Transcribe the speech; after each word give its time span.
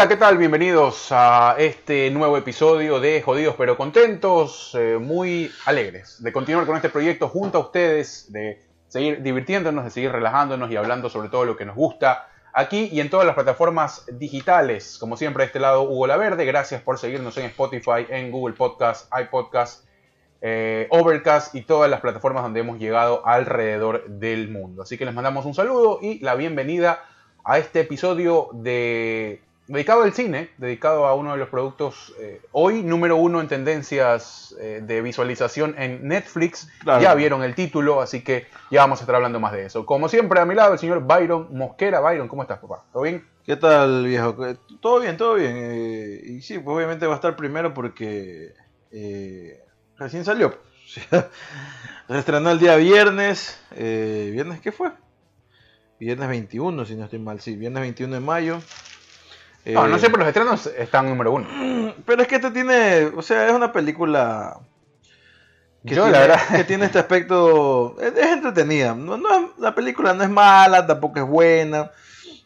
Hola, 0.00 0.08
¿qué 0.08 0.16
tal? 0.16 0.38
Bienvenidos 0.38 1.08
a 1.10 1.56
este 1.58 2.10
nuevo 2.10 2.38
episodio 2.38 3.00
de 3.00 3.20
Jodidos 3.20 3.54
pero 3.58 3.76
Contentos, 3.76 4.74
eh, 4.74 4.96
muy 4.98 5.52
alegres 5.66 6.22
de 6.22 6.32
continuar 6.32 6.64
con 6.64 6.74
este 6.74 6.88
proyecto 6.88 7.28
junto 7.28 7.58
a 7.58 7.60
ustedes, 7.60 8.32
de 8.32 8.64
seguir 8.88 9.22
divirtiéndonos, 9.22 9.84
de 9.84 9.90
seguir 9.90 10.10
relajándonos 10.10 10.70
y 10.70 10.76
hablando 10.76 11.10
sobre 11.10 11.28
todo 11.28 11.44
lo 11.44 11.54
que 11.54 11.66
nos 11.66 11.76
gusta 11.76 12.28
aquí 12.54 12.88
y 12.90 13.00
en 13.00 13.10
todas 13.10 13.26
las 13.26 13.34
plataformas 13.34 14.06
digitales. 14.10 14.96
Como 14.96 15.18
siempre, 15.18 15.42
de 15.42 15.48
este 15.48 15.60
lado, 15.60 15.82
Hugo 15.82 16.06
La 16.06 16.16
Verde, 16.16 16.46
gracias 16.46 16.80
por 16.80 16.98
seguirnos 16.98 17.36
en 17.36 17.44
Spotify, 17.44 18.06
en 18.08 18.30
Google 18.30 18.54
Podcast, 18.54 19.12
iPodcast, 19.14 19.84
eh, 20.40 20.86
Overcast 20.88 21.54
y 21.54 21.60
todas 21.60 21.90
las 21.90 22.00
plataformas 22.00 22.42
donde 22.42 22.60
hemos 22.60 22.78
llegado 22.78 23.20
alrededor 23.26 24.08
del 24.08 24.48
mundo. 24.48 24.80
Así 24.80 24.96
que 24.96 25.04
les 25.04 25.12
mandamos 25.12 25.44
un 25.44 25.52
saludo 25.52 25.98
y 26.00 26.20
la 26.20 26.36
bienvenida 26.36 27.04
a 27.44 27.58
este 27.58 27.80
episodio 27.80 28.48
de 28.54 29.42
dedicado 29.70 30.02
al 30.02 30.12
cine, 30.12 30.50
dedicado 30.58 31.06
a 31.06 31.14
uno 31.14 31.32
de 31.32 31.38
los 31.38 31.48
productos 31.48 32.12
eh, 32.18 32.40
hoy 32.50 32.82
número 32.82 33.16
uno 33.16 33.40
en 33.40 33.46
tendencias 33.46 34.56
eh, 34.60 34.80
de 34.82 35.00
visualización 35.00 35.76
en 35.78 36.08
Netflix. 36.08 36.68
Ya 36.84 37.14
vieron 37.14 37.44
el 37.44 37.54
título, 37.54 38.00
así 38.00 38.22
que 38.22 38.46
ya 38.70 38.80
vamos 38.80 38.98
a 38.98 39.02
estar 39.02 39.14
hablando 39.14 39.38
más 39.38 39.52
de 39.52 39.66
eso. 39.66 39.86
Como 39.86 40.08
siempre, 40.08 40.40
a 40.40 40.44
mi 40.44 40.56
lado 40.56 40.72
el 40.72 40.78
señor 40.80 41.06
Byron 41.06 41.56
Mosquera. 41.56 42.00
Byron, 42.00 42.26
¿cómo 42.26 42.42
estás, 42.42 42.58
papá? 42.58 42.84
¿Todo 42.92 43.04
bien? 43.04 43.24
¿Qué 43.46 43.56
tal, 43.56 44.06
viejo? 44.06 44.36
Todo 44.80 45.00
bien, 45.00 45.16
todo 45.16 45.34
bien. 45.34 45.52
Eh, 45.56 46.20
y 46.24 46.42
sí, 46.42 46.58
pues 46.58 46.76
obviamente 46.76 47.06
va 47.06 47.12
a 47.12 47.16
estar 47.16 47.36
primero 47.36 47.72
porque 47.72 48.54
recién 49.96 50.24
salió. 50.24 50.58
Se 52.08 52.18
estrenó 52.18 52.50
el 52.50 52.58
día 52.58 52.74
viernes. 52.74 53.62
¿Viernes 53.70 54.60
qué 54.60 54.72
fue? 54.72 54.90
Viernes 56.00 56.28
21, 56.28 56.84
si 56.86 56.96
no 56.96 57.04
estoy 57.04 57.20
mal. 57.20 57.40
Sí, 57.40 57.54
viernes 57.54 57.82
21 57.82 58.14
de 58.14 58.20
mayo. 58.20 58.58
No, 59.64 59.86
no 59.86 59.98
sé, 59.98 60.06
pero 60.06 60.18
los 60.18 60.28
estrenos 60.28 60.66
están 60.78 61.08
número 61.08 61.32
uno. 61.32 61.94
Pero 62.06 62.22
es 62.22 62.28
que 62.28 62.36
este 62.36 62.50
tiene, 62.50 63.04
o 63.14 63.22
sea, 63.22 63.46
es 63.46 63.52
una 63.52 63.72
película 63.72 64.58
que, 65.86 65.94
Yo, 65.94 66.04
tiene, 66.04 66.10
la 66.12 66.20
verdad... 66.20 66.56
que 66.56 66.64
tiene 66.64 66.86
este 66.86 66.98
aspecto, 66.98 67.96
es, 68.00 68.16
entretenida. 68.16 68.94
No, 68.94 69.16
no, 69.16 69.52
la 69.58 69.74
película 69.74 70.14
no 70.14 70.22
es 70.22 70.30
mala, 70.30 70.86
tampoco 70.86 71.18
es 71.18 71.26
buena. 71.26 71.90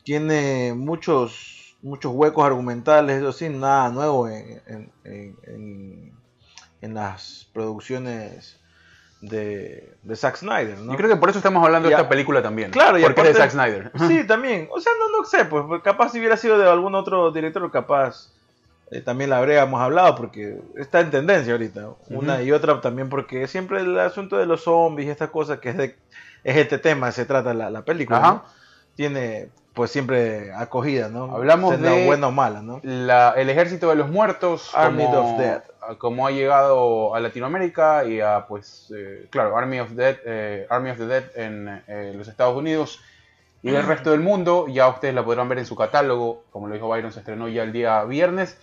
Tiene 0.03 0.75
muchos, 0.75 1.77
muchos 1.83 2.13
huecos 2.13 2.45
argumentales, 2.45 3.19
eso 3.19 3.33
sí, 3.33 3.49
nada 3.49 3.91
nuevo 3.91 4.29
en, 4.29 4.61
en, 4.67 4.93
en, 5.45 6.13
en 6.81 6.95
las 6.95 7.49
producciones 7.53 8.61
de, 9.25 9.95
de 10.03 10.17
Zack 10.17 10.37
Snyder. 10.37 10.79
¿no? 10.79 10.93
Y 10.93 10.97
creo 10.97 11.09
que 11.09 11.17
por 11.17 11.31
eso 11.31 11.39
estamos 11.39 11.65
hablando 11.65 11.89
de 11.89 11.95
esta 11.95 12.09
película 12.09 12.43
también. 12.43 12.71
Claro, 12.71 12.99
y 12.99 13.03
porque 13.03 13.23
es 13.23 13.29
de 13.29 13.35
Zack 13.35 13.51
Snyder. 13.51 13.93
Sí, 14.07 14.25
también. 14.27 14.69
O 14.71 14.81
sea, 14.81 14.93
no, 14.99 15.19
no 15.19 15.25
sé, 15.25 15.45
pues 15.45 15.65
capaz 15.83 16.11
si 16.11 16.19
hubiera 16.19 16.37
sido 16.37 16.59
de 16.59 16.69
algún 16.69 16.95
otro 16.95 17.31
director, 17.31 17.71
capaz 17.71 18.31
eh, 18.91 19.01
también 19.01 19.31
la 19.31 19.39
habríamos 19.39 19.81
hablado, 19.81 20.15
porque 20.15 20.61
está 20.77 21.01
en 21.01 21.11
tendencia 21.11 21.53
ahorita. 21.53 21.91
Una 22.09 22.43
y 22.43 22.53
otra 22.53 22.81
también, 22.81 23.09
porque 23.09 23.47
siempre 23.47 23.81
el 23.81 23.99
asunto 23.99 24.37
de 24.37 24.47
los 24.47 24.65
zombies 24.65 25.09
y 25.09 25.11
estas 25.11 25.31
cosas, 25.31 25.59
que 25.59 25.71
es, 25.71 25.77
de, 25.77 25.97
es 26.45 26.57
este 26.57 26.79
tema, 26.79 27.11
se 27.13 27.25
trata 27.25 27.55
la, 27.55 27.71
la 27.71 27.83
película, 27.83 28.45
tiene 28.95 29.49
pues 29.75 29.91
siempre 29.91 30.53
acogida, 30.53 31.09
¿no? 31.09 31.35
Hablamos 31.35 31.81
de 31.81 32.07
buena 32.07 32.29
o 32.29 32.31
mala, 32.31 32.63
¿no? 32.63 32.81
el 32.85 33.51
ejército 33.51 33.89
de 33.89 33.97
los 33.97 34.09
muertos, 34.09 34.71
Army 34.73 35.05
of 35.05 35.37
Death, 35.37 35.65
como 35.99 36.27
ha 36.27 36.31
llegado 36.31 37.15
a 37.15 37.21
Latinoamérica 37.21 38.05
y 38.05 38.21
a, 38.21 38.47
pues, 38.47 38.93
eh, 38.97 39.27
claro, 39.31 39.57
Army 39.57 39.81
of, 39.81 39.91
Dead, 39.93 40.17
eh, 40.25 40.67
Army 40.71 40.91
of 40.91 40.99
the 40.99 41.07
Dead 41.07 41.25
en 41.35 41.83
eh, 41.87 42.13
los 42.17 42.29
Estados 42.29 42.57
Unidos 42.57 43.03
y 43.63 43.71
el 43.71 43.87
resto 43.87 44.11
del 44.11 44.21
mundo. 44.21 44.67
Ya 44.69 44.89
ustedes 44.89 45.15
la 45.15 45.25
podrán 45.25 45.49
ver 45.49 45.59
en 45.59 45.67
su 45.67 45.77
catálogo, 45.77 46.45
como 46.51 46.69
lo 46.69 46.75
dijo 46.75 46.89
Byron, 46.89 47.13
se 47.13 47.21
estrenó 47.21 47.49
ya 47.49 47.63
el 47.63 47.73
día 47.73 48.05
viernes. 48.05 48.59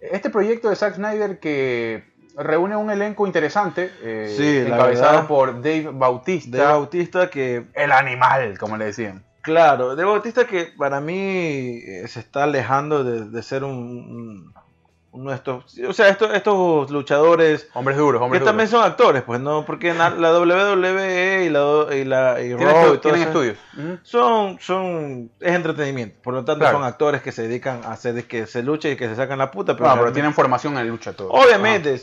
Este 0.00 0.30
proyecto 0.30 0.70
de 0.70 0.76
Zack 0.76 0.94
Snyder 0.94 1.38
que 1.40 2.04
reúne 2.36 2.76
un 2.76 2.90
elenco 2.90 3.26
interesante, 3.26 3.90
encabezado 4.02 5.26
por 5.26 5.56
Dave 5.56 5.90
Bautista. 5.92 6.56
Dave 6.56 6.72
Bautista 6.72 7.30
que... 7.30 7.66
El 7.74 7.92
animal, 7.92 8.58
como 8.58 8.76
le 8.76 8.86
decían. 8.86 9.24
Claro, 9.42 9.94
Dave 9.94 10.10
Bautista 10.10 10.46
que 10.46 10.66
para 10.76 11.00
mí 11.00 11.80
se 12.06 12.20
está 12.20 12.44
alejando 12.44 13.04
de, 13.04 13.42
ser 13.42 13.62
un 13.62 14.52
uno 15.16 15.30
de 15.30 15.36
estos, 15.36 15.78
o 15.88 15.92
sea, 15.92 16.08
estos, 16.08 16.32
estos 16.34 16.90
luchadores 16.90 17.68
hombres 17.74 17.96
duros, 17.96 18.20
hombres 18.20 18.40
que 18.40 18.46
también 18.46 18.68
son 18.68 18.84
actores, 18.84 19.22
pues 19.22 19.40
no, 19.40 19.64
porque 19.64 19.94
la, 19.94 20.10
WWE 20.10 21.44
y 21.44 21.48
la 21.48 21.94
y 21.94 22.04
la 22.04 22.40
y 22.40 22.54
Raw 22.54 22.98
tienen 22.98 23.22
estudios, 23.22 23.58
son 24.02 24.58
son 24.60 25.30
es 25.40 25.54
entretenimiento, 25.54 26.16
por 26.22 26.34
lo 26.34 26.44
tanto 26.44 26.70
son 26.70 26.84
actores 26.84 27.22
que 27.22 27.32
se 27.32 27.42
dedican 27.42 27.82
a 27.84 27.92
hacer 27.92 28.26
que 28.26 28.46
se 28.46 28.62
luche 28.62 28.92
y 28.92 28.96
que 28.96 29.08
se 29.08 29.16
sacan 29.16 29.38
la 29.38 29.50
puta, 29.50 29.76
pero, 29.76 29.92
pero 29.94 30.12
tienen 30.12 30.34
formación 30.34 30.76
en 30.78 30.88
lucha 30.88 31.12
todos. 31.14 31.30
Obviamente 31.32 32.00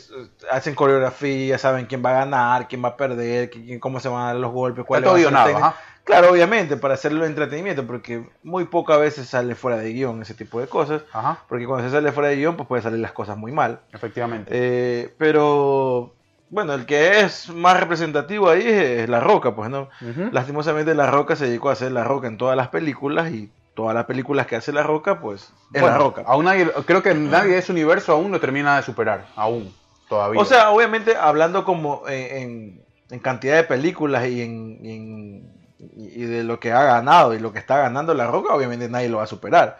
hacen 0.50 0.74
coreografía, 0.74 1.58
saben 1.58 1.86
quién 1.86 2.04
va 2.04 2.10
a 2.10 2.24
ganar, 2.24 2.68
quién 2.68 2.84
va 2.84 2.88
a 2.88 2.96
perder, 2.96 3.50
quién, 3.50 3.78
cómo 3.78 4.00
se 4.00 4.08
van 4.08 4.22
a 4.22 4.26
dar 4.26 4.36
los 4.36 4.52
golpes, 4.52 4.84
cuál 4.84 5.04
es 5.04 5.30
la 5.30 5.74
Claro, 6.04 6.30
obviamente, 6.30 6.76
para 6.76 6.94
hacerlo 6.94 7.24
entretenimiento, 7.24 7.86
porque 7.86 8.28
muy 8.42 8.66
pocas 8.66 9.00
veces 9.00 9.26
sale 9.26 9.54
fuera 9.54 9.78
de 9.78 9.90
guion 9.90 10.20
ese 10.20 10.34
tipo 10.34 10.60
de 10.60 10.66
cosas. 10.66 11.02
Porque 11.48 11.66
cuando 11.66 11.88
se 11.88 11.94
sale 11.94 12.12
fuera 12.12 12.28
de 12.28 12.36
guion, 12.36 12.56
pues 12.56 12.68
puede 12.68 12.82
salir 12.82 13.00
las 13.00 13.12
cosas 13.12 13.38
muy 13.38 13.52
mal. 13.52 13.80
Efectivamente. 13.90 14.50
Eh, 14.52 15.14
pero, 15.16 16.12
bueno, 16.50 16.74
el 16.74 16.84
que 16.84 17.20
es 17.20 17.48
más 17.48 17.80
representativo 17.80 18.50
ahí 18.50 18.66
es 18.66 19.08
La 19.08 19.20
Roca, 19.20 19.56
pues, 19.56 19.70
¿no? 19.70 19.88
Lastimosamente 20.30 20.94
La 20.94 21.10
Roca 21.10 21.36
se 21.36 21.46
dedicó 21.46 21.70
a 21.70 21.72
hacer 21.72 21.90
La 21.90 22.04
Roca 22.04 22.28
en 22.28 22.36
todas 22.36 22.56
las 22.56 22.68
películas 22.68 23.32
y 23.32 23.50
todas 23.72 23.94
las 23.94 24.04
películas 24.04 24.46
que 24.46 24.56
hace 24.56 24.72
La 24.72 24.82
Roca, 24.82 25.20
pues, 25.20 25.54
es 25.72 25.82
La 25.82 25.96
Roca. 25.96 26.22
Aún 26.26 26.44
nadie, 26.44 26.70
creo 26.84 27.02
que 27.02 27.14
nadie 27.14 27.52
de 27.52 27.58
ese 27.58 27.72
universo 27.72 28.12
aún 28.12 28.30
lo 28.30 28.40
termina 28.40 28.76
de 28.76 28.82
superar, 28.82 29.26
aún, 29.36 29.74
todavía. 30.06 30.38
O 30.38 30.44
sea, 30.44 30.70
obviamente, 30.70 31.16
hablando 31.16 31.64
como 31.64 32.02
en, 32.06 32.82
cantidad 33.22 33.56
de 33.56 33.64
películas 33.64 34.26
y 34.26 34.42
en 34.42 35.53
y 35.78 36.24
de 36.24 36.44
lo 36.44 36.60
que 36.60 36.72
ha 36.72 36.82
ganado 36.84 37.34
y 37.34 37.38
lo 37.38 37.52
que 37.52 37.58
está 37.58 37.78
ganando 37.78 38.14
La 38.14 38.26
Roca, 38.26 38.54
obviamente 38.54 38.88
nadie 38.88 39.08
lo 39.08 39.18
va 39.18 39.24
a 39.24 39.28
superar. 39.28 39.78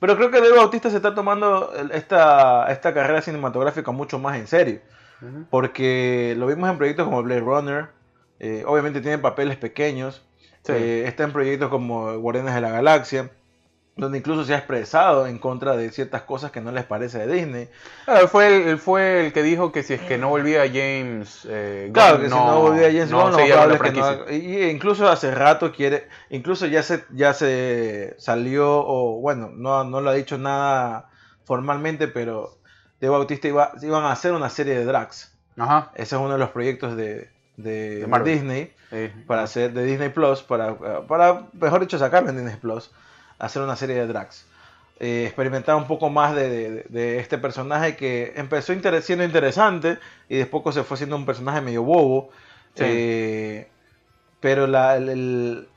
Pero 0.00 0.16
creo 0.16 0.30
que 0.30 0.40
Dave 0.40 0.56
Bautista 0.56 0.90
se 0.90 0.96
está 0.96 1.14
tomando 1.14 1.72
esta, 1.92 2.66
esta 2.72 2.92
carrera 2.92 3.22
cinematográfica 3.22 3.92
mucho 3.92 4.18
más 4.18 4.36
en 4.36 4.46
serio. 4.46 4.80
Porque 5.50 6.34
lo 6.36 6.48
vimos 6.48 6.68
en 6.68 6.76
proyectos 6.76 7.04
como 7.04 7.22
Blade 7.22 7.40
Runner, 7.40 7.86
eh, 8.40 8.64
obviamente 8.66 9.00
tiene 9.00 9.18
papeles 9.18 9.56
pequeños, 9.56 10.20
eh, 10.66 11.04
está 11.06 11.22
en 11.22 11.32
proyectos 11.32 11.70
como 11.70 12.18
Guardianes 12.18 12.54
de 12.56 12.60
la 12.60 12.70
Galaxia, 12.70 13.30
donde 13.94 14.18
incluso 14.18 14.44
se 14.44 14.54
ha 14.54 14.58
expresado 14.58 15.26
en 15.26 15.38
contra 15.38 15.76
de 15.76 15.90
ciertas 15.90 16.22
cosas 16.22 16.50
que 16.50 16.62
no 16.62 16.72
les 16.72 16.84
parece 16.84 17.26
de 17.26 17.32
Disney. 17.32 17.68
Claro, 18.06 18.26
fue 18.26 18.70
el, 18.70 18.78
fue 18.78 19.26
el 19.26 19.32
que 19.32 19.42
dijo 19.42 19.70
que 19.70 19.82
si 19.82 19.94
es 19.94 20.00
que 20.00 20.16
no 20.16 20.30
volvía 20.30 20.62
James 20.66 21.46
eh, 21.48 21.90
claro, 21.92 22.18
que 22.18 22.28
si 22.28 22.34
no 22.34 22.60
volvía 22.60 22.86
James 22.86 23.10
no, 23.10 23.30
no, 23.30 23.36
que 23.36 24.34
y 24.34 24.64
incluso 24.70 25.08
hace 25.08 25.34
rato 25.34 25.72
quiere, 25.72 26.08
incluso 26.30 26.66
ya 26.66 26.82
se, 26.82 27.04
ya 27.10 27.34
se 27.34 28.14
salió, 28.18 28.78
o 28.78 29.20
bueno, 29.20 29.50
no, 29.52 29.84
no 29.84 30.00
lo 30.00 30.10
ha 30.10 30.14
dicho 30.14 30.38
nada 30.38 31.10
formalmente, 31.44 32.08
pero 32.08 32.56
de 32.98 33.10
Bautista 33.10 33.48
iba, 33.48 33.72
iban 33.82 34.04
a 34.04 34.12
hacer 34.12 34.32
una 34.32 34.48
serie 34.48 34.74
de 34.74 34.86
drags. 34.86 35.36
Ajá. 35.58 35.90
Ese 35.94 36.16
es 36.16 36.20
uno 36.20 36.32
de 36.32 36.38
los 36.38 36.48
proyectos 36.50 36.96
de, 36.96 37.28
de, 37.58 38.06
Disney, 38.24 38.72
para 39.26 39.42
hacer 39.42 39.74
de 39.74 39.84
Disney 39.84 40.08
Plus, 40.08 40.42
para, 40.42 40.76
para, 41.06 41.42
mejor 41.52 41.80
dicho, 41.80 41.98
sacarlo 41.98 42.30
en 42.30 42.36
Disney 42.36 42.56
Plus 42.56 42.90
hacer 43.42 43.60
una 43.60 43.76
serie 43.76 43.96
de 43.96 44.06
drags. 44.06 44.46
Eh, 45.00 45.24
experimentar 45.26 45.74
un 45.74 45.88
poco 45.88 46.10
más 46.10 46.34
de, 46.34 46.86
este 47.18 47.36
personaje 47.36 47.96
que 47.96 48.32
empezó 48.36 48.72
siendo 49.02 49.24
interesante 49.24 49.98
y 50.28 50.36
después 50.36 50.74
se 50.74 50.84
fue 50.84 50.96
siendo 50.96 51.16
un 51.16 51.26
personaje 51.26 51.60
medio 51.60 51.82
bobo. 51.82 52.30
Eh, 52.76 53.68
pero 54.38 54.68
la, 54.68 54.96
el, 54.96 55.68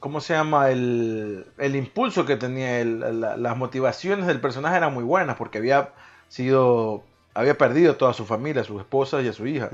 ¿cómo 0.00 0.20
se 0.20 0.34
llama? 0.34 0.70
El, 0.70 1.46
impulso 1.58 2.26
que 2.26 2.36
tenía, 2.36 2.84
las 2.84 3.56
motivaciones 3.56 4.26
del 4.26 4.40
personaje 4.40 4.76
eran 4.76 4.92
muy 4.92 5.04
buenas 5.04 5.36
porque 5.36 5.58
había 5.58 5.90
sido, 6.28 7.04
había 7.34 7.56
perdido 7.56 7.94
toda 7.94 8.14
su 8.14 8.26
familia, 8.26 8.62
a 8.62 8.64
su 8.64 8.80
esposa 8.80 9.22
y 9.22 9.28
a 9.28 9.32
su 9.32 9.46
hija. 9.46 9.70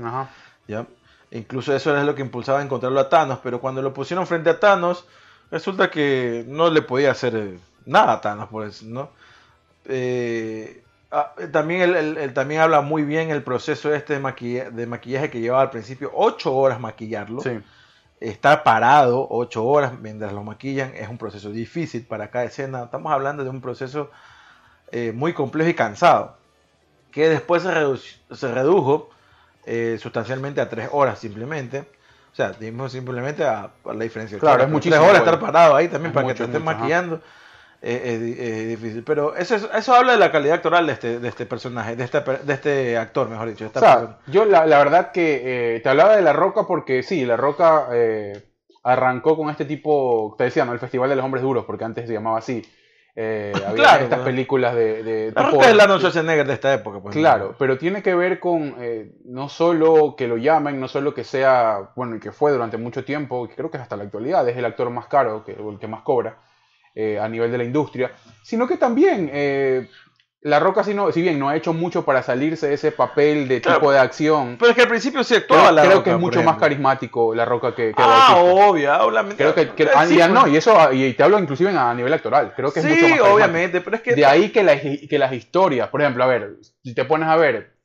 ¿ya? 0.67 0.85
Incluso 1.31 1.75
eso 1.75 1.89
era 1.89 2.03
lo 2.03 2.13
que 2.13 2.21
impulsaba 2.21 2.59
a 2.59 2.63
encontrarlo 2.63 2.99
a 2.99 3.09
Thanos, 3.09 3.39
pero 3.41 3.59
cuando 3.59 3.81
lo 3.81 3.91
pusieron 3.91 4.27
frente 4.27 4.51
a 4.51 4.59
Thanos, 4.59 5.07
Resulta 5.53 5.91
que 5.91 6.43
no 6.47 6.71
le 6.71 6.81
podía 6.81 7.11
hacer 7.11 7.35
eh, 7.35 7.59
nada 7.85 8.13
a 8.13 8.21
Thanos 8.21 8.49
por 8.49 8.65
eso, 8.65 8.85
¿no? 8.87 9.11
Eh, 9.85 10.81
ah, 11.11 11.35
también 11.51 11.95
él, 11.95 12.33
también 12.33 12.61
habla 12.61 12.81
muy 12.81 13.03
bien 13.03 13.29
el 13.29 13.43
proceso 13.43 13.93
este 13.93 14.13
de, 14.13 14.19
maquillaje, 14.19 14.71
de 14.71 14.87
maquillaje 14.87 15.29
que 15.29 15.41
llevaba 15.41 15.61
al 15.61 15.69
principio 15.69 16.09
ocho 16.15 16.55
horas 16.55 16.79
maquillarlo. 16.79 17.39
Sí. 17.39 17.51
Estar 18.19 18.63
parado 18.63 19.27
ocho 19.29 19.63
horas 19.63 19.93
mientras 19.99 20.33
lo 20.33 20.43
maquillan 20.43 20.95
es 20.95 21.07
un 21.07 21.19
proceso 21.19 21.51
difícil 21.51 22.03
para 22.03 22.31
cada 22.31 22.45
escena. 22.45 22.85
Estamos 22.85 23.13
hablando 23.13 23.43
de 23.43 23.51
un 23.51 23.61
proceso 23.61 24.09
eh, 24.91 25.11
muy 25.11 25.33
complejo 25.33 25.69
y 25.69 25.75
cansado. 25.75 26.35
Que 27.11 27.29
después 27.29 27.61
se, 27.61 28.35
se 28.35 28.51
redujo 28.51 29.11
sustancialmente 29.99 30.61
a 30.61 30.67
tres 30.67 30.89
horas 30.91 31.19
simplemente. 31.19 31.85
O 32.33 32.35
sea, 32.35 32.51
dimos 32.51 32.91
simplemente 32.91 33.45
a, 33.45 33.69
la 33.85 34.03
diferencia. 34.03 34.39
Claro, 34.39 34.63
es 34.63 34.69
muchísimo. 34.69 35.03
horas 35.03 35.19
estar 35.19 35.39
parado 35.39 35.75
ahí 35.75 35.87
también 35.87 36.11
para 36.11 36.27
que 36.27 36.33
te 36.33 36.45
estén 36.45 36.63
maquillando. 36.63 37.21
es, 37.79 38.67
difícil. 38.69 39.03
Pero 39.03 39.35
eso, 39.35 39.55
eso 39.71 39.93
habla 39.93 40.13
de 40.13 40.17
la 40.17 40.31
calidad 40.31 40.55
actoral 40.55 40.87
de 40.87 40.93
este, 40.93 41.19
de 41.19 41.29
este 41.29 41.45
personaje, 41.45 41.95
de 41.95 42.03
este, 42.03 42.21
de 42.21 42.53
este 42.53 42.97
actor, 42.97 43.29
mejor 43.29 43.49
dicho. 43.49 43.69
o 43.71 43.79
sea, 43.79 44.17
yo 44.25 44.45
la, 44.45 44.65
la, 44.65 44.79
verdad 44.79 45.11
que 45.11 45.75
eh, 45.75 45.79
te 45.81 45.89
hablaba 45.89 46.15
de 46.15 46.23
La 46.23 46.33
Roca 46.33 46.65
porque 46.65 47.03
sí, 47.03 47.23
La 47.23 47.37
Roca 47.37 47.89
eh, 47.91 48.43
arrancó 48.81 49.37
con 49.37 49.51
este 49.51 49.65
tipo, 49.65 50.33
te 50.35 50.45
decía, 50.45 50.65
¿no? 50.65 50.73
El 50.73 50.79
Festival 50.79 51.11
de 51.11 51.15
los 51.15 51.25
Hombres 51.25 51.43
Duros, 51.43 51.65
porque 51.65 51.85
antes 51.85 52.07
se 52.07 52.13
llamaba 52.13 52.39
así. 52.39 52.63
Eh, 53.15 53.53
había 53.67 53.97
estas 53.97 54.19
películas 54.19 54.75
de... 54.75 55.03
de 55.03 55.31
la 55.35 55.49
Roca 55.49 55.69
es 55.69 55.75
la 55.75 55.83
Arnold 55.83 56.01
Schwarzenegger 56.01 56.47
de 56.47 56.53
esta 56.53 56.73
época. 56.73 56.99
Pues, 56.99 57.15
claro, 57.15 57.55
pero 57.57 57.77
tiene 57.77 58.01
que 58.01 58.15
ver 58.15 58.39
con 58.39 58.75
no 59.25 59.49
solo 59.49 60.15
que 60.15 60.27
lo 60.27 60.37
llamen, 60.37 60.79
no 60.79 60.87
solo 60.87 61.13
que 61.13 61.23
sea, 61.23 61.91
bueno, 61.95 62.15
y 62.15 62.19
que 62.19 62.31
fue 62.31 62.51
durante 62.51 62.77
mucho 62.77 63.03
tiempo, 63.05 63.47
que 63.47 63.55
creo 63.55 63.69
que 63.69 63.77
hasta 63.77 63.95
la 63.95 64.03
actualidad 64.03 64.47
es 64.49 64.57
el 64.57 64.65
actor 64.65 64.89
más 64.89 65.07
caro, 65.07 65.43
que, 65.43 65.53
el 65.53 65.79
que 65.79 65.87
más 65.87 66.01
cobra, 66.01 66.37
eh, 66.95 67.17
a 67.19 67.27
nivel 67.27 67.51
de 67.51 67.57
la 67.57 67.63
industria, 67.63 68.11
sino 68.43 68.67
que 68.67 68.77
también 68.77 69.27
eh, 69.33 69.89
La 70.43 70.59
Roca, 70.59 70.83
si, 70.83 70.93
no, 70.93 71.09
si 71.11 71.21
bien 71.21 71.39
no 71.39 71.47
ha 71.47 71.55
hecho 71.55 71.71
mucho 71.71 72.03
para 72.03 72.21
salirse 72.21 72.67
de 72.67 72.73
ese 72.73 72.91
papel 72.91 73.47
de 73.47 73.61
tipo 73.61 73.91
de 73.91 73.99
acción. 73.99 74.57
Pero 74.59 74.71
es 74.71 74.75
que 74.75 74.81
al 74.81 74.89
principio 74.89 75.23
sí 75.23 75.35
actuaba 75.35 75.69
creo, 75.71 75.85
creo 75.85 76.03
que 76.03 76.09
es 76.11 76.19
mucho 76.19 76.43
más 76.43 76.57
carismático 76.57 77.33
La 77.33 77.45
Roca 77.45 77.73
que, 77.73 77.93
que 77.93 77.95
Ah, 77.97 78.35
obvio, 78.37 78.91
Creo 79.37 79.55
que, 79.55 79.69
que 79.69 79.85
no, 79.85 79.91
pues. 80.41 80.53
y 80.53 80.57
eso, 80.57 80.91
y 80.91 81.13
te 81.13 81.23
hablo 81.23 81.39
inclusive 81.39 81.69
a 81.69 81.93
nivel 81.93 82.13
actoral. 82.13 82.53
Creo 82.55 82.73
que 82.73 82.81
es 82.81 82.85
mucho 82.85 83.07
más 83.07 83.19
obviamente, 83.21 83.79
pero 83.79 83.95
es 83.95 84.01
que. 84.01 84.15
De 84.15 84.25
ahí 84.25 84.49
que, 84.49 84.63
las, 84.63 84.81
que 84.81 85.17
las 85.17 85.31
historias, 85.31 85.87
por 85.87 86.01
ejemplo, 86.01 86.23
a 86.25 86.27
ver, 86.27 86.57
si 86.83 86.93
te 86.93 87.05
pones 87.05 87.29
a 87.29 87.37
ver 87.37 87.77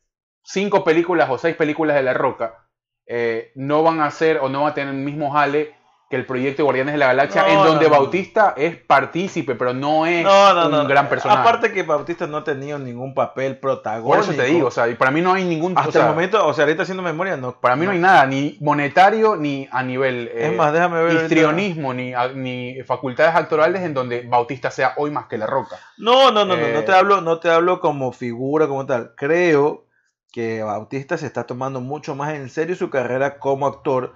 cinco 0.43 0.83
películas 0.83 1.29
o 1.31 1.39
seis 1.39 1.55
películas 1.55 1.97
de 1.97 2.03
La 2.03 2.15
Roca, 2.15 2.67
eh, 3.07 3.53
no 3.55 3.83
van 3.85 4.01
a 4.01 4.11
ser 4.11 4.39
o 4.39 4.49
no 4.49 4.63
van 4.63 4.73
a 4.73 4.75
tener 4.75 4.95
el 4.95 5.01
mismo 5.01 5.31
jale 5.31 5.78
que 6.09 6.17
el 6.17 6.25
proyecto 6.25 6.59
de 6.59 6.65
Guardianes 6.65 6.95
de 6.95 6.99
la 6.99 7.09
Galaxia, 7.09 7.47
en 7.49 7.59
donde 7.59 7.87
Bautista 7.87 8.55
es 8.57 8.77
partícipe, 8.77 9.55
pero 9.55 9.75
no 9.75 10.07
es 10.07 10.25
un 10.25 10.89
gran 10.89 11.07
personaje. 11.07 11.41
Aparte 11.41 11.71
que 11.71 11.83
Bautista 11.83 12.27
no 12.27 12.39
ha 12.39 12.45
tenido 12.45 12.79
ningún 12.79 13.13
papel 13.13 13.59
protagónico. 13.59 14.09
Por 14.09 14.19
eso 14.21 14.33
te 14.33 14.49
digo, 14.49 14.69
o 14.69 14.71
sea, 14.71 14.89
y 14.89 14.95
para 14.95 15.11
mí 15.11 15.21
no 15.21 15.35
hay 15.35 15.45
ningún... 15.45 15.77
Hasta 15.77 16.01
el 16.01 16.07
momento, 16.07 16.47
o 16.47 16.55
sea, 16.55 16.65
ahorita 16.65 16.85
haciendo 16.85 17.03
memoria, 17.03 17.37
no. 17.37 17.61
Para 17.61 17.77
mí 17.77 17.85
no, 17.85 17.93
hay 17.93 17.99
nada, 17.99 18.25
ni 18.25 18.57
monetario, 18.61 19.37
ni 19.37 19.69
a 19.71 19.83
nivel... 19.83 20.31
es 20.35 20.55
más, 20.57 20.73
déjame 20.73 21.03
ver... 21.03 21.25
Histrionismo, 21.25 21.93
ni, 21.93 22.15
ni 22.37 22.83
facultades 22.85 23.35
actorales 23.35 23.83
en 23.83 23.93
donde 23.93 24.23
Bautista 24.23 24.71
sea 24.71 24.95
hoy 24.97 25.11
más 25.11 25.27
que 25.27 25.37
La 25.37 25.47
Roca. 25.47 25.77
No, 25.99 26.31
no, 26.31 26.47
no, 26.47 26.57
no, 26.57 26.69
no 26.69 26.85
te 26.85 26.93
eh, 26.93 26.95
hablo, 26.95 27.21
no 27.21 27.39
te 27.39 27.51
hablo 27.51 27.81
como 27.81 28.13
figura, 28.13 28.67
como 28.67 28.87
tal. 28.87 29.13
Creo 29.15 29.85
que 30.33 30.63
Bautista 30.63 31.19
se 31.19 31.27
está 31.27 31.45
tomando 31.45 31.83
mucho 31.83 32.15
más 32.15 32.33
en 32.33 32.49
serio 32.49 32.77
su 32.77 32.89
carrera 32.89 33.39
como 33.39 33.67
actor 33.67 34.15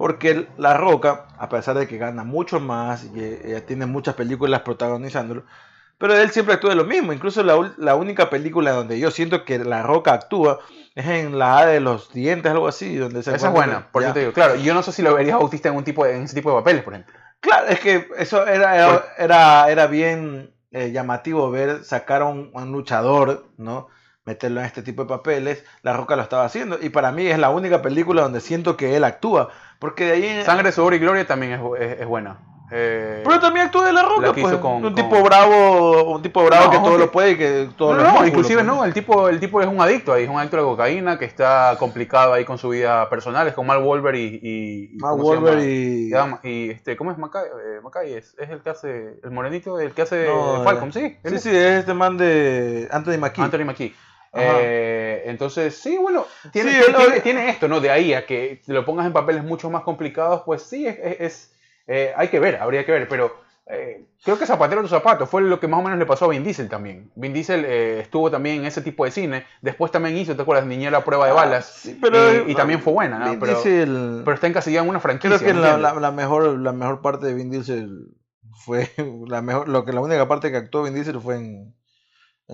porque 0.00 0.46
La 0.56 0.78
Roca, 0.78 1.26
a 1.36 1.50
pesar 1.50 1.76
de 1.76 1.86
que 1.86 1.98
gana 1.98 2.24
mucho 2.24 2.58
más 2.58 3.04
y 3.04 3.10
eh, 3.18 3.62
tiene 3.66 3.84
muchas 3.84 4.14
películas 4.14 4.62
protagonizándolo, 4.62 5.44
pero 5.98 6.16
él 6.16 6.30
siempre 6.30 6.54
actúa 6.54 6.70
de 6.70 6.76
lo 6.76 6.86
mismo. 6.86 7.12
Incluso 7.12 7.42
la, 7.42 7.94
única 7.94 8.30
película 8.30 8.70
donde 8.70 8.98
yo 8.98 9.10
siento 9.10 9.44
que 9.44 9.58
La 9.58 9.82
Roca 9.82 10.14
actúa 10.14 10.60
es 10.94 11.06
en 11.06 11.38
la 11.38 11.58
A 11.58 11.66
de 11.66 11.80
los 11.80 12.14
dientes, 12.14 12.50
algo 12.50 12.66
así. 12.66 12.96
Donde 12.96 13.20
Esa 13.20 13.36
es 13.36 13.50
buena, 13.50 13.92
por 13.92 14.02
eso 14.02 14.14
te 14.14 14.20
digo. 14.20 14.32
Claro, 14.32 14.54
yo 14.54 14.72
no 14.72 14.82
sé 14.82 14.92
si 14.92 15.02
lo 15.02 15.12
verías 15.12 15.36
Bautista 15.36 15.68
en, 15.68 15.76
un 15.76 15.84
tipo 15.84 16.06
en 16.06 16.22
ese 16.22 16.34
tipo 16.34 16.48
de 16.48 16.56
papeles, 16.56 16.82
por 16.82 16.94
ejemplo. 16.94 17.14
Claro, 17.40 17.66
es 17.68 17.80
que 17.80 18.08
eso 18.16 18.46
era, 18.46 19.04
era, 19.18 19.70
era, 19.70 19.86
bien 19.86 20.54
eh, 20.70 20.92
llamativo 20.92 21.50
ver 21.50 21.84
sacar 21.84 22.22
a 22.22 22.24
un, 22.24 22.50
un 22.54 22.72
luchador, 22.72 23.50
¿no? 23.58 23.88
Meterlo 24.30 24.60
en 24.60 24.66
este 24.66 24.82
tipo 24.82 25.02
de 25.02 25.08
papeles. 25.08 25.64
La 25.82 25.92
Roca 25.92 26.16
lo 26.16 26.22
estaba 26.22 26.44
haciendo 26.44 26.78
y 26.80 26.88
para 26.88 27.12
mí 27.12 27.26
es 27.26 27.38
la 27.38 27.50
única 27.50 27.82
película 27.82 28.22
donde 28.22 28.40
siento 28.40 28.76
que 28.76 28.96
él 28.96 29.04
actúa. 29.04 29.50
Porque 29.78 30.04
de 30.04 30.12
ahí... 30.12 30.44
Sangre, 30.44 30.72
Sudor 30.72 30.94
y 30.94 30.98
Gloria 30.98 31.26
también 31.26 31.60
es, 31.78 32.06
buena. 32.06 32.38
Eh, 32.72 33.22
pero 33.24 33.40
también 33.40 33.66
actúa 33.66 33.84
de 33.84 33.92
la 33.92 34.02
roca, 34.04 34.32
pues. 34.32 34.54
un 34.62 34.94
tipo 34.94 35.20
bravo, 35.24 36.14
un 36.14 36.22
tipo 36.22 36.44
bravo 36.44 36.70
que 36.70 36.78
todo 36.78 36.98
lo 36.98 37.10
puede 37.10 37.32
y 37.32 37.36
que 37.36 37.68
todo 37.76 37.96
no, 37.96 38.20
no, 38.20 38.24
inclusive 38.24 38.62
pues. 38.62 38.66
no, 38.66 38.84
el 38.84 38.94
tipo, 38.94 39.28
el 39.28 39.40
tipo 39.40 39.60
es 39.60 39.66
un 39.66 39.80
adicto 39.80 40.12
ahí, 40.12 40.22
es 40.22 40.30
un 40.30 40.38
adicto 40.38 40.56
a 40.56 40.60
la 40.60 40.66
cocaína 40.66 41.18
que 41.18 41.24
está 41.24 41.74
complicado 41.80 42.32
ahí 42.32 42.44
con 42.44 42.58
su 42.58 42.68
vida 42.68 43.10
personal, 43.10 43.48
es 43.48 43.54
con 43.54 43.66
Mal 43.66 43.82
Wolver 43.82 44.14
y, 44.14 44.38
y 44.40 44.98
Mal 44.98 45.16
Wolver 45.16 45.58
y... 45.58 46.12
y 46.44 46.70
este, 46.70 46.96
¿cómo 46.96 47.10
es 47.10 47.18
Macay? 47.18 47.42
Eh, 47.42 48.18
es, 48.18 48.36
es, 48.38 48.50
el 48.50 48.62
que 48.62 48.70
hace 48.70 49.18
el 49.24 49.32
morenito, 49.32 49.80
el 49.80 49.90
que 49.90 50.02
hace 50.02 50.28
Falcon, 50.62 50.92
sí. 50.92 51.18
Sí, 51.24 51.38
sí, 51.40 51.48
es 51.48 51.80
este 51.80 51.92
man 51.92 52.16
de 52.18 52.86
Anthony 52.92 53.18
McKee. 53.18 53.42
Anthony. 53.42 53.92
Eh, 54.32 55.22
entonces, 55.26 55.76
sí, 55.76 55.96
bueno, 55.98 56.24
tiene, 56.52 56.80
tiene, 57.22 57.48
esto, 57.48 57.66
¿no? 57.66 57.80
De 57.80 57.90
ahí 57.90 58.14
a 58.14 58.26
que 58.26 58.62
lo 58.66 58.84
pongas 58.84 59.06
en 59.06 59.12
papeles 59.12 59.42
mucho 59.42 59.70
más 59.70 59.82
complicados, 59.82 60.42
pues 60.46 60.62
sí, 60.62 60.86
es, 60.86 61.52
eh, 61.86 62.12
hay 62.16 62.28
que 62.28 62.38
ver, 62.38 62.56
habría 62.56 62.86
que 62.86 62.92
ver, 62.92 63.08
pero 63.08 63.34
eh, 63.66 64.06
creo 64.22 64.38
que 64.38 64.46
Zapatero 64.46 64.82
tu 64.82 64.88
zapato 64.88 65.26
fue 65.26 65.42
lo 65.42 65.58
que 65.58 65.66
más 65.66 65.80
o 65.80 65.82
menos 65.82 65.98
le 65.98 66.06
pasó 66.06 66.26
a 66.26 66.28
Vin 66.28 66.44
Diesel 66.44 66.68
también. 66.68 67.10
Vin 67.16 67.32
Diesel 67.32 67.64
estuvo 67.64 68.30
también 68.30 68.60
en 68.60 68.66
ese 68.66 68.82
tipo 68.82 69.04
de 69.04 69.10
cine, 69.10 69.46
después 69.62 69.90
también 69.90 70.16
hizo, 70.16 70.36
¿te 70.36 70.42
acuerdas? 70.42 70.66
Niñera 70.66 70.98
a 70.98 71.04
prueba 71.04 71.24
de 71.24 71.32
ah, 71.32 71.34
balas, 71.34 71.90
pero, 72.00 72.48
y, 72.48 72.54
también 72.54 72.80
fue 72.80 72.92
buena, 72.92 73.18
¿no? 73.18 73.40
Pero, 73.40 73.60
pero, 73.64 74.32
está 74.32 74.46
encasillado 74.46 74.84
en 74.84 74.90
una 74.90 75.00
franquicia. 75.00 75.38
Creo 75.38 75.54
que 75.54 75.60
la, 75.60 76.10
mejor, 76.12 76.56
la 76.56 76.72
mejor 76.72 77.02
parte 77.02 77.26
de 77.26 77.34
Vin 77.34 77.50
Diesel 77.50 78.14
fue, 78.64 78.88
la 79.26 79.42
mejor, 79.42 79.68
lo 79.68 79.84
que 79.84 79.92
la 79.92 80.00
única 80.00 80.28
parte 80.28 80.52
que 80.52 80.56
actuó 80.56 80.84
Vin 80.84 80.94
Diesel 80.94 81.20
fue 81.20 81.36
en 81.36 81.74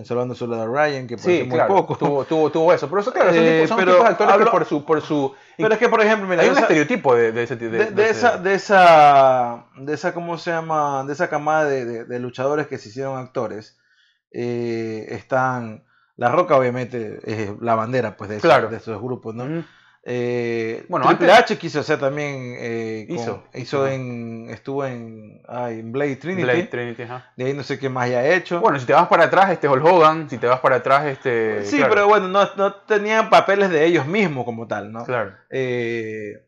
Salvando 0.03 0.35
solo 0.35 0.57
de 0.57 0.67
Ryan, 0.67 1.07
que 1.07 1.17
sí, 1.17 1.43
muy 1.47 1.59
poco. 1.67 1.97
Tuvo, 1.97 2.25
tuvo, 2.25 2.51
tuvo, 2.51 2.73
eso. 2.73 2.87
Pero 2.87 3.01
eso, 3.01 3.11
claro, 3.11 3.29
son, 3.31 3.43
eh, 3.43 3.65
tipos, 3.67 3.85
de 3.85 4.07
actores 4.07 4.37
que 4.37 4.51
por 4.51 4.65
su, 4.65 4.85
por 4.85 5.01
su. 5.01 5.33
Pero 5.57 5.73
es 5.73 5.79
que, 5.79 5.89
por 5.89 6.01
ejemplo, 6.01 6.27
mira. 6.27 6.43
Hay 6.43 6.49
un 6.49 6.57
estereotipo 6.57 7.15
de, 7.15 7.31
de 7.31 7.43
ese 7.43 7.55
de, 7.55 7.69
de, 7.69 7.85
de, 7.91 8.09
esa, 8.09 8.37
de 8.37 8.53
esa. 8.53 9.65
De 9.75 9.93
esa, 9.93 10.13
¿cómo 10.13 10.37
se 10.37 10.51
llama? 10.51 11.03
De 11.05 11.13
esa 11.13 11.29
camada 11.29 11.65
de, 11.65 12.05
de 12.05 12.19
luchadores 12.19 12.67
que 12.67 12.77
se 12.77 12.89
hicieron 12.89 13.17
actores. 13.17 13.77
Eh, 14.31 15.07
están. 15.09 15.83
La 16.15 16.31
Roca, 16.31 16.57
obviamente, 16.57 17.19
es 17.25 17.51
la 17.61 17.75
bandera 17.75 18.17
pues, 18.17 18.29
de, 18.29 18.37
esos, 18.37 18.71
de 18.71 18.77
esos 18.77 19.01
grupos, 19.01 19.35
¿no? 19.35 19.63
Eh, 20.09 20.85
bueno, 20.87 21.05
Triple 21.05 21.33
H 21.33 21.57
quiso 21.57 21.81
hacer 21.81 21.99
también. 21.99 22.55
Eh, 22.57 23.05
hizo. 23.09 23.43
hizo 23.53 23.85
en. 23.89 24.47
Estuvo 24.49 24.85
en. 24.85 25.41
en 25.49 25.91
Blade 25.91 26.15
Trinity. 26.15 26.43
Blade 26.43 26.63
Trinity 26.63 27.03
De 27.35 27.43
ahí 27.43 27.53
no 27.53 27.61
sé 27.61 27.77
qué 27.77 27.89
más 27.89 28.05
haya 28.05 28.25
hecho. 28.25 28.61
Bueno, 28.61 28.79
si 28.79 28.85
te 28.85 28.93
vas 28.93 29.09
para 29.09 29.25
atrás, 29.25 29.51
este 29.51 29.67
Hulk 29.67 29.83
Hogan. 29.83 30.29
Si 30.29 30.37
te 30.37 30.47
vas 30.47 30.61
para 30.61 30.77
atrás, 30.77 31.07
este. 31.07 31.65
Sí, 31.65 31.81
pero 31.89 32.07
bueno, 32.07 32.29
no, 32.29 32.49
no, 32.55 32.73
tenían 32.73 33.29
papeles 33.29 33.69
de 33.69 33.83
ellos 33.83 34.07
mismos 34.07 34.45
como 34.45 34.65
tal, 34.65 34.93
¿no? 34.93 35.03
Claro. 35.03 35.33
Eh, 35.49 36.41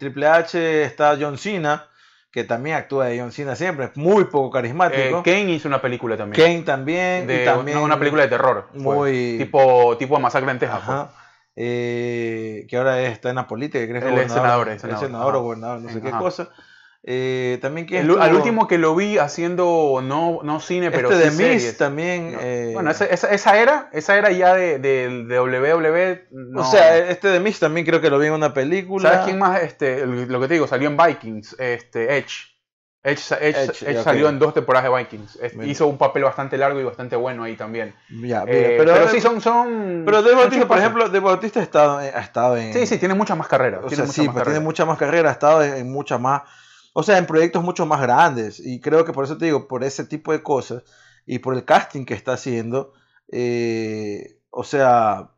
Triple 0.00 0.26
H 0.26 0.82
está 0.82 1.16
John 1.18 1.38
Cena. 1.38 1.86
Que 2.32 2.44
también 2.44 2.76
actúa 2.76 3.08
de 3.08 3.20
John 3.20 3.30
Cena 3.30 3.54
siempre, 3.54 3.84
es 3.84 3.96
muy 3.98 4.24
poco 4.24 4.50
carismático. 4.50 5.22
Kane 5.22 5.50
hizo 5.50 5.68
una 5.68 5.82
película 5.82 6.16
también. 6.16 6.42
Kane 6.42 6.62
también. 6.62 7.26
De, 7.26 7.42
y 7.42 7.44
también 7.44 7.76
una, 7.76 7.98
película 7.98 8.22
de 8.22 8.28
terror. 8.28 8.70
Muy. 8.72 9.36
Tipo, 9.36 9.98
tipo 9.98 10.18
Masacre 10.18 10.50
en 10.50 10.58
Texas. 10.58 10.80
Ajá. 10.82 11.12
Eh, 11.54 12.66
que 12.68 12.76
ahora 12.76 13.02
está 13.02 13.30
en 13.30 13.36
la 13.36 13.46
política, 13.46 13.86
creo 13.86 14.00
que 14.00 14.22
es 14.22 14.32
senador, 14.32 14.68
es 14.70 14.80
senador, 14.80 15.36
o 15.36 15.42
gobernador, 15.42 15.80
no 15.82 15.90
sé 15.90 16.00
qué 16.00 16.10
cosa. 16.10 16.50
Eh, 17.04 17.58
también 17.60 17.84
que 17.88 17.98
al 17.98 18.34
último 18.34 18.68
que 18.68 18.78
lo 18.78 18.94
vi 18.94 19.18
haciendo 19.18 20.00
no, 20.04 20.38
no 20.44 20.60
cine, 20.60 20.92
pero 20.92 21.10
este 21.10 21.30
de 21.30 21.54
Miss 21.54 21.76
también. 21.76 22.36
Eh, 22.40 22.70
bueno, 22.74 22.92
esa, 22.92 23.06
esa, 23.06 23.60
era, 23.60 23.90
esa 23.92 24.16
era 24.16 24.30
ya 24.30 24.54
de, 24.54 24.78
de, 24.78 25.24
de 25.24 25.40
WWE. 25.40 26.28
O 26.54 26.64
sea, 26.64 26.96
este 26.96 27.28
de 27.28 27.40
Miss 27.40 27.58
también 27.58 27.84
creo 27.84 28.00
que 28.00 28.08
lo 28.08 28.18
vi 28.18 28.28
en 28.28 28.34
una 28.34 28.54
película. 28.54 29.10
¿Sabes 29.10 29.24
quién 29.26 29.38
más? 29.38 29.62
Este, 29.62 30.06
lo 30.06 30.40
que 30.40 30.48
te 30.48 30.54
digo, 30.54 30.68
salió 30.68 30.88
en 30.88 30.96
Vikings, 30.96 31.56
este, 31.58 32.16
Edge. 32.18 32.51
Edge, 33.04 34.02
salió 34.04 34.28
en 34.28 34.38
dos 34.38 34.54
temporadas 34.54 34.88
de 34.88 34.96
Vikings. 34.96 35.38
Hizo 35.64 35.88
un 35.88 35.98
papel 35.98 36.22
bastante 36.22 36.56
largo 36.56 36.80
y 36.80 36.84
bastante 36.84 37.16
bueno 37.16 37.42
ahí 37.42 37.56
también. 37.56 37.94
Eh, 38.10 38.76
pero, 38.78 39.08
sí, 39.08 39.20
son. 39.20 39.40
son 39.40 40.02
pero 40.04 40.22
De 40.22 40.34
Bautista, 40.34 40.68
por 40.68 40.78
ejemplo, 40.78 41.08
De 41.08 41.18
Bautista 41.18 41.58
ha 41.58 41.62
estado, 41.64 41.98
ha 41.98 42.20
estado 42.20 42.56
en. 42.56 42.72
Sí, 42.72 42.86
sí, 42.86 42.98
tiene 42.98 43.14
mucha 43.14 43.34
más 43.34 43.48
carrera. 43.48 43.80
O 43.82 43.90
sea, 43.90 44.06
sí, 44.06 44.28
pues 44.28 44.44
tiene 44.44 44.60
mucha 44.60 44.84
más 44.84 44.98
carrera, 44.98 45.30
ha 45.30 45.32
estado 45.32 45.64
en, 45.64 45.90
muchas 45.90 46.20
más. 46.20 46.42
O 46.92 47.02
sea, 47.02 47.18
en 47.18 47.26
proyectos 47.26 47.64
mucho 47.64 47.86
más 47.86 48.00
grandes. 48.00 48.60
Y 48.60 48.80
creo 48.80 49.04
que 49.04 49.12
por 49.12 49.24
eso 49.24 49.36
te 49.36 49.46
digo, 49.46 49.66
por 49.66 49.82
ese 49.82 50.04
tipo 50.04 50.30
de 50.30 50.42
cosas 50.42 50.84
y 51.26 51.40
por 51.40 51.54
el 51.54 51.64
casting 51.64 52.04
que 52.04 52.14
está 52.14 52.34
haciendo, 52.34 52.92
eh, 53.32 54.38
o 54.50 54.62
sea, 54.62 55.30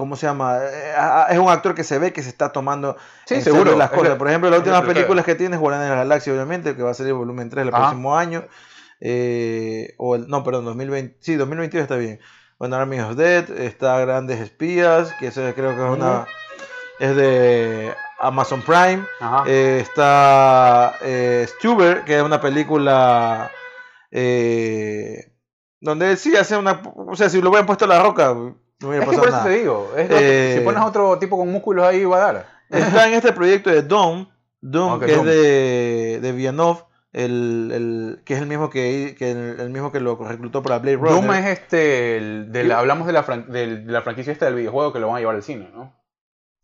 ¿Cómo 0.00 0.16
se 0.16 0.26
llama? 0.26 0.60
Eh, 0.62 0.94
es 1.28 1.38
un 1.38 1.50
actor 1.50 1.74
que 1.74 1.84
se 1.84 1.98
ve 1.98 2.10
que 2.10 2.22
se 2.22 2.30
está 2.30 2.52
tomando 2.52 2.96
sí, 3.26 3.42
seguro. 3.42 3.76
las 3.76 3.90
cosas. 3.90 4.16
Por 4.16 4.28
ejemplo, 4.28 4.48
las 4.48 4.60
últimas 4.60 4.80
películas 4.80 5.26
que 5.26 5.34
tiene 5.34 5.56
es 5.56 5.60
Guardianes 5.60 5.90
de 5.90 5.94
la 5.94 6.00
Galaxia, 6.00 6.32
obviamente, 6.32 6.74
que 6.74 6.82
va 6.82 6.92
a 6.92 6.94
salir 6.94 7.12
volumen 7.12 7.50
3 7.50 7.66
el 7.66 7.70
próximo 7.70 8.16
año. 8.16 8.46
Eh, 8.98 9.92
o 9.98 10.14
el, 10.14 10.26
no, 10.26 10.42
perdón, 10.42 10.64
2020. 10.64 11.18
Sí, 11.20 11.34
2022 11.34 11.82
está 11.82 11.96
bien. 11.96 12.18
Bueno, 12.58 12.76
Army 12.76 12.98
of 12.98 13.14
Dead, 13.14 13.50
está 13.60 14.00
Grandes 14.00 14.40
Espías, 14.40 15.12
que 15.18 15.26
eso 15.26 15.42
creo 15.54 15.76
que 15.76 15.84
es 15.84 15.90
una. 15.90 16.26
Es 16.98 17.14
de 17.14 17.92
Amazon 18.20 18.62
Prime. 18.62 19.04
Eh, 19.46 19.80
está 19.82 20.94
eh, 21.02 21.46
Stuber, 21.46 22.04
que 22.04 22.16
es 22.16 22.22
una 22.22 22.40
película. 22.40 23.50
donde 25.78 26.16
sí 26.16 26.34
hace 26.38 26.56
una. 26.56 26.80
O 27.06 27.16
sea, 27.16 27.28
si 27.28 27.42
lo 27.42 27.50
hubieran 27.50 27.66
puesto 27.66 27.84
a 27.84 27.88
la 27.88 28.02
roca 28.02 28.34
no 28.80 28.92
es 28.94 29.00
que 29.00 29.16
por 29.16 29.28
eso 29.28 29.42
te 29.42 29.50
digo, 29.50 29.92
eh, 29.96 30.56
si 30.58 30.64
pones 30.64 30.82
otro 30.82 31.18
tipo 31.18 31.36
con 31.36 31.50
músculos 31.50 31.84
ahí 31.84 32.04
va 32.04 32.16
a 32.16 32.32
dar. 32.32 32.46
Está 32.70 33.08
en 33.08 33.14
este 33.14 33.32
proyecto 33.32 33.70
de 33.70 33.82
Dome, 33.82 34.28
Doom, 34.60 35.00
que 35.00 35.12
es 35.12 35.24
de, 35.24 36.20
de 36.20 36.32
Villeneuve, 36.32 36.80
el, 37.12 37.70
el, 37.72 38.22
que 38.24 38.34
es 38.34 38.40
el 38.40 38.46
mismo 38.46 38.70
que, 38.70 39.16
que 39.18 39.32
el, 39.32 39.70
mismo 39.70 39.90
que 39.90 40.00
lo 40.00 40.16
reclutó 40.16 40.62
para 40.62 40.78
Blade 40.78 40.96
Runner. 40.96 41.12
Doom 41.14 41.32
es 41.32 41.46
este, 41.46 42.72
hablamos 42.72 43.06
de 43.06 43.12
la, 43.12 43.22
de 43.22 43.82
la 43.86 44.02
franquicia 44.02 44.32
esta 44.32 44.46
del 44.46 44.54
videojuego 44.54 44.92
que 44.92 45.00
lo 45.00 45.08
van 45.08 45.16
a 45.16 45.18
llevar 45.20 45.34
al 45.34 45.42
cine, 45.42 45.70
¿no? 45.74 45.98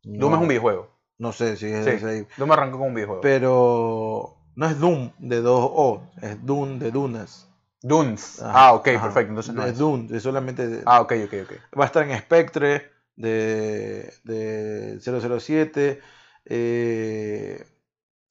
Doom 0.04 0.35
es 0.35 0.40
un 0.40 0.49
videojuego. 0.49 0.96
No 1.18 1.32
sé 1.32 1.56
si 1.56 1.66
es 1.66 2.00
sí, 2.00 2.26
Doom 2.37 2.52
arrancó 2.52 2.78
con 2.78 2.88
un 2.88 2.94
videojuego. 2.94 3.23
Pero 3.23 4.37
no 4.54 4.66
es 4.66 4.78
Doom 4.78 5.11
de 5.18 5.40
dos 5.40 5.68
O, 5.73 6.02
es 6.23 6.44
Doom 6.44 6.78
de 6.78 6.90
Dunas. 6.90 7.45
Dunes. 7.87 8.40
ah, 8.43 8.73
ok, 8.73 8.85
perfecto. 8.85 9.28
Entonces 9.28 9.55
no 9.55 9.64
es, 9.64 9.78
Doom, 9.78 10.09
es 10.12 10.23
solamente. 10.23 10.83
ah, 10.87 11.00
ok, 11.00 11.12
ok, 11.26 11.35
ok. 11.45 11.78
Va 11.78 11.85
a 11.85 11.87
estar 11.87 12.09
en 12.09 12.19
Spectre 12.19 12.90
de, 13.14 14.12
de 14.25 14.99
007. 15.00 16.00
Eh, 16.47 17.66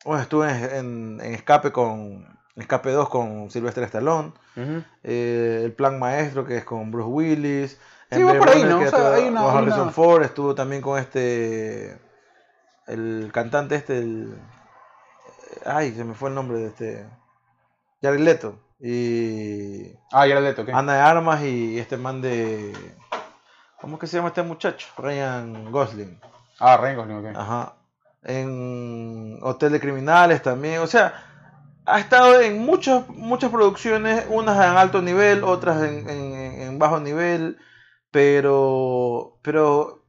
bueno, 0.04 0.22
estuve 0.22 0.78
en, 0.78 1.22
Escape 1.22 1.72
con 1.72 2.38
Escape 2.56 2.92
2 2.92 3.10
con 3.10 3.50
Sylvester 3.50 3.84
Stallone. 3.86 4.34
Eh, 5.04 5.62
el 5.64 5.74
Plan 5.74 6.00
Maestro, 6.00 6.46
que 6.46 6.58
es 6.58 6.66
con 6.66 6.92
Bruce 6.92 7.10
Willis. 7.10 7.80
Sí, 8.12 8.24
va 8.24 8.38
por 8.38 8.50
ahí, 8.50 8.64
¿no? 8.64 8.80
O 8.80 8.88
sea, 8.88 9.14
hay 9.14 9.28
una, 9.28 9.52
Harrison 9.52 9.92
Ford 9.92 10.24
estuvo 10.24 10.54
también 10.54 10.82
con 10.82 11.00
este. 11.00 11.98
El 12.88 13.32
cantante 13.34 13.76
este, 13.76 13.98
el. 13.98 14.38
Ay, 15.66 15.94
se 15.94 16.04
me 16.04 16.14
fue 16.14 16.30
el 16.30 16.36
nombre 16.36 16.60
de 16.60 16.68
este. 16.68 17.10
Jared 18.02 18.20
Leto. 18.20 18.65
Y. 18.80 19.94
Ah, 20.12 20.28
Jared 20.28 20.44
Leto, 20.44 20.66
¿qué? 20.66 20.74
Ana 20.74 20.94
de 20.96 21.00
Armas 21.00 21.44
y 21.44 21.80
este 21.80 21.98
man 21.98 22.22
de. 22.22 22.74
¿Cómo 23.80 23.96
es 23.96 24.02
que 24.02 24.08
se 24.08 24.18
llama 24.18 24.30
este 24.30 24.44
muchacho? 24.44 24.88
Ryan 24.98 25.72
Gosling. 25.72 26.20
Ah, 26.60 26.78
Ryan 26.78 26.96
Gosling, 26.98 27.18
ok. 27.18 27.38
Ajá 27.38 27.76
en 28.26 29.40
Hotel 29.42 29.72
de 29.72 29.80
Criminales 29.80 30.42
también, 30.42 30.80
o 30.82 30.88
sea, 30.88 31.24
ha 31.86 32.00
estado 32.00 32.42
en 32.42 32.60
muchas, 32.60 33.08
muchas 33.10 33.52
producciones, 33.52 34.26
unas 34.30 34.58
en 34.58 34.78
alto 34.78 35.02
nivel, 35.02 35.44
otras 35.44 35.84
en, 35.84 36.80
bajo 36.80 37.00
nivel, 37.00 37.58
pero, 38.12 39.38
pero, 39.44 40.04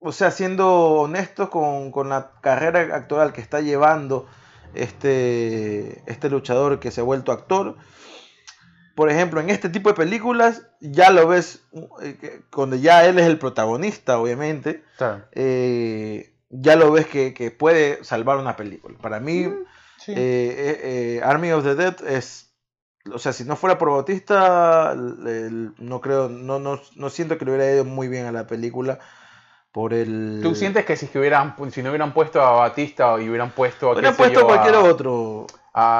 o 0.00 0.12
sea, 0.12 0.30
siendo 0.30 0.72
honestos 1.02 1.50
con, 1.50 1.90
con, 1.92 2.08
la 2.08 2.32
carrera 2.40 2.96
actoral 2.96 3.32
que 3.32 3.42
está 3.42 3.60
llevando 3.60 4.26
este, 4.74 6.02
este 6.06 6.30
luchador 6.30 6.80
que 6.80 6.90
se 6.90 7.00
ha 7.00 7.04
vuelto 7.04 7.32
actor, 7.32 7.76
por 8.94 9.10
ejemplo, 9.10 9.40
en 9.40 9.50
este 9.50 9.68
tipo 9.68 9.88
de 9.88 9.94
películas 9.94 10.62
ya 10.80 11.10
lo 11.10 11.26
ves, 11.26 11.64
eh, 12.02 12.42
cuando 12.50 12.76
ya 12.76 13.06
él 13.06 13.18
es 13.18 13.26
el 13.26 13.38
protagonista, 13.38 14.18
obviamente, 14.18 14.84
eh, 15.32 16.34
ya 16.50 16.76
lo 16.76 16.92
ves 16.92 17.06
que, 17.06 17.56
puede 17.56 18.04
salvar 18.04 18.36
una 18.36 18.56
película. 18.56 18.98
Para 19.00 19.18
mí, 19.18 19.46
mm, 19.46 19.64
eh, 20.08 20.80
eh, 21.16 21.20
Army 21.24 21.52
of 21.52 21.64
the 21.64 21.74
Dead 21.74 21.96
es, 22.06 22.52
o 23.10 23.18
sea, 23.18 23.32
si 23.32 23.44
no 23.44 23.56
fuera 23.56 23.78
por 23.78 23.90
Bautista, 23.90 24.94
no 24.94 26.00
creo, 26.00 26.28
no, 26.28 26.58
no, 26.58 26.80
no 26.94 27.10
siento 27.10 27.38
que 27.38 27.44
le 27.46 27.52
hubiera 27.52 27.72
ido 27.72 27.84
muy 27.84 28.08
bien 28.08 28.26
a 28.26 28.32
la 28.32 28.46
película 28.46 28.98
por 29.72 29.94
el... 29.94 30.40
¿Tú 30.42 30.54
sientes 30.54 30.84
que 30.84 30.96
si, 30.96 31.06
hubieran, 31.18 31.56
si 31.70 31.82
no 31.82 31.88
hubieran 31.88 32.12
puesto 32.12 32.40
a 32.42 32.52
Batista 32.52 33.16
y 33.18 33.28
hubieran 33.28 33.50
puesto... 33.50 33.90
Hubieran 33.90 34.14
puesto 34.14 34.40
a 34.40 34.44
cualquier 34.44 34.76
otro. 34.76 35.46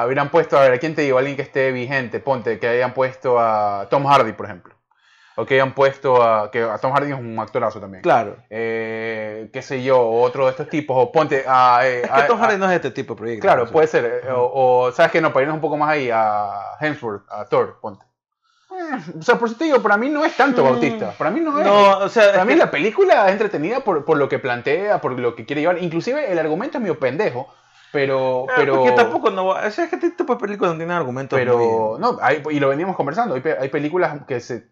hubieran 0.04 0.28
puesto, 0.28 0.58
a 0.58 0.62
ver, 0.62 0.74
¿a 0.74 0.78
quién 0.78 0.94
te 0.94 1.02
digo? 1.02 1.18
Alguien 1.18 1.36
que 1.36 1.42
esté 1.42 1.72
vigente, 1.72 2.20
ponte, 2.20 2.58
que 2.58 2.68
hayan 2.68 2.92
puesto 2.92 3.40
a 3.40 3.88
Tom 3.90 4.06
Hardy, 4.06 4.34
por 4.34 4.46
ejemplo. 4.46 4.74
O 5.34 5.46
que 5.46 5.54
hayan 5.54 5.72
puesto 5.72 6.22
a. 6.22 6.50
que 6.50 6.62
a 6.62 6.76
Tom 6.76 6.92
Hardy 6.92 7.12
es 7.12 7.18
un 7.18 7.38
actorazo 7.38 7.80
también. 7.80 8.02
Claro. 8.02 8.36
Eh, 8.50 9.48
qué 9.50 9.62
sé 9.62 9.82
yo, 9.82 10.06
otro 10.06 10.44
de 10.44 10.50
estos 10.50 10.68
tipos. 10.68 10.94
O 10.98 11.10
ponte 11.10 11.44
a. 11.46 11.80
Eh, 11.84 12.02
es 12.02 12.10
que 12.10 12.22
Tom 12.24 12.38
Hardy 12.38 12.58
no 12.58 12.68
es 12.68 12.76
este 12.76 12.90
tipo 12.90 13.14
de 13.14 13.18
proyecto. 13.18 13.40
Claro, 13.40 13.66
puede 13.66 13.86
ser. 13.86 14.04
Eh, 14.04 14.28
o, 14.30 14.92
¿sabes 14.92 15.10
qué? 15.10 15.22
No, 15.22 15.32
para 15.32 15.44
irnos 15.44 15.54
un 15.54 15.62
poco 15.62 15.78
más 15.78 15.88
ahí, 15.88 16.10
a 16.12 16.76
Hemsworth, 16.80 17.24
a 17.30 17.46
Thor, 17.46 17.78
ponte. 17.80 18.04
o 19.18 19.22
sea, 19.22 19.38
por 19.38 19.48
eso 19.48 19.56
te 19.56 19.64
digo, 19.64 19.82
para 19.82 19.96
mí 19.96 20.08
no 20.08 20.24
es 20.24 20.36
tanto 20.36 20.62
mm. 20.62 20.64
Bautista. 20.64 21.12
Para 21.12 21.30
mí 21.30 21.40
no 21.40 21.58
es. 21.58 21.66
No, 21.66 21.98
o 21.98 22.08
sea, 22.08 22.32
para 22.32 22.44
mí 22.44 22.54
la 22.54 22.70
película 22.70 23.26
es 23.26 23.32
entretenida 23.32 23.80
por, 23.80 24.04
por, 24.04 24.18
lo 24.18 24.28
que 24.28 24.38
plantea, 24.38 25.00
por 25.00 25.18
lo 25.18 25.34
que 25.34 25.46
quiere 25.46 25.62
llevar. 25.62 25.82
Inclusive 25.82 26.30
el 26.30 26.38
argumento 26.38 26.78
es 26.78 26.82
medio 26.82 26.98
pendejo. 26.98 27.48
Pero, 27.92 28.46
pero... 28.56 28.76
Porque 28.76 28.92
tampoco 28.92 29.30
no... 29.30 29.48
O 29.48 29.70
sea, 29.70 29.84
es 29.84 29.90
que 29.90 29.96
este 29.96 30.12
tipo 30.12 30.34
de 30.34 30.40
películas 30.40 30.72
no 30.72 30.78
tienen 30.78 30.96
argumentos 30.96 31.38
Pero, 31.38 31.98
no, 32.00 32.16
hay, 32.22 32.42
y 32.50 32.58
lo 32.58 32.70
veníamos 32.70 32.96
conversando. 32.96 33.34
Hay, 33.34 33.42
hay 33.60 33.68
películas 33.68 34.22
que 34.26 34.40
se 34.40 34.71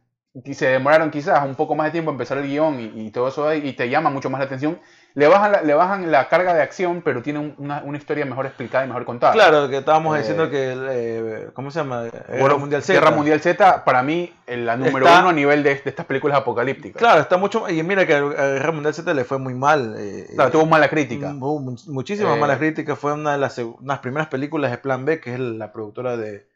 se 0.53 0.67
demoraron 0.67 1.11
quizás 1.11 1.45
un 1.45 1.57
poco 1.57 1.75
más 1.75 1.87
de 1.87 1.91
tiempo 1.93 2.11
en 2.11 2.15
empezar 2.15 2.39
el 2.39 2.47
guion 2.47 2.93
y, 2.95 3.11
todo 3.11 3.29
eso 3.29 3.53
y 3.53 3.73
te 3.73 3.89
llama 3.89 4.11
mucho 4.11 4.31
más 4.31 4.39
la 4.39 4.45
atención, 4.45 4.79
le 5.15 5.27
bajan 5.27 5.51
la, 5.51 5.63
le 5.63 5.75
bajan 5.75 6.11
la 6.13 6.29
carga 6.29 6.55
de 6.55 6.63
acción, 6.63 7.03
pero 7.03 7.21
tiene 7.21 7.55
una, 7.59 7.83
una, 7.85 7.99
historia 7.99 8.25
mejor 8.25 8.47
explicada 8.47 8.85
y 8.85 8.87
mejor 8.87 9.05
contada. 9.05 9.33
Claro, 9.33 9.69
que 9.69 9.79
estábamos 9.79 10.15
eh, 10.15 10.21
diciendo 10.21 10.49
que, 10.49 10.77
eh, 10.77 11.49
¿cómo 11.53 11.73
se 11.73 11.81
llama? 11.81 12.05
Guerra 12.29 12.57
Mundial 12.57 12.83
Z. 12.83 12.93
Guerra 12.93 13.11
Mundial 13.11 13.41
Z, 13.41 13.85
para 13.85 14.05
mí, 14.05 14.33
la 14.47 14.77
número 14.77 15.07
uno 15.07 15.31
a 15.31 15.33
nivel 15.33 15.65
de, 15.65 15.75
de, 15.75 15.91
estas 15.91 16.07
películas 16.07 16.39
apocalípticas. 16.39 17.01
Claro, 17.01 17.21
está 17.21 17.37
mucho, 17.37 17.69
y 17.69 17.83
mira 17.83 18.07
que 18.07 18.15
a 18.15 18.21
Guerra 18.21 18.71
Mundial 18.71 18.95
Z 18.95 19.13
le 19.13 19.25
fue 19.25 19.39
muy 19.39 19.55
mal. 19.55 19.97
Eh, 19.99 20.29
claro, 20.35 20.53
tuvo 20.53 20.67
mala 20.67 20.89
crítica. 20.89 21.33
muchísimas 21.33 22.39
malas 22.39 22.59
críticas, 22.59 22.97
fue 22.97 23.13
una 23.13 23.33
de 23.33 23.39
las, 23.39 23.59
unas 23.59 23.99
primeras 23.99 24.29
películas 24.29 24.71
de 24.71 24.79
Plan 24.79 25.05
B, 25.05 25.21
que 25.21 25.35
es 25.35 25.41
la 25.41 25.73
productora 25.73 26.17
de 26.17 26.50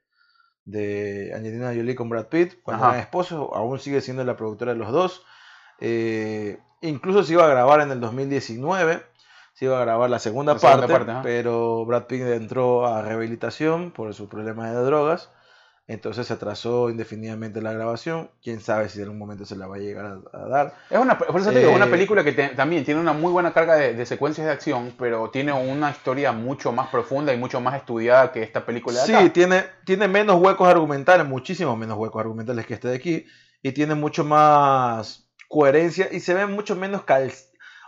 de 0.64 1.32
Angelina 1.34 1.74
Jolie 1.74 1.94
con 1.94 2.08
Brad 2.08 2.26
Pitt, 2.26 2.62
cuando 2.62 2.86
eran 2.86 3.00
esposos, 3.00 3.48
aún 3.52 3.78
sigue 3.78 4.00
siendo 4.00 4.24
la 4.24 4.36
productora 4.36 4.72
de 4.72 4.78
los 4.78 4.92
dos. 4.92 5.24
Eh, 5.80 6.58
incluso 6.80 7.22
se 7.22 7.34
iba 7.34 7.44
a 7.44 7.48
grabar 7.48 7.80
en 7.80 7.90
el 7.90 8.00
2019, 8.00 9.02
se 9.52 9.64
iba 9.66 9.78
a 9.78 9.84
grabar 9.84 10.10
la 10.10 10.18
segunda 10.18 10.56
parte, 10.56 10.94
pero 11.22 11.84
Brad 11.84 12.04
Pitt 12.04 12.22
entró 12.22 12.86
a 12.86 13.02
rehabilitación 13.02 13.90
por 13.90 14.12
su 14.14 14.28
problema 14.28 14.70
de 14.70 14.76
drogas 14.82 15.30
entonces 15.86 16.26
se 16.26 16.32
atrasó 16.32 16.88
indefinidamente 16.88 17.60
la 17.60 17.72
grabación. 17.72 18.30
Quién 18.42 18.60
sabe 18.60 18.88
si 18.88 18.98
en 18.98 19.04
algún 19.04 19.18
momento 19.18 19.44
se 19.44 19.54
la 19.54 19.66
va 19.66 19.76
a 19.76 19.78
llegar 19.78 20.18
a, 20.32 20.38
dar. 20.48 20.74
Es 20.88 20.98
una, 20.98 21.18
por 21.18 21.38
eso 21.38 21.52
te 21.52 21.58
digo, 21.58 21.72
una 21.72 21.86
eh, 21.86 21.90
película 21.90 22.24
que 22.24 22.32
también 22.32 22.84
tiene 22.84 23.00
una 23.00 23.12
muy 23.12 23.30
buena 23.30 23.52
carga 23.52 23.76
de, 23.76 24.06
secuencias 24.06 24.46
de 24.46 24.52
acción, 24.52 24.94
pero 24.98 25.28
tiene 25.30 25.52
una 25.52 25.90
historia 25.90 26.32
mucho 26.32 26.72
más 26.72 26.88
profunda 26.88 27.34
y 27.34 27.36
mucho 27.36 27.60
más 27.60 27.76
estudiada 27.76 28.32
que 28.32 28.42
esta 28.42 28.64
película 28.64 29.04
de 29.04 29.06
Sí, 29.06 29.30
tiene, 29.30 29.64
tiene 29.84 30.08
menos 30.08 30.40
huecos 30.40 30.68
argumentales, 30.68 31.26
muchísimos 31.26 31.76
menos 31.76 31.98
huecos 31.98 32.20
argumentales 32.20 32.64
que 32.64 32.74
este 32.74 32.88
de 32.88 32.96
aquí, 32.96 33.26
y 33.62 33.72
tiene 33.72 33.94
mucho 33.94 34.24
más 34.24 35.28
coherencia 35.48 36.08
y 36.10 36.20
se 36.20 36.32
ve 36.32 36.46
mucho 36.46 36.76
menos 36.76 37.04
cal 37.04 37.30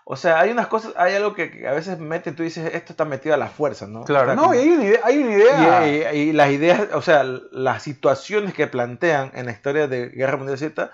o 0.09 0.15
sea, 0.15 0.39
hay 0.39 0.53
unas 0.53 0.69
cosas, 0.69 0.93
hay 0.97 1.15
algo 1.15 1.35
que, 1.35 1.67
a 1.67 1.73
veces 1.73 1.99
mete, 1.99 2.31
tú 2.31 2.45
dices, 2.45 2.73
esto 2.75 2.93
está 2.93 3.05
metido 3.05 3.35
a 3.35 3.39
la 3.39 3.49
fuerza, 3.49 3.89
¿no? 3.89 4.05
Claro, 4.05 4.37
no, 4.37 4.55
y 4.55 4.59
hay 4.59 4.69
una 4.69 4.85
idea. 4.85 5.01
Hay 5.03 5.19
una 5.19 5.33
idea. 5.33 6.15
Y, 6.15 6.33
las 6.33 6.51
ideas, 6.53 6.89
o 6.95 7.03
sea, 7.03 7.25
las 7.25 7.83
situaciones 7.83 8.55
que 8.55 8.69
plantean 8.69 9.33
en 9.35 9.47
la 9.47 9.51
historia 9.51 9.89
de 9.89 10.11
Guerra 10.11 10.37
Mundial 10.37 10.59
Z 10.59 10.93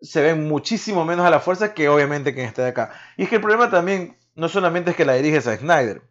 se 0.00 0.22
ven 0.22 0.46
muchísimo 0.46 1.04
menos 1.04 1.26
a 1.26 1.30
la 1.30 1.40
fuerza 1.40 1.74
que 1.74 1.88
obviamente 1.88 2.32
quien 2.32 2.46
está 2.46 2.62
de 2.62 2.68
acá. 2.68 2.92
Y 3.16 3.24
es 3.24 3.28
que 3.28 3.34
el 3.34 3.40
problema 3.40 3.70
también 3.70 4.16
no 4.36 4.48
solamente 4.48 4.92
es 4.92 4.96
que 4.96 5.04
la 5.04 5.14
dirige 5.14 5.40
Zack 5.40 5.58
Snyder, 5.58 6.02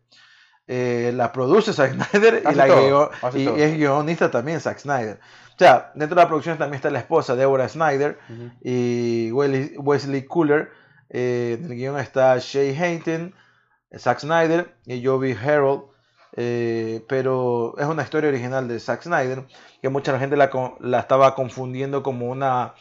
eh, 0.68 1.14
la 1.16 1.32
produce 1.32 1.72
Zack 1.72 1.94
Snyder 2.12 2.44
y, 2.52 2.56
la 2.56 2.68
y 3.36 3.48
es 3.62 3.78
guionista 3.78 4.30
también 4.30 4.60
Zack 4.60 4.80
Snyder. 4.80 5.22
O 5.56 5.58
sea, 5.58 5.94
dentro 5.96 6.18
de 6.18 6.24
la 6.24 6.28
producción 6.28 6.58
también 6.58 6.76
está 6.76 6.90
la 6.90 7.00
esposa 7.00 7.38
Deborah 7.38 7.70
Snyder 7.70 8.20
y 8.62 9.32
Wesley, 9.32 9.78
Wesley 9.78 10.26
Cooler 10.26 10.72
eh, 11.10 11.58
en 11.60 11.72
el 11.72 11.78
guion 11.78 12.00
está 12.00 12.38
Shay 12.38 12.76
Hayton, 12.76 13.34
Zack 13.98 14.20
Snyder 14.20 14.76
y 14.86 15.06
Joby 15.06 15.34
Harold. 15.34 15.84
Eh, 16.40 17.04
pero 17.08 17.76
es 17.80 17.88
una 17.88 18.04
historia 18.04 18.30
original 18.30 18.68
de 18.68 18.80
Zack 18.80 19.02
Snyder 19.02 19.46
que 19.82 19.90
mucha 19.90 20.20
gente 20.20 20.38
la, 20.38 20.52
estaba 21.00 21.34
confundiendo 21.34 22.04
como 22.04 22.28
una 22.28 22.76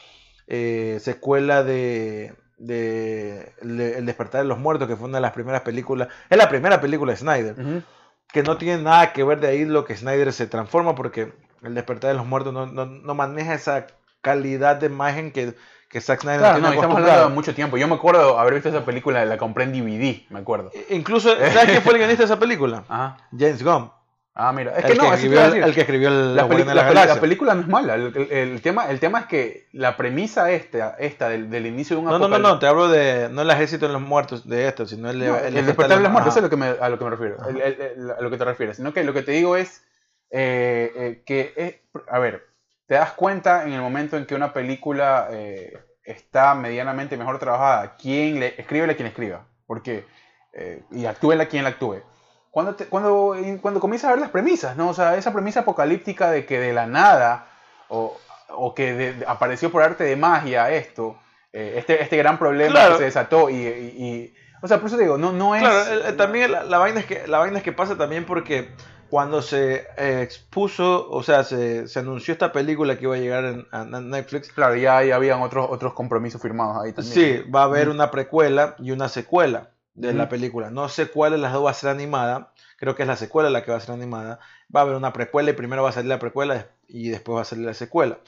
eh, 0.47 0.99
secuela 1.01 1.63
de, 1.63 2.35
El 2.59 4.05
despertar 4.05 4.43
de 4.43 4.49
los 4.49 4.59
muertos, 4.59 4.89
que 4.89 4.97
fue 4.97 5.09
una 5.09 5.19
de 5.19 5.23
las 5.23 5.33
primeras 5.33 5.63
películas. 5.63 6.09
Es 6.29 6.37
la 6.37 6.49
primera 6.49 6.81
película 6.81 7.13
de 7.13 7.19
Snyder. 7.19 7.85
Que 8.33 8.43
no 8.43 8.59
tiene 8.59 8.83
nada 8.83 9.13
que 9.13 9.25
ver 9.25 9.41
de 9.41 9.49
ahí 9.49 9.65
lo 9.65 9.85
que 9.85 9.97
Snyder 9.97 10.33
se 10.33 10.47
transforma 10.47 10.95
porque 10.95 11.33
El 11.63 11.75
despertar 11.75 12.11
de 12.11 12.17
los 12.17 12.27
muertos 12.27 12.53
no, 12.53 12.67
no 12.67 13.15
maneja 13.15 13.55
esa 13.55 13.87
calidad 14.21 14.77
de 14.77 14.87
imagen 14.87 15.31
que 15.31 15.55
que 15.89 16.01
Zack 16.01 16.23
Snyder 16.23 16.41
claro, 16.41 16.59
no, 16.59 16.73
estamos 16.73 16.97
hablando 16.97 17.29
de 17.29 17.35
mucho 17.35 17.55
tiempo. 17.55 17.77
Yo 17.77 17.89
me 17.89 17.95
acuerdo 17.95 18.39
haber 18.39 18.55
visto 18.55 18.69
esa 18.69 18.85
película, 18.85 19.25
la 19.25 19.39
compré 19.39 19.65
en 19.65 19.73
DVD, 19.73 20.23
me 20.31 20.41
acuerdo. 20.41 20.71
E, 20.75 20.95
incluso, 20.95 21.31
¿sabes 21.31 21.65
quién 21.67 21.83
fue 21.83 21.93
el 21.93 21.99
guionista 21.99 22.23
de 22.23 22.27
esa 22.27 22.39
película? 22.39 22.85
Ajá. 22.89 23.17
James 23.37 23.63
Gunn. 23.63 23.91
Ah, 24.39 24.53
mira, 24.53 24.77
es 24.77 24.85
que 24.85 24.95
no, 24.97 25.15
escribió, 25.15 25.47
el, 25.47 25.75
que 25.75 25.81
escribió 25.81 26.11
la, 26.11 26.47
la, 26.47 26.93
la, 26.93 27.07
la, 27.07 27.21
película 27.21 27.55
no 27.55 27.63
es 27.63 27.69
mala. 27.69 27.95
El, 27.95 28.61
tema, 28.61 28.91
el 28.91 29.01
tema 29.01 29.21
es 29.21 29.27
que 29.29 29.67
la 29.73 29.97
premisa 29.97 30.51
esta, 30.51 30.91
esta 30.99 31.31
del, 31.31 31.49
del 31.49 31.65
inicio 31.65 31.97
de 31.97 32.03
un 32.03 32.09
No, 32.11 32.19
no, 32.19 32.29
no, 32.29 32.39
no, 32.39 32.59
te 32.59 32.67
hablo 32.67 32.89
de 32.89 33.31
no 33.31 33.41
el 33.41 33.51
ejército 33.51 33.87
de 33.87 33.95
los 33.95 34.03
muertos 34.03 34.47
de 34.47 34.69
esto, 34.69 34.85
sino 34.85 35.09
el, 35.09 35.23
el, 35.23 35.55
despertar 35.65 35.97
de 35.97 36.03
los 36.03 36.13
muertos, 36.13 36.35
eso 36.35 36.41
es 36.41 36.43
lo 36.43 36.51
que 36.51 36.57
me, 36.57 36.67
a 36.67 36.89
lo 36.91 36.99
que 36.99 37.05
me 37.05 37.11
refiero, 37.13 37.39
a 37.41 38.21
lo 38.21 38.31
que 38.31 38.37
te 38.37 38.45
refieres. 38.45 38.77
Sino 38.77 38.93
que 38.93 39.05
lo 39.05 39.15
que 39.15 39.23
te 39.23 39.33
digo 39.33 39.57
es 39.57 39.83
eh, 40.31 40.93
eh, 40.95 41.23
que, 41.25 41.55
es, 41.57 42.03
a 42.11 42.19
ver, 42.19 42.47
te 42.87 42.95
das 42.95 43.13
cuenta 43.13 43.65
en 43.65 43.73
el 43.73 43.81
momento 43.81 44.17
en 44.17 44.27
que 44.27 44.35
una 44.35 44.53
película 44.53 45.29
eh, 45.31 45.77
está 46.05 46.55
medianamente 46.55 47.17
mejor 47.17 47.39
trabajada, 47.39 47.97
quién 47.97 48.41
le, 48.41 48.55
escríbele 48.59 48.97
quien 48.97 49.09
escriba, 49.09 49.47
porque, 49.67 50.07
eh, 50.53 50.83
y 50.91 51.07
actúe 51.07 51.35
quien 51.51 51.65
la 51.65 51.71
actúe. 51.71 52.03
cuando, 52.51 52.77
cuando, 52.89 53.37
cuando 53.61 53.81
comienzas 53.81 54.09
a 54.09 54.13
ver 54.13 54.21
las 54.21 54.31
premisas, 54.31 54.77
¿no? 54.77 54.89
O 54.89 54.95
sea, 54.95 55.17
esa 55.17 55.33
premisa 55.33 55.61
apocalíptica 55.61 56.31
de 56.31 56.47
que 56.47 56.61
de 56.61 56.73
la 56.73 56.87
nada, 56.87 57.47
o, 57.89 58.17
o 58.51 58.75
que 58.75 59.17
apareció 59.27 59.71
por 59.71 59.83
arte 59.83 60.05
de 60.05 60.17
magia 60.17 60.71
esto, 60.71 61.19
eh, 61.53 61.75
este, 61.79 62.03
este 62.03 62.17
gran 62.17 62.39
problema 62.39 62.89
que 62.89 62.99
se 62.99 63.05
desató 63.05 63.49
y, 63.51 64.35
O 64.63 64.69
sea, 64.69 64.79
por 64.79 64.89
eso 64.89 64.99
digo, 64.99 65.17
no, 65.17 65.33
no 65.33 65.55
es... 65.55 65.63
Claro, 65.63 66.15
también 66.17 66.53
la, 66.53 66.79
vaina 66.79 67.01
es 67.01 67.07
que, 67.07 67.27
la 67.27 67.39
vaina 67.39 67.59
es 67.59 67.65
que 67.65 67.73
pasa 67.73 67.97
también 67.97 68.25
porque 68.27 68.69
cuando 69.09 69.43
se 69.43 69.87
eh, 69.97 70.23
expuso, 70.23 71.09
o 71.11 71.23
sea, 71.23 71.45
se, 71.45 71.89
se, 71.89 71.99
anunció 71.99 72.33
esta 72.33 72.53
película 72.53 72.97
que 72.97 73.05
iba 73.05 73.15
a 73.15 73.19
llegar 73.19 73.45
en, 73.45 73.67
a 73.71 73.85
Netflix. 73.85 74.53
Claro, 74.53 74.77
ya, 74.77 75.03
ya 75.05 75.17
habían 75.17 75.43
otros, 75.43 75.67
otros 75.71 75.93
compromisos 75.95 76.41
firmados 76.41 76.85
ahí 76.85 76.93
también. 76.93 77.15
Sí, 77.15 77.51
va 77.51 77.63
a 77.63 77.65
haber 77.65 77.89
una 77.89 78.11
precuela 78.11 78.77
y 78.79 78.91
una 78.91 79.09
secuela 79.09 79.71
de 79.95 80.13
la 80.13 80.29
película. 80.29 80.71
No 80.71 80.89
sé 80.89 81.09
cuál 81.09 81.33
de 81.33 81.39
las 81.39 81.53
dos 81.53 81.65
va 81.65 81.71
a 81.71 81.75
ser 81.75 81.91
animada. 81.91 82.53
Creo 82.77 82.95
que 82.95 83.03
es 83.03 83.09
la 83.09 83.17
secuela 83.17 83.49
la 83.49 83.65
que 83.65 83.71
va 83.71 83.79
a 83.79 83.81
ser 83.81 83.95
animada. 83.95 84.41
Va 84.75 84.81
a 84.81 84.83
haber 84.83 84.97
una 84.97 85.13
precuela 85.13 85.51
y 85.51 85.55
primero 85.55 85.83
va 85.83 85.89
a 85.89 85.93
salir 85.93 86.11
la 86.11 86.19
precuela 86.19 86.67
y 86.87 87.09
después 87.09 87.37
va 87.37 87.43
a 87.43 87.45
salir 87.45 87.65
la 87.65 87.75
secuela. 87.75 88.19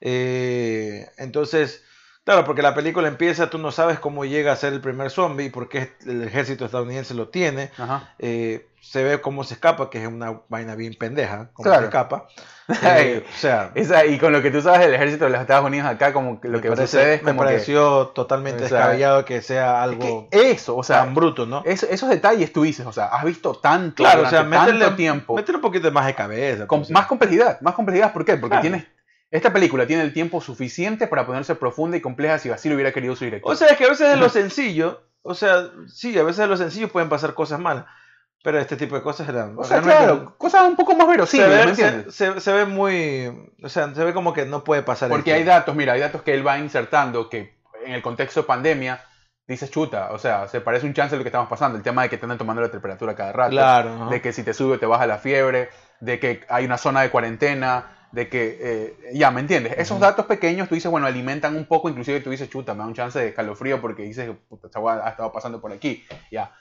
Eh, 0.00 1.08
entonces, 1.16 1.82
claro, 2.24 2.44
porque 2.44 2.62
la 2.62 2.74
película 2.74 3.08
empieza, 3.08 3.50
tú 3.50 3.58
no 3.58 3.70
sabes 3.70 3.98
cómo 3.98 4.24
llega 4.24 4.52
a 4.52 4.56
ser 4.56 4.72
el 4.72 4.80
primer 4.80 5.10
zombie, 5.10 5.50
porque 5.50 5.92
el 6.06 6.22
ejército 6.22 6.64
estadounidense 6.64 7.14
lo 7.14 7.28
tiene. 7.28 7.70
Eh, 8.18 8.68
se 8.80 9.02
ve 9.02 9.20
cómo 9.20 9.44
se 9.44 9.54
escapa, 9.54 9.88
que 9.88 10.02
es 10.02 10.06
una 10.06 10.40
vaina 10.48 10.74
bien 10.74 10.94
pendeja, 10.94 11.48
cómo 11.54 11.74
se 11.74 11.84
escapa. 11.84 12.26
Eh, 12.66 13.22
o 13.28 13.38
sea, 13.38 13.72
y 14.06 14.18
con 14.18 14.32
lo 14.32 14.40
que 14.40 14.50
tú 14.50 14.62
sabes 14.62 14.80
del 14.80 14.94
ejército 14.94 15.26
de 15.26 15.32
los 15.32 15.40
Estados 15.42 15.66
Unidos 15.66 15.86
acá, 15.86 16.14
como 16.14 16.40
que 16.40 16.48
lo 16.48 16.62
que 16.62 16.74
sucede 16.74 17.16
es 17.16 17.22
Me 17.22 17.34
pareció 17.34 18.06
totalmente 18.14 18.62
descabellado 18.62 19.26
que 19.26 19.42
sea 19.42 19.82
algo 19.82 20.28
eso, 20.30 20.74
o 20.74 20.82
sea, 20.82 21.00
tan 21.00 21.14
bruto, 21.14 21.44
¿no? 21.44 21.62
esos 21.66 22.08
detalles 22.08 22.54
tú 22.54 22.62
dices, 22.62 22.86
o 22.86 22.92
sea, 22.92 23.08
has 23.08 23.22
visto 23.22 23.54
tanto 23.56 24.02
claro, 24.02 24.22
o 24.22 24.30
sea, 24.30 24.48
tanto 24.48 24.94
tiempo. 24.94 25.34
Meterle 25.34 25.56
un 25.56 25.60
poquito 25.60 25.92
más 25.92 26.06
de 26.06 26.14
cabeza. 26.14 26.66
Con, 26.66 26.86
más 26.88 27.04
complejidad, 27.04 27.60
más 27.60 27.74
complejidad, 27.74 28.14
¿por 28.14 28.24
qué? 28.24 28.38
Porque 28.38 28.56
tienes 28.56 28.86
esta 29.34 29.52
película 29.52 29.84
tiene 29.84 30.04
el 30.04 30.12
tiempo 30.12 30.40
suficiente 30.40 31.08
para 31.08 31.26
ponerse 31.26 31.56
profunda 31.56 31.96
y 31.96 32.00
compleja 32.00 32.38
si 32.38 32.50
así 32.50 32.68
lo 32.68 32.76
hubiera 32.76 32.92
querido 32.92 33.16
su 33.16 33.24
director. 33.24 33.52
O 33.52 33.56
sea, 33.56 33.66
es 33.66 33.76
que 33.76 33.84
a 33.84 33.88
veces 33.88 34.12
es 34.12 34.18
lo 34.20 34.28
sencillo, 34.28 35.02
o 35.22 35.34
sea, 35.34 35.70
sí, 35.88 36.16
a 36.16 36.22
veces 36.22 36.38
de 36.38 36.46
lo 36.46 36.56
sencillo 36.56 36.88
pueden 36.88 37.08
pasar 37.08 37.34
cosas 37.34 37.58
malas. 37.58 37.84
Pero 38.44 38.60
este 38.60 38.76
tipo 38.76 38.94
de 38.94 39.02
cosas 39.02 39.28
eran. 39.28 39.58
O 39.58 39.64
sea, 39.64 39.80
claro, 39.80 40.36
cosas 40.38 40.68
un 40.68 40.76
poco 40.76 40.94
más 40.94 41.08
verosímiles, 41.08 41.76
se 42.14 42.30
ve, 42.30 42.40
Se, 42.40 42.52
ve 42.52 42.64
muy. 42.64 43.50
O 43.60 43.68
sea, 43.68 43.92
se 43.92 44.04
ve 44.04 44.14
como 44.14 44.32
que 44.32 44.46
no 44.46 44.62
puede 44.62 44.82
pasar. 44.82 45.08
Porque 45.08 45.32
hay 45.32 45.42
datos, 45.42 45.74
mira, 45.74 45.94
hay 45.94 46.00
datos 46.00 46.22
que 46.22 46.32
él 46.32 46.46
va 46.46 46.58
insertando 46.58 47.28
que 47.28 47.56
en 47.84 47.92
el 47.92 48.02
contexto 48.02 48.42
de 48.42 48.46
pandemia 48.46 49.02
dices 49.48 49.68
chuta, 49.70 50.10
o 50.12 50.18
sea, 50.18 50.46
se 50.46 50.60
parece 50.60 50.86
un 50.86 50.94
chance 50.94 51.12
de 51.12 51.18
lo 51.18 51.24
que 51.24 51.30
estamos 51.30 51.48
pasando. 51.48 51.76
El 51.76 51.82
tema 51.82 52.02
de 52.02 52.08
que 52.08 52.18
te 52.18 52.24
andan 52.24 52.38
tomando 52.38 52.62
la 52.62 52.70
temperatura 52.70 53.16
cada 53.16 53.32
rato. 53.32 53.50
Claro. 53.50 54.10
De 54.10 54.20
que 54.20 54.32
si 54.32 54.44
te 54.44 54.54
sube 54.54 54.78
te 54.78 54.86
baja 54.86 55.06
la 55.08 55.18
fiebre. 55.18 55.70
De 55.98 56.20
que 56.20 56.44
hay 56.48 56.66
una 56.66 56.78
zona 56.78 57.00
de 57.00 57.10
cuarentena 57.10 58.03
de 58.14 58.28
que, 58.28 58.58
eh, 58.60 58.96
ya, 59.12 59.30
¿me 59.30 59.40
entiendes? 59.40 59.74
Esos 59.76 60.00
datos 60.00 60.26
pequeños, 60.26 60.68
tú 60.68 60.74
dices, 60.74 60.90
bueno, 60.90 61.06
alimentan 61.06 61.56
un 61.56 61.66
poco, 61.66 61.88
inclusive 61.88 62.20
tú 62.20 62.30
dices, 62.30 62.48
chuta, 62.48 62.74
me 62.74 62.80
da 62.80 62.86
un 62.86 62.94
chance 62.94 63.18
de 63.18 63.28
escalofrío 63.28 63.80
porque 63.80 64.02
dices, 64.02 64.30
puta, 64.48 64.68
esta 64.68 64.80
ha 64.80 65.10
estado 65.10 65.32
pasando 65.32 65.60
por 65.60 65.72
aquí, 65.72 66.04
ya 66.30 66.52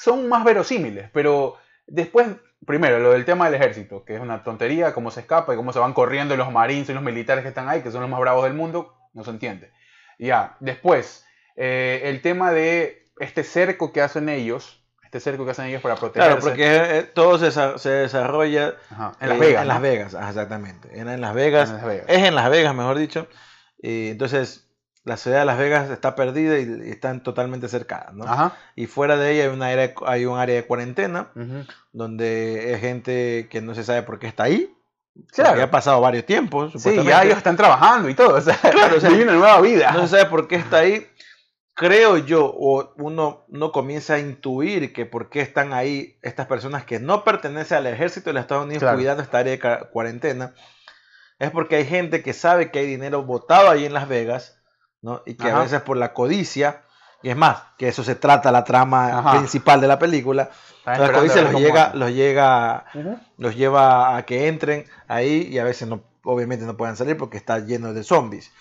son 0.00 0.28
más 0.28 0.44
verosímiles, 0.44 1.10
pero 1.12 1.56
después, 1.86 2.26
primero, 2.66 2.98
lo 3.00 3.12
del 3.12 3.26
tema 3.26 3.44
del 3.44 3.60
ejército, 3.60 4.02
que 4.04 4.14
es 4.14 4.20
una 4.20 4.42
tontería, 4.42 4.94
cómo 4.94 5.10
se 5.10 5.20
escapa 5.20 5.52
y 5.52 5.56
cómo 5.56 5.74
se 5.74 5.78
van 5.78 5.92
corriendo 5.92 6.36
los 6.36 6.50
marines 6.50 6.88
y 6.88 6.94
los 6.94 7.02
militares 7.02 7.42
que 7.42 7.48
están 7.48 7.68
ahí, 7.68 7.82
que 7.82 7.90
son 7.90 8.00
los 8.00 8.08
más 8.08 8.18
bravos 8.18 8.44
del 8.44 8.54
mundo, 8.54 8.96
no 9.12 9.24
se 9.24 9.30
entiende. 9.30 9.70
Ya, 10.18 10.56
después, 10.60 11.26
eh, 11.54 12.00
el 12.04 12.22
tema 12.22 12.50
de 12.50 13.10
este 13.18 13.44
cerco 13.44 13.92
que 13.92 14.00
hacen 14.00 14.30
ellos, 14.30 14.79
cerco 15.18 15.44
que 15.44 15.50
hacen 15.50 15.66
ellos 15.66 15.82
para 15.82 15.96
protegerse. 15.96 16.28
Claro, 16.28 16.40
porque 16.40 16.98
eh, 16.98 17.02
todo 17.02 17.38
se, 17.38 17.50
se 17.78 17.90
desarrolla 17.90 18.74
en 19.20 19.28
Las 19.28 19.38
Vegas. 19.38 19.62
En 19.62 19.68
Las 19.68 19.80
Vegas, 19.80 20.14
exactamente. 20.14 21.00
En, 21.00 21.20
Las 21.20 21.34
Vegas, 21.34 21.74
Es 22.06 22.22
en 22.22 22.34
Las 22.36 22.48
Vegas, 22.50 22.74
mejor 22.74 22.96
dicho. 22.98 23.26
Y 23.82 24.10
entonces, 24.10 24.68
la 25.04 25.16
ciudad 25.16 25.40
de 25.40 25.44
Las 25.46 25.58
Vegas 25.58 25.90
está 25.90 26.14
perdida 26.14 26.58
y, 26.60 26.90
están 26.90 27.22
totalmente 27.22 27.68
cercadas, 27.68 28.14
¿no? 28.14 28.52
Y 28.76 28.86
fuera 28.86 29.16
de 29.16 29.32
ella 29.32 29.44
hay, 29.44 29.48
una 29.48 29.66
área, 29.66 29.94
hay 30.06 30.26
un 30.26 30.38
área 30.38 30.54
de 30.54 30.66
cuarentena 30.66 31.30
donde 31.92 32.72
hay 32.74 32.80
gente 32.80 33.48
que 33.50 33.60
no 33.60 33.74
se 33.74 33.82
sabe 33.82 34.02
por 34.02 34.18
qué 34.20 34.28
está 34.28 34.44
ahí. 34.44 34.72
Claro. 35.32 35.56
Que 35.56 35.62
ha 35.62 35.70
pasado 35.70 36.00
varios 36.00 36.24
tiempos. 36.24 36.72
Sí, 36.76 37.02
ya 37.04 37.24
ellos 37.24 37.36
están 37.36 37.56
trabajando 37.56 38.08
y 38.08 38.14
todo. 38.14 38.36
O 38.36 38.40
sea, 38.40 38.56
claro, 38.56 38.96
o 38.96 39.00
sea, 39.00 39.10
una 39.22 39.32
nueva 39.32 39.60
vida. 39.60 39.90
No 39.92 40.02
se 40.02 40.08
sabe 40.08 40.26
por 40.26 40.48
qué 40.48 40.56
está 40.56 40.78
ahí. 40.78 41.06
Creo 41.80 42.18
yo, 42.18 42.44
o 42.44 42.92
uno 42.96 43.44
no 43.48 43.72
comienza 43.72 44.14
a 44.14 44.18
intuir 44.18 44.92
que 44.92 45.06
por 45.06 45.30
qué 45.30 45.40
están 45.40 45.72
ahí 45.72 46.18
estas 46.22 46.46
personas 46.46 46.84
que 46.84 47.00
no 47.00 47.24
pertenecen 47.24 47.78
al 47.78 47.86
ejército 47.86 48.30
de 48.30 48.34
los 48.34 48.42
Estados 48.42 48.66
Unidos 48.66 48.84
cuidando 48.94 49.22
esta 49.22 49.38
área 49.38 49.56
de 49.56 49.88
cuarentena. 49.90 50.54
Es 51.38 51.50
porque 51.50 51.76
hay 51.76 51.86
gente 51.86 52.22
que 52.22 52.34
sabe 52.34 52.70
que 52.70 52.80
hay 52.80 52.86
dinero 52.86 53.22
botado 53.22 53.70
ahí 53.70 53.86
en 53.86 53.94
Las 53.94 54.08
Vegas 54.08 54.60
¿no? 55.02 55.22
Y 55.26 55.34
que 55.34 55.50
a 55.50 55.58
veces 55.58 55.80
por 55.82 55.96
la 55.96 56.12
codicia, 56.12 56.82
y 57.22 57.30
es 57.30 57.36
más, 57.36 57.62
que 57.78 57.88
eso 57.88 58.04
se 58.04 58.14
trata 58.14 58.52
la 58.52 58.64
trama 58.64 59.32
principal 59.32 59.80
de 59.80 59.88
la 59.88 59.98
película, 59.98 60.50
la 60.84 61.12
codicia 61.12 61.42
los 61.42 61.60
llega, 61.60 61.92
los 61.94 62.10
llega, 62.12 62.86
los 63.36 63.56
lleva 63.56 64.16
a 64.16 64.24
que 64.24 64.48
entren 64.48 64.86
ahí 65.08 65.48
y 65.50 65.58
a 65.58 65.64
veces 65.64 65.88
no, 65.88 66.02
obviamente 66.24 66.64
no 66.66 66.76
puedan 66.76 66.96
salir 66.96 67.16
porque 67.16 67.36
está 67.36 67.58
lleno 67.58 67.92
de 67.92 68.02
zombies, 68.02 68.52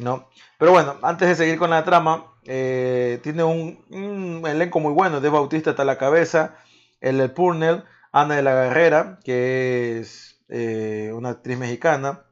¿no? 0.00 0.28
Pero 0.58 0.72
bueno, 0.72 0.96
antes 1.02 1.28
de 1.28 1.34
seguir 1.34 1.58
con 1.58 1.70
la 1.70 1.84
trama, 1.84 2.26
eh, 2.46 3.20
tiene 3.22 3.44
un, 3.44 4.42
elenco 4.46 4.80
muy 4.80 4.92
bueno, 4.92 5.20
de 5.20 5.28
Bautista 5.28 5.70
está 5.70 5.84
la 5.84 5.98
cabeza, 5.98 6.56
el 7.00 7.30
Purnell, 7.32 7.84
Ana 8.12 8.36
de 8.36 8.42
la 8.42 8.54
Guerrera, 8.54 9.20
que 9.24 10.00
es 10.00 10.40
eh, 10.48 11.12
una 11.14 11.30
actriz 11.30 11.58
mexicana, 11.58 12.24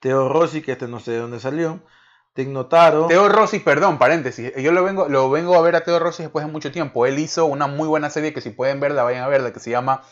Teo 0.00 0.28
Rossi, 0.28 0.60
que 0.60 0.72
este 0.72 0.88
no 0.88 1.00
sé 1.00 1.12
de 1.12 1.18
dónde 1.18 1.40
salió, 1.40 1.82
Tignotaro. 2.34 3.06
Teo 3.06 3.28
Rossi, 3.28 3.60
perdón, 3.60 3.98
paréntesis. 3.98 4.52
Yo 4.56 4.72
lo 4.72 4.84
vengo, 4.84 5.08
lo 5.08 5.30
vengo 5.30 5.56
a 5.56 5.62
ver 5.62 5.76
a 5.76 5.84
Teo 5.84 5.98
Rossi 5.98 6.24
después 6.24 6.44
de 6.44 6.52
mucho 6.52 6.70
tiempo. 6.70 7.06
Él 7.06 7.18
hizo 7.18 7.46
una 7.46 7.66
muy 7.66 7.88
buena 7.88 8.10
serie 8.10 8.34
que 8.34 8.42
si 8.42 8.50
pueden 8.50 8.78
verla, 8.78 9.04
vayan 9.04 9.24
a 9.24 9.28
verla, 9.28 9.52
que 9.52 9.60
se 9.60 9.70
llama 9.70 10.02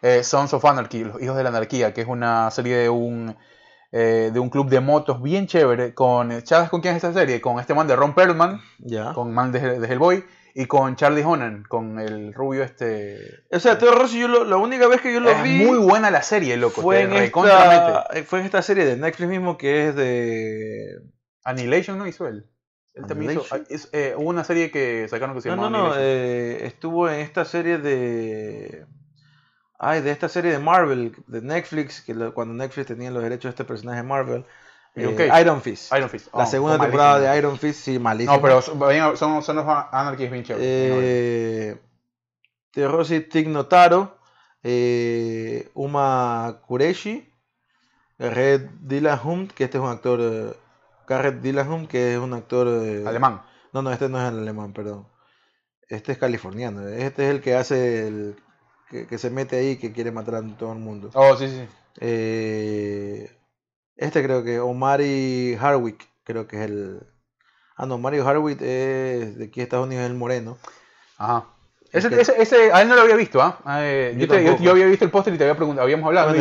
eh, 0.00 0.24
Sons 0.24 0.54
of 0.54 0.64
Anarchy, 0.64 1.04
Los 1.04 1.20
Hijos 1.20 1.36
de 1.36 1.42
la 1.42 1.50
Anarquía, 1.50 1.92
que 1.92 2.00
es 2.00 2.08
una 2.08 2.50
serie 2.50 2.76
de 2.76 2.88
un, 2.88 3.36
eh, 3.96 4.32
de 4.32 4.40
un 4.40 4.50
club 4.50 4.68
de 4.68 4.80
motos 4.80 5.22
bien 5.22 5.46
chévere. 5.46 5.94
Con, 5.94 6.44
¿Sabes 6.44 6.68
con 6.68 6.80
quién 6.80 6.96
es 6.96 7.04
esta 7.04 7.16
serie? 7.16 7.40
Con 7.40 7.60
este 7.60 7.74
man 7.74 7.86
de 7.86 7.94
Ron 7.94 8.12
Perlman, 8.12 8.60
ya. 8.78 9.12
con 9.12 9.32
man 9.32 9.52
de, 9.52 9.60
Hellboy, 9.86 10.24
y 10.52 10.66
con 10.66 10.96
Charlie 10.96 11.22
Honan, 11.22 11.62
con 11.68 12.00
el 12.00 12.34
rubio 12.34 12.64
este... 12.64 13.44
O 13.52 13.60
sea, 13.60 13.78
Teo 13.78 13.94
Rossi, 13.94 14.18
yo 14.18 14.44
la 14.44 14.56
única 14.56 14.88
vez 14.88 15.00
que 15.00 15.14
yo 15.14 15.20
lo 15.20 15.30
es 15.30 15.40
vi... 15.44 15.64
muy 15.64 15.78
buena 15.78 16.10
la 16.10 16.22
serie, 16.22 16.56
loco. 16.56 16.82
Fue 16.82 17.02
en, 17.02 17.12
esta, 17.12 18.08
fue 18.26 18.40
en 18.40 18.46
esta 18.46 18.62
serie 18.62 18.84
de 18.84 18.96
Netflix 18.96 19.30
mismo 19.30 19.56
que 19.56 19.86
es 19.86 19.94
de 19.94 21.00
Annihilation 21.44 21.96
no 21.96 22.08
hizo 22.08 22.26
él. 22.26 22.50
Él 22.94 23.06
también 23.06 23.30
hizo. 23.32 23.44
Ah, 23.52 23.60
eh, 23.92 24.14
hubo 24.16 24.28
una 24.28 24.42
serie 24.42 24.72
que 24.72 25.06
sacaron 25.08 25.36
que 25.36 25.42
se 25.42 25.50
llama. 25.50 25.70
No, 25.70 25.70
no, 25.70 25.88
no. 25.90 25.94
Eh, 25.96 26.66
estuvo 26.66 27.08
en 27.08 27.20
esta 27.20 27.44
serie 27.44 27.78
de. 27.78 28.86
Ay, 29.78 30.00
de 30.02 30.10
esta 30.10 30.28
serie 30.28 30.52
de 30.52 30.58
Marvel, 30.58 31.14
de 31.26 31.42
Netflix, 31.42 32.00
que 32.00 32.14
cuando 32.32 32.54
Netflix 32.54 32.86
tenía 32.86 33.10
los 33.10 33.22
derechos 33.22 33.44
de 33.44 33.50
este 33.50 33.64
personaje 33.64 34.02
Marvel. 34.02 34.44
Eh, 34.94 35.30
Iron 35.40 35.60
Fist. 35.60 35.92
Iron 35.92 36.08
Fist. 36.08 36.32
la 36.32 36.44
oh, 36.44 36.46
segunda 36.46 36.78
temporada 36.78 37.18
de 37.18 37.38
Iron 37.38 37.58
Fist, 37.58 37.80
sí, 37.80 37.98
malísimo. 37.98 38.36
No, 38.36 38.42
pero 38.42 38.62
son, 38.62 39.42
son, 39.42 39.56
los 39.56 39.66
Anarchy 39.66 40.28
bien 40.28 40.44
chéveres. 40.44 40.66
Eh, 40.68 41.76
Terosi 42.70 43.20
Tignotaro, 43.22 44.16
eh, 44.62 45.70
Uma 45.74 46.60
Kureshi, 46.66 47.28
Red 48.18 48.70
Dillahum, 48.80 49.48
que 49.48 49.64
este 49.64 49.78
es 49.78 49.82
un 49.82 49.90
actor 49.90 50.56
Garrett 51.06 51.40
Dillahunt, 51.40 51.88
que 51.88 52.14
es 52.14 52.18
un 52.18 52.32
actor 52.32 52.68
alemán. 53.06 53.42
No, 53.72 53.82
no, 53.82 53.90
este 53.90 54.08
no 54.08 54.20
es 54.20 54.32
el 54.32 54.38
alemán, 54.38 54.72
perdón. 54.72 55.08
Este 55.88 56.12
es 56.12 56.18
californiano. 56.18 56.86
Este 56.88 57.24
es 57.24 57.30
el 57.30 57.40
que 57.40 57.54
hace 57.56 58.06
el 58.06 58.36
que, 59.08 59.18
se 59.18 59.30
mete 59.30 59.56
ahí 59.56 59.76
que 59.76 59.92
quiere 59.92 60.12
matar 60.12 60.36
a 60.36 60.56
todo 60.56 60.72
el 60.72 60.78
mundo. 60.78 61.10
Oh, 61.14 61.36
sí, 61.36 61.48
sí. 61.48 61.66
Eh, 62.00 63.30
este 63.96 64.22
creo 64.22 64.42
que 64.44 64.60
Omari 64.60 65.56
Harwick, 65.60 66.08
creo 66.24 66.46
que 66.46 66.56
es 66.56 66.62
el 66.62 67.00
Ah, 67.76 67.86
no, 67.86 67.98
Mario 67.98 68.26
Harwick 68.26 68.60
es 68.60 69.36
de 69.36 69.44
aquí 69.46 69.60
de 69.60 69.64
Estados 69.64 69.86
Unidos, 69.86 70.04
es 70.04 70.10
el 70.10 70.16
moreno. 70.16 70.56
Ajá. 71.18 71.46
Ese, 71.92 72.08
ese, 72.20 72.72
a 72.72 72.82
él 72.82 72.88
no 72.88 72.96
lo 72.96 73.02
había 73.02 73.14
visto, 73.14 73.40
¿ah? 73.40 73.60
¿eh? 73.78 74.16
yo, 74.18 74.58
yo, 74.58 74.70
había 74.72 74.86
visto 74.86 75.04
el 75.04 75.12
póster 75.12 75.32
y 75.32 75.38
te 75.38 75.44
había 75.44 75.54
preguntado, 75.54 75.84
habíamos 75.84 76.08
hablado. 76.08 76.32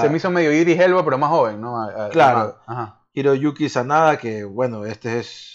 se 0.00 0.08
me 0.08 0.16
hizo 0.16 0.30
medio 0.30 0.52
Idris 0.52 0.80
Elba, 0.80 1.04
pero 1.04 1.18
más 1.18 1.30
joven, 1.30 1.60
¿no? 1.60 1.88
Claro. 2.10 2.58
Ajá. 2.66 3.01
Hiroyuki 3.14 3.68
Sanada, 3.68 4.16
que 4.16 4.44
bueno, 4.44 4.84
este 4.86 5.18
es 5.18 5.52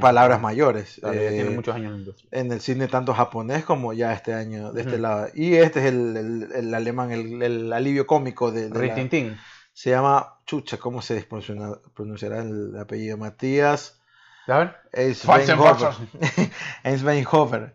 palabras 0.00 0.40
mayores. 0.40 1.00
tiene 1.00 1.40
eh, 1.40 1.50
muchos 1.50 1.74
años 1.74 2.14
en 2.30 2.52
el 2.52 2.60
cine 2.60 2.88
tanto 2.88 3.12
japonés 3.12 3.64
como 3.64 3.92
ya 3.92 4.12
este 4.12 4.32
año 4.34 4.72
de 4.72 4.80
este 4.82 4.98
lado. 4.98 5.28
Y 5.34 5.54
este 5.54 5.80
es 5.80 5.86
el, 5.86 6.48
el, 6.54 6.74
alemán, 6.74 7.10
el, 7.10 7.72
alivio 7.72 8.06
cómico 8.06 8.50
de... 8.50 8.70
de 8.70 9.36
se 9.72 9.90
llama, 9.90 10.38
chucha, 10.44 10.78
¿cómo 10.78 11.02
se 11.02 11.22
pronunciará 11.94 12.40
el 12.40 12.76
apellido? 12.76 13.16
Matías 13.16 13.98
¿A 14.48 14.58
ver? 14.58 14.76
Einsweinhofer. 16.84 17.74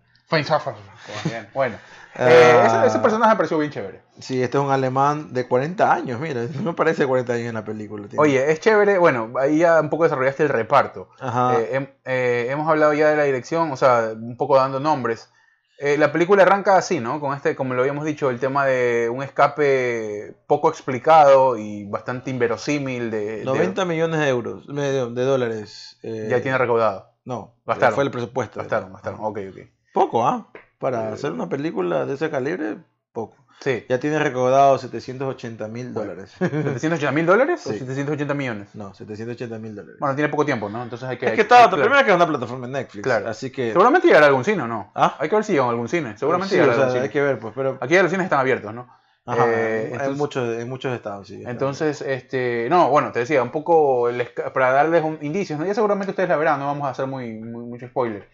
Bueno, 1.53 1.77
Eh, 2.15 2.83
ese, 2.85 2.99
personaje 2.99 3.31
me 3.31 3.35
pareció 3.35 3.57
bien 3.57 3.71
chévere. 3.71 4.01
Sí, 4.19 4.41
este 4.41 4.57
es 4.57 4.63
un 4.63 4.69
alemán 4.69 5.33
de 5.33 5.47
40 5.47 5.91
años, 5.91 6.19
mira, 6.19 6.43
no 6.55 6.61
me 6.61 6.73
parece 6.73 7.07
40 7.07 7.33
años 7.33 7.47
en 7.47 7.55
la 7.55 7.65
película. 7.65 8.07
Oye, 8.17 8.51
es 8.51 8.59
chévere, 8.59 8.97
bueno, 8.97 9.33
ahí 9.39 9.59
ya 9.59 9.81
un 9.81 9.89
poco 9.89 10.03
desarrollaste 10.03 10.43
el 10.43 10.49
reparto. 10.49 11.09
Eh, 11.21 11.95
eh, 12.05 12.47
hemos 12.49 12.69
hablado 12.69 12.93
ya 12.93 13.09
de 13.09 13.15
la 13.15 13.23
dirección, 13.23 13.71
o 13.71 13.77
sea, 13.77 14.11
un 14.15 14.37
poco 14.37 14.57
dando 14.57 14.79
nombres. 14.79 15.31
la 15.79 16.11
película 16.11 16.43
arranca 16.43 16.77
así, 16.77 16.99
¿no? 16.99 17.19
Con 17.19 17.35
este, 17.35 17.55
como 17.55 17.73
lo 17.73 17.81
habíamos 17.81 18.05
dicho, 18.05 18.29
el 18.29 18.39
tema 18.39 18.65
de 18.65 19.09
un 19.09 19.23
escape 19.23 20.35
poco 20.45 20.69
explicado 20.69 21.57
y 21.57 21.85
bastante 21.85 22.29
inverosímil 22.29 23.09
de... 23.09 23.43
90 23.43 23.85
millones 23.85 24.19
de 24.19 24.29
euros, 24.29 24.67
de, 24.67 25.23
dólares. 25.23 25.97
ya 26.03 26.41
tiene 26.41 26.57
recaudado. 26.57 27.09
No, 27.25 27.55
gastaron. 27.65 27.95
fue 27.95 28.03
el 28.03 28.11
presupuesto. 28.11 28.59
Gastaron, 28.59 28.93
gastaron, 28.93 29.19
ok, 29.23 29.39
ok. 29.49 29.57
Poco, 29.93 30.27
¿ah? 30.27 30.47
Para 30.83 31.13
hacer 31.13 31.31
una 31.31 31.47
película 31.47 32.05
de 32.05 32.15
ese 32.15 32.29
calibre, 32.29 32.75
poco. 33.13 33.37
Sí. 33.61 33.85
Ya 33.87 34.01
tiene 34.01 34.19
recaudado 34.19 34.77
780 34.77 35.69
mil 35.69 35.93
dólares. 35.93 36.35
¿780 36.41 37.13
mil 37.13 37.25
dólares 37.25 37.65
o 37.65 37.71
780 37.71 38.33
millones? 38.33 38.75
No, 38.75 38.93
780 38.93 39.59
mil 39.59 39.75
dólares. 39.75 39.95
Bueno, 40.01 40.13
tiene 40.13 40.27
poco 40.27 40.43
tiempo, 40.43 40.67
¿no? 40.67 40.83
Entonces 40.83 41.07
hay 41.07 41.17
que... 41.17 41.27
Es 41.27 41.35
que 41.35 41.41
está, 41.43 41.69
primero 41.69 42.03
que 42.03 42.09
es 42.09 42.15
una 42.17 42.27
plataforma 42.27 42.65
en 42.65 42.73
Netflix. 42.73 43.01
Claro. 43.01 43.29
Así 43.29 43.49
que... 43.49 43.71
Seguramente 43.71 44.07
llegará 44.07 44.25
a 44.25 44.27
algún 44.27 44.43
cine, 44.43 44.63
¿o 44.63 44.67
no? 44.67 44.91
¿Ah? 44.93 45.15
Hay 45.21 45.29
que 45.29 45.35
ver 45.35 45.45
si 45.45 45.53
llega 45.53 45.63
a 45.63 45.69
algún 45.69 45.87
cine. 45.87 46.17
Seguramente 46.17 46.53
sí, 46.53 46.59
llegará 46.59 46.73
a 46.73 46.75
algún 46.79 46.91
cine. 46.91 47.03
hay 47.03 47.09
que 47.09 47.21
ver, 47.21 47.39
pues, 47.39 47.53
pero... 47.55 47.77
Aquí 47.79 47.97
los 47.97 48.11
cines 48.11 48.25
están 48.25 48.41
abiertos, 48.41 48.73
¿no? 48.73 48.89
Ajá, 49.25 49.45
eh, 49.47 49.97
en, 50.01 50.17
muchos, 50.17 50.59
en 50.59 50.67
muchos 50.67 50.93
estados, 50.93 51.29
sí. 51.29 51.43
Entonces, 51.47 52.01
este, 52.01 52.67
no, 52.69 52.89
bueno, 52.89 53.13
te 53.13 53.19
decía, 53.19 53.41
un 53.41 53.51
poco 53.51 54.09
para 54.53 54.73
darles 54.73 55.01
un, 55.01 55.17
indicios, 55.21 55.57
¿no? 55.57 55.65
ya 55.65 55.73
seguramente 55.73 56.11
ustedes 56.11 56.27
la 56.27 56.35
verán, 56.35 56.59
no 56.59 56.65
vamos 56.65 56.85
a 56.87 56.89
hacer 56.89 57.07
muy, 57.07 57.31
muy 57.35 57.63
mucho 57.67 57.87
spoiler. 57.87 58.27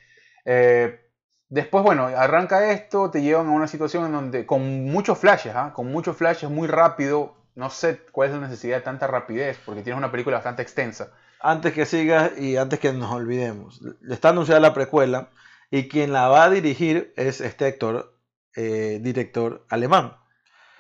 Eh, 0.46 1.09
Después, 1.50 1.84
bueno, 1.84 2.06
arranca 2.06 2.72
esto, 2.72 3.10
te 3.10 3.24
llevan 3.24 3.48
a 3.48 3.52
una 3.52 3.68
situación 3.68 4.06
en 4.06 4.12
donde, 4.12 4.46
con 4.46 4.86
muchos 4.86 5.18
flashes, 5.18 5.56
¿ah? 5.56 5.74
con 5.74 5.92
muchos 5.92 6.16
flashes, 6.16 6.50
muy 6.50 6.68
rápido, 6.68 7.36
no 7.56 7.72
sé 7.72 8.02
cuál 8.12 8.30
es 8.30 8.36
la 8.36 8.48
necesidad 8.48 8.78
de 8.78 8.84
tanta 8.84 9.08
rapidez, 9.08 9.58
porque 9.66 9.82
tienes 9.82 9.98
una 9.98 10.12
película 10.12 10.38
bastante 10.38 10.62
extensa. 10.62 11.12
Antes 11.42 11.74
que 11.74 11.88
sigas 11.88 12.38
y 12.38 12.58
antes 12.58 12.80
que 12.80 12.94
nos 12.94 13.12
olvidemos, 13.12 13.82
está 14.08 14.30
anunciada 14.30 14.60
la 14.60 14.76
precuela 14.76 15.30
y 15.72 15.88
quien 15.88 16.14
la 16.14 16.28
va 16.28 16.44
a 16.44 16.50
dirigir 16.52 17.14
es 17.18 17.42
este 17.42 17.66
actor, 17.66 18.14
eh, 18.56 19.00
director 19.02 19.66
alemán. 19.70 20.18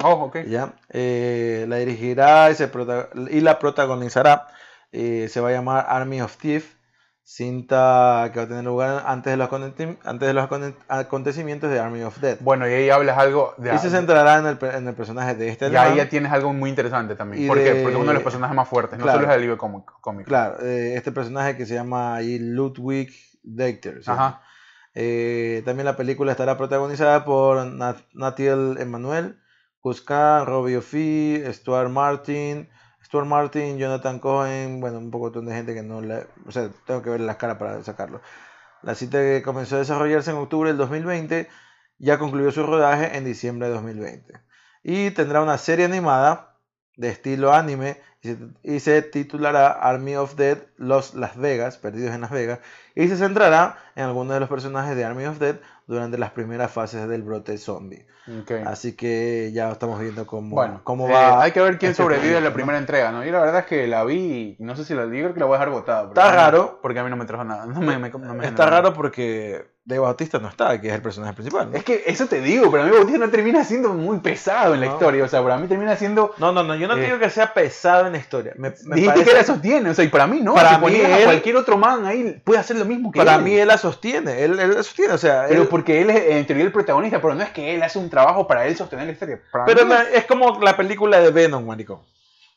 Oh, 0.03 0.25
ok. 0.25 0.37
¿Ya? 0.47 0.75
Eh, 0.89 1.65
la 1.67 1.77
dirigirá 1.77 2.51
y, 2.51 2.55
se 2.55 2.69
y 3.31 3.41
la 3.41 3.57
protagonizará. 3.57 4.47
Eh, 4.91 5.27
se 5.29 5.41
va 5.41 5.49
a 5.49 5.51
llamar 5.51 5.85
Army 5.89 6.21
of 6.21 6.37
Thieves 6.37 6.78
cinta 7.31 8.31
que 8.33 8.39
va 8.39 8.45
a 8.45 8.47
tener 8.47 8.63
lugar 8.63 9.03
antes 9.05 9.31
de 9.31 9.37
los, 9.37 9.49
antes 9.53 10.27
de 10.27 10.33
los 10.33 10.49
acontecimientos 10.87 11.69
de 11.69 11.79
Army 11.79 12.01
of 12.01 12.17
Dead. 12.17 12.37
Bueno, 12.39 12.67
y 12.67 12.73
ahí 12.73 12.89
hablas 12.89 13.19
algo 13.19 13.53
de... 13.57 13.75
Y 13.75 13.77
se 13.77 13.91
centrará 13.91 14.39
en 14.39 14.47
el, 14.47 14.57
en 14.75 14.87
el 14.87 14.95
personaje 14.95 15.35
de 15.35 15.49
este 15.49 15.69
Y 15.69 15.75
ahí 15.75 15.97
ya 15.97 16.09
tienes 16.09 16.31
algo 16.31 16.53
muy 16.53 16.71
interesante 16.71 17.15
también. 17.15 17.47
¿Por 17.47 17.57
qué? 17.57 17.81
Porque 17.83 17.91
es 17.91 17.95
uno 17.95 18.07
de 18.07 18.15
los 18.15 18.23
personajes 18.23 18.55
más 18.55 18.67
fuertes, 18.67 18.97
no 18.97 19.05
solo 19.05 19.29
es 19.29 19.35
el 19.35 19.41
libro 19.41 19.59
cómico. 19.59 20.01
Claro, 20.25 20.59
eh, 20.65 20.95
este 20.95 21.11
personaje 21.11 21.55
que 21.55 21.67
se 21.67 21.75
llama 21.75 22.15
ahí 22.15 22.39
Ludwig 22.39 23.13
Dexter. 23.43 24.01
Ajá. 24.07 24.41
Eh, 24.95 25.61
también 25.65 25.85
la 25.85 25.95
película 25.95 26.31
estará 26.31 26.57
protagonizada 26.57 27.25
por 27.25 27.63
Natiel 28.13 28.77
Emanuel, 28.79 29.39
Cuscan, 29.81 30.47
Robbie 30.47 30.77
O'Fee, 30.77 31.43
Stuart 31.53 31.91
Martin, 31.91 32.69
Stuart 33.09 33.25
Martin, 33.25 33.79
Jonathan 33.79 34.19
Cohen, 34.19 34.79
bueno, 34.79 34.99
un 34.99 35.09
poco 35.09 35.31
de 35.31 35.51
gente 35.51 35.73
que 35.73 35.81
no 35.81 35.99
le... 35.99 36.27
O 36.45 36.51
sea, 36.51 36.69
tengo 36.85 37.01
que 37.01 37.09
ver 37.09 37.21
las 37.21 37.37
caras 37.37 37.57
para 37.57 37.83
sacarlo. 37.83 38.21
La 38.83 38.93
cita 38.93 39.17
que 39.17 39.41
comenzó 39.41 39.77
a 39.77 39.79
desarrollarse 39.79 40.29
en 40.29 40.37
octubre 40.37 40.69
del 40.69 40.77
2020 40.77 41.49
ya 41.97 42.19
concluyó 42.19 42.51
su 42.51 42.61
rodaje 42.61 43.17
en 43.17 43.25
diciembre 43.25 43.67
de 43.67 43.73
2020. 43.73 44.39
Y 44.83 45.09
tendrá 45.09 45.41
una 45.41 45.57
serie 45.57 45.85
animada 45.85 46.55
de 46.97 47.09
estilo 47.09 47.51
anime 47.51 47.99
y 48.63 48.79
se, 48.79 49.01
titulará 49.01 49.71
Army 49.71 50.15
of 50.15 50.35
Dead 50.35 50.57
Los 50.77 51.13
Las 51.13 51.37
Vegas, 51.37 51.77
Perdidos 51.77 52.13
en 52.13 52.21
Las 52.21 52.31
Vegas, 52.31 52.59
y 52.95 53.07
se 53.07 53.15
centrará 53.15 53.77
en 53.95 54.03
algunos 54.05 54.33
de 54.33 54.41
los 54.41 54.49
personajes 54.49 54.95
de 54.95 55.05
Army 55.05 55.25
of 55.25 55.39
Dead 55.39 55.55
durante 55.87 56.17
las 56.17 56.31
primeras 56.31 56.71
fases 56.71 57.07
del 57.07 57.23
brote 57.23 57.57
zombie. 57.57 58.05
Así 58.65 58.93
que 58.93 59.51
ya 59.53 59.71
estamos 59.71 59.99
viendo 59.99 60.27
cómo, 60.27 60.55
bueno, 60.55 60.81
cómo 60.83 61.09
eh, 61.09 61.13
va. 61.13 61.41
Hay 61.41 61.51
que 61.51 61.61
ver 61.61 61.79
quién 61.79 61.95
sobrevive 61.95 62.37
a 62.37 62.41
la 62.41 62.53
primera 62.53 62.77
entrega, 62.77 63.11
¿no? 63.11 63.25
Y 63.25 63.31
la 63.31 63.39
verdad 63.39 63.61
es 63.61 63.65
que 63.65 63.87
la 63.87 64.03
vi, 64.03 64.55
no 64.59 64.75
sé 64.75 64.85
si 64.85 64.93
la 64.93 65.07
digo 65.07 65.33
que 65.33 65.39
la 65.39 65.45
voy 65.45 65.55
a 65.55 65.59
dejar 65.59 65.73
botada. 65.73 66.07
Está 66.09 66.31
raro. 66.31 66.79
Porque 66.81 66.99
a 66.99 67.03
mí 67.03 67.09
no 67.09 67.15
me 67.15 67.25
trajo 67.25 67.43
nada. 67.43 67.65
está 68.43 68.69
raro 68.69 68.93
porque 68.93 69.65
Dave 69.83 70.01
Bautista 70.01 70.37
no 70.37 70.49
está, 70.49 70.79
que 70.79 70.89
es 70.89 70.93
el 70.93 71.01
personaje 71.01 71.33
principal. 71.33 71.69
Es 71.73 71.83
que 71.83 72.03
eso 72.05 72.27
te 72.27 72.41
digo, 72.41 72.69
pero 72.69 72.83
a 72.83 72.85
mí 72.85 72.91
Bautista 72.91 73.17
no 73.25 73.31
termina 73.31 73.63
siendo 73.63 73.93
muy 73.95 74.19
pesado 74.19 74.75
en 74.75 74.81
la 74.81 74.85
historia. 74.85 75.23
O 75.23 75.27
sea, 75.27 75.41
para 75.41 75.57
mí 75.57 75.67
termina 75.67 75.95
siendo. 75.95 76.33
No, 76.37 76.51
no, 76.51 76.63
no, 76.63 76.75
yo 76.75 76.87
no 76.87 76.95
eh, 76.97 77.05
digo 77.05 77.17
que 77.17 77.31
sea 77.31 77.53
pesado 77.53 78.05
en 78.09 78.13
la 78.13 78.19
historia. 78.19 78.53
Me, 78.57 78.71
dijiste 78.71 79.23
que 79.23 79.33
la 79.33 79.43
sostiene, 79.43 79.89
o 79.89 79.93
sea, 79.93 80.05
y 80.05 80.09
para 80.09 80.27
mí 80.27 80.41
no. 80.41 80.53
Para 80.53 80.77
mí, 80.77 80.99
cualquier 81.23 81.55
otro 81.55 81.77
man 81.77 82.05
ahí 82.05 82.41
puede 82.43 82.59
hacer 82.59 82.77
lo 82.77 82.85
mismo 82.85 83.11
que 83.11 83.17
para 83.17 83.33
él. 83.33 83.37
Para 83.37 83.43
mí 83.43 83.55
él 83.55 83.67
la 83.67 83.77
sostiene, 83.77 84.43
él, 84.43 84.59
él 84.59 84.73
la 84.75 84.83
sostiene, 84.83 85.13
o 85.13 85.17
sea. 85.17 85.45
Pero 85.47 85.69
porque 85.69 86.01
él 86.01 86.09
es 86.09 86.31
en 86.31 86.45
teoría 86.45 86.65
el 86.65 86.71
protagonista, 86.71 87.21
pero 87.21 87.35
no 87.35 87.43
es 87.43 87.49
que 87.49 87.73
él 87.73 87.83
hace 87.83 87.99
un 87.99 88.09
trabajo 88.09 88.47
para 88.47 88.67
él 88.67 88.75
sostener 88.75 89.05
la 89.05 89.13
historia. 89.13 89.39
pero 89.65 89.81
es 90.13 90.25
como 90.25 90.59
la 90.61 90.75
película 90.75 91.19
de 91.19 91.31
Venom, 91.31 91.65
marico. 91.65 92.03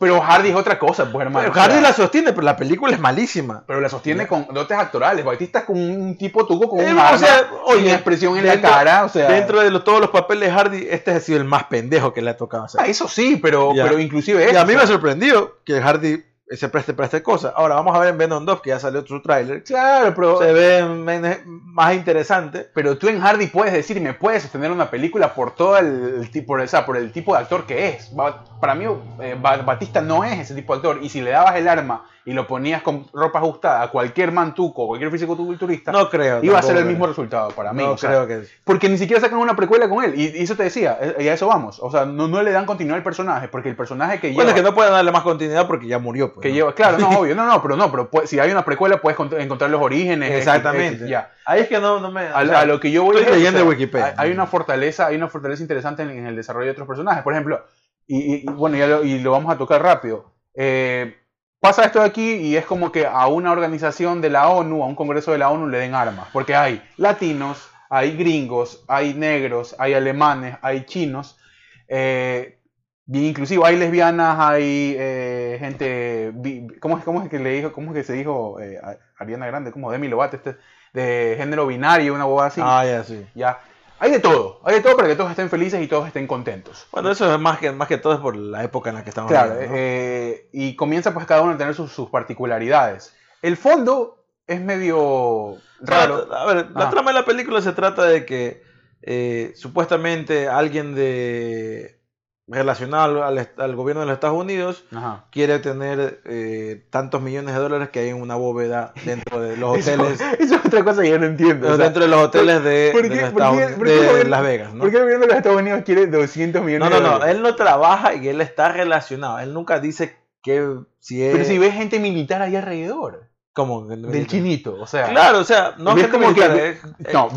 Pero 0.03 0.21
Hardy 0.21 0.49
es 0.49 0.57
otra 0.57 0.81
cosa, 0.81 1.12
pues 1.12 1.25
hermano. 1.25 1.53
Hardy 1.53 1.81
la 1.81 1.93
sostiene, 1.93 2.33
pero 2.33 2.43
la 2.43 2.57
película 2.57 2.93
es 2.93 2.99
malísima. 2.99 3.62
Pero 3.69 3.81
la 3.81 3.88
sostiene 3.88 4.27
con 4.27 4.49
dotes 4.53 4.77
actorales. 4.77 5.25
Batista 5.25 5.61
es 5.61 5.65
con 5.65 5.77
un 5.77 6.19
tipo 6.19 6.45
tuvo 6.45 6.69
con 6.69 6.81
un 6.81 6.99
arma, 6.99 7.25
oye, 7.67 7.93
expresión 7.93 8.37
en 8.37 8.49
la 8.49 8.61
cara. 8.61 9.05
O 9.05 9.09
sea, 9.09 9.29
dentro 9.29 9.61
de 9.61 9.71
todos 9.79 10.01
los 10.01 10.11
papeles 10.11 10.49
de 10.49 10.55
Hardy, 10.57 10.87
este 10.91 11.12
ha 11.12 11.21
sido 11.21 11.38
el 11.38 11.45
más 11.45 11.65
pendejo 11.67 12.12
que 12.12 12.21
le 12.21 12.31
ha 12.31 12.37
tocado 12.37 12.65
hacer. 12.65 12.81
Ah, 12.81 12.88
eso 12.88 13.07
sí, 13.07 13.38
pero, 13.41 13.71
pero 13.77 13.97
inclusive 14.01 14.51
Y 14.53 14.57
a 14.57 14.65
mí 14.65 14.75
me 14.75 14.88
sorprendió 14.88 15.59
que 15.65 15.81
Hardy 15.81 16.25
se 16.50 16.68
preste 16.68 16.92
para 16.92 17.07
esta 17.07 17.22
cosa. 17.22 17.52
Ahora 17.57 17.76
vamos 17.76 17.94
a 17.96 17.98
ver 17.98 18.09
en 18.11 18.18
Venom 18.18 18.44
2 18.44 18.61
que 18.61 18.70
ya 18.70 18.78
salió 18.78 19.00
otro 19.00 19.22
tráiler. 19.22 19.64
Claro, 19.64 20.14
pero 20.14 20.38
se 20.38 20.52
ve 20.52 21.42
más 21.46 21.94
interesante. 21.94 22.68
Pero 22.74 22.98
tú 22.98 23.09
en 23.09 23.20
Hardy 23.20 23.46
puedes 23.46 23.72
decir 23.72 24.00
me 24.00 24.14
puedes 24.14 24.42
sostener 24.42 24.70
una 24.70 24.90
película 24.90 25.35
por 25.35 25.55
todo 25.55 25.78
el, 25.78 26.31
tipo, 26.31 26.55
o 26.55 26.66
sea, 26.66 26.85
por 26.85 26.96
el 26.96 27.12
tipo 27.12 27.35
de 27.35 27.40
actor 27.40 27.64
que 27.64 27.88
es. 27.88 28.12
Para 28.61 28.74
mí 28.74 28.85
eh, 29.20 29.37
Batista 29.40 30.00
no 30.00 30.24
es 30.24 30.40
ese 30.40 30.55
tipo 30.55 30.74
de 30.74 30.78
actor 30.78 31.02
y 31.02 31.09
si 31.09 31.20
le 31.20 31.31
dabas 31.31 31.57
el 31.57 31.68
arma 31.68 32.07
y 32.24 32.32
lo 32.32 32.46
ponías 32.46 32.82
con 32.82 33.06
ropa 33.12 33.40
ajustada 33.40 33.82
a 33.82 33.88
cualquier 33.88 34.30
mantuco, 34.30 34.87
cualquier 34.87 35.11
físico 35.11 35.37
culturista, 35.37 35.90
no 35.90 36.08
creo, 36.08 36.42
iba 36.42 36.58
a 36.58 36.62
ser 36.62 36.76
el 36.76 36.85
mismo 36.85 37.06
resultado 37.06 37.50
para 37.50 37.72
mí. 37.72 37.82
No 37.82 37.96
creo 37.96 38.26
que 38.28 38.42
Porque 38.64 38.88
ni 38.88 38.96
siquiera 38.96 39.20
sacan 39.20 39.38
una 39.38 39.56
precuela 39.56 39.88
con 39.88 40.04
él. 40.04 40.14
Y, 40.14 40.42
eso 40.42 40.56
te 40.56 40.64
decía, 40.64 40.98
eh, 41.00 41.16
y 41.20 41.28
a 41.28 41.35
eso 41.35 41.48
vamos. 41.48 41.80
O 41.80 41.90
sea, 41.90 42.04
no, 42.04 42.28
no 42.28 42.42
le 42.42 42.52
dan 42.52 42.64
continuidad 42.64 42.98
al 42.98 43.02
personaje, 43.02 43.48
porque 43.48 43.68
el 43.68 43.76
personaje 43.76 44.20
que 44.20 44.28
lleva. 44.28 44.37
Bueno, 44.37 44.50
es 44.50 44.56
que 44.56 44.62
no 44.62 44.74
pueden 44.74 44.92
darle 44.92 45.11
más 45.11 45.22
continuidad 45.22 45.66
porque 45.66 45.88
ya 45.88 45.98
murió. 45.98 46.32
Pues, 46.32 46.42
que 46.42 46.52
lleva, 46.52 46.74
claro, 46.74 46.98
no, 46.98 47.08
obvio. 47.18 47.35
No, 47.35 47.44
no, 47.46 47.61
pero 47.61 47.76
no, 47.76 47.90
pero 47.90 48.08
si 48.26 48.38
hay 48.38 48.50
una 48.52 48.64
precuela 48.64 49.00
puedes 49.00 49.18
encontrar 49.38 49.70
los 49.70 49.82
orígenes. 49.82 50.30
Exactamente. 50.30 51.08
ya. 51.08 51.32
Ahí 51.44 51.62
es 51.62 51.68
que 51.68 51.80
no, 51.80 51.98
no 51.98 52.12
me. 52.12 52.22
A, 52.22 52.64
lo 52.64 52.78
que 52.78 52.90
yo 52.92 53.02
voy 53.02 53.16
estoy 53.16 53.35
leyendo 53.35 53.64
Wikipedia. 53.64 54.14
Hay, 54.16 54.30
una 54.30 54.46
fortaleza, 54.46 55.06
hay 55.06 55.16
una 55.16 55.28
fortaleza 55.28 55.62
interesante 55.62 56.02
en, 56.02 56.26
el 56.26 56.37
desarrollo 56.37 56.66
de 56.66 56.72
otros 56.72 56.87
personajes. 56.87 57.24
Por 57.24 57.32
ejemplo, 57.32 57.64
y, 58.06 58.48
bueno, 58.48 58.76
ya 58.76 58.87
lo, 58.87 59.04
y 59.04 59.18
lo 59.18 59.32
vamos 59.32 59.52
a 59.52 59.58
tocar 59.58 59.82
rápido. 59.82 60.32
Eh, 60.54 61.16
pasa 61.62 61.85
esto 61.85 62.01
de 62.01 62.07
aquí 62.07 62.33
y 62.35 62.57
es 62.57 62.66
como 62.66 62.90
que 62.90 63.07
a 63.07 63.29
una 63.29 63.53
organización 63.53 64.20
de 64.20 64.31
la 64.31 64.48
ONU, 64.48 64.83
a 64.83 64.87
un 64.87 64.96
congreso 64.96 65.31
de 65.31 65.38
la 65.38 65.48
ONU 65.48 65.68
le 65.68 65.79
den 65.79 65.94
armas, 65.94 66.27
porque 66.33 66.57
hay 66.57 66.83
latinos, 66.96 67.70
hay 67.88 68.16
gringos, 68.16 68.83
hay 68.88 69.14
negros, 69.14 69.77
hay 69.79 69.94
alemanes, 69.94 70.57
hay 70.61 70.85
chinos, 70.87 71.38
eh, 71.87 72.59
bien 73.07 73.27
inclusive, 73.27 73.62
hay 73.64 73.77
lesbianas, 73.77 74.40
hay 74.40 74.96
eh, 74.98 75.57
gente, 75.61 76.33
¿cómo 76.81 76.98
es, 76.98 77.05
¿cómo 77.05 77.22
es 77.22 77.31
que 77.31 77.38
le 77.38 77.53
dijo, 77.53 77.72
cómo 77.72 77.92
es 77.92 77.98
que 77.98 78.03
se 78.03 78.14
dijo 78.14 78.59
eh, 78.61 78.81
Ariana 79.16 79.46
Grande, 79.46 79.70
como 79.70 79.92
Demi 79.92 80.09
Lovato, 80.09 80.35
este, 80.35 80.57
de 80.92 81.37
género 81.38 81.68
binario, 81.68 82.12
una 82.12 82.25
boda 82.25 82.46
así? 82.46 82.61
Ah, 82.61 82.85
ya, 82.85 83.05
sí. 83.05 83.25
Ya. 83.37 83.61
Hay 84.03 84.11
de 84.11 84.19
todo, 84.19 84.61
hay 84.65 84.75
de 84.75 84.81
todo 84.81 84.97
para 84.97 85.07
que 85.07 85.15
todos 85.15 85.31
estén 85.31 85.49
felices 85.49 85.81
y 85.81 85.87
todos 85.87 86.09
estén 86.09 86.27
contentos. 86.27 86.88
Bueno, 86.91 87.12
eso 87.12 87.33
es 87.33 87.38
más 87.38 87.61
que, 87.61 87.71
más 87.71 87.87
que 87.87 87.99
todo 87.99 88.15
es 88.15 88.19
por 88.19 88.35
la 88.35 88.65
época 88.65 88.91
en 88.91 88.97
la 88.97 89.05
que 89.05 89.11
estamos 89.11 89.31
Claro, 89.31 89.55
eh, 89.61 90.49
y 90.53 90.75
comienza 90.75 91.15
pues 91.15 91.25
cada 91.25 91.43
uno 91.43 91.53
a 91.53 91.57
tener 91.57 91.73
sus, 91.73 92.11
particularidades. 92.11 93.15
El 93.43 93.57
fondo 93.57 94.25
es 94.49 94.61
medio 94.61 95.55
raro. 95.81 96.35
A 96.35 96.47
ver, 96.47 96.73
la 96.73 96.91
trama 96.91 97.12
de 97.12 97.21
la 97.21 97.25
película 97.25 97.62
se 97.62 97.75
trata 97.75 98.03
de 98.03 98.27
que 98.27 98.65
eh, 99.03 99.53
supuestamente 99.55 100.49
alguien 100.49 100.97
de 100.97 102.02
relacionado 102.48 103.24
al, 103.24 103.76
gobierno 103.76 104.00
de 104.00 104.07
los 104.07 104.14
Estados 104.14 104.38
Unidos, 104.38 104.85
quiere 105.31 105.59
tener 105.61 106.20
eh, 106.24 106.85
tantos 106.90 107.22
millones 107.22 107.55
de 107.55 107.61
dólares 107.61 107.90
que 107.90 108.00
hay 108.00 108.09
en 108.09 108.20
una 108.20 108.35
bóveda 108.35 108.92
dentro 109.05 109.40
de 109.40 109.57
los 109.57 109.78
hoteles. 109.78 110.20
Eso, 110.38 110.57
es 110.57 110.66
otra 110.66 110.85
cosa 110.85 111.02
que 111.02 111.11
yo 111.11 111.18
no 111.18 111.26
entiendo. 111.26 111.76
dentro 111.76 112.02
de 112.02 112.09
los 112.09 112.20
hoteles 112.20 112.62
de, 112.64 114.24
Las 114.28 114.42
Vegas. 114.42 114.72
¿Por 114.74 114.90
qué 114.90 114.96
el 114.96 115.02
gobierno 115.02 115.26
de 115.26 115.28
los 115.28 115.37
Estados 115.37 115.61
Unidos 115.61 115.83
quiere 115.85 116.07
200 116.07 116.62
millones 116.62 116.90
de 116.90 116.94
dólares? 116.94 117.12
No, 117.12 117.18
no, 117.18 117.24
no. 117.24 117.31
Él 117.31 117.42
no 117.42 117.55
trabaja 117.55 118.14
y 118.14 118.28
él 118.28 118.40
está 118.40 118.70
relacionado. 118.70 119.38
Él 119.38 119.55
nunca 119.55 119.78
dice 119.81 120.16
que 120.42 120.78
si 120.98 121.22
es... 121.22 121.33
Pero 121.33 121.44
si 121.44 121.59
ves 121.59 121.74
gente 121.74 122.00
militar 122.00 122.42
ahí 122.42 122.57
alrededor. 122.57 123.32
Como 123.53 123.87
del 123.87 124.27
chinito, 124.27 124.77
o 124.81 124.87
sea. 124.87 125.11
Claro, 125.11 125.41
o 125.41 125.45
sea, 125.45 125.75
no 125.77 125.95
es 125.97 126.09
como 126.09 126.33
que. 126.33 126.79
no, 127.12 127.29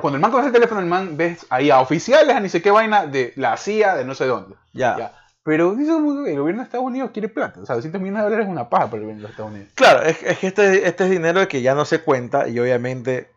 cuando 0.00 0.16
el 0.16 0.20
man 0.20 0.32
coge 0.32 0.46
el 0.46 0.52
teléfono, 0.52 0.80
el 0.80 0.86
man 0.86 1.16
ves 1.16 1.46
ahí 1.50 1.70
a 1.70 1.78
oficiales, 1.78 2.34
a 2.34 2.40
ni 2.40 2.48
sé 2.48 2.60
qué 2.60 2.72
vaina 2.72 3.06
de 3.06 3.32
la 3.36 3.56
CIA, 3.56 3.94
de 3.94 4.04
no 4.04 4.14
sé 4.16 4.26
dónde. 4.26 4.56
Ya. 4.72 5.12
Pero 5.44 5.74
dice 5.74 5.90
el 5.92 6.38
gobierno 6.38 6.62
de 6.62 6.66
Estados 6.66 6.86
Unidos 6.86 7.10
quiere 7.12 7.28
plata. 7.28 7.60
O 7.60 7.66
sea, 7.66 7.74
200 7.74 8.00
millones 8.00 8.20
de 8.22 8.24
dólares 8.24 8.46
es 8.46 8.52
una 8.52 8.68
paja 8.68 8.86
para 8.86 8.96
el 8.98 9.02
gobierno 9.02 9.22
de 9.24 9.30
Estados 9.30 9.50
Unidos. 9.50 9.68
Claro, 9.74 10.02
es, 10.02 10.18
que 10.18 10.46
este, 10.46 10.86
este 10.86 11.04
es 11.04 11.10
dinero 11.10 11.46
que 11.48 11.62
ya 11.62 11.74
no 11.74 11.84
se 11.84 12.00
cuenta 12.00 12.48
y 12.48 12.58
obviamente 12.60 13.31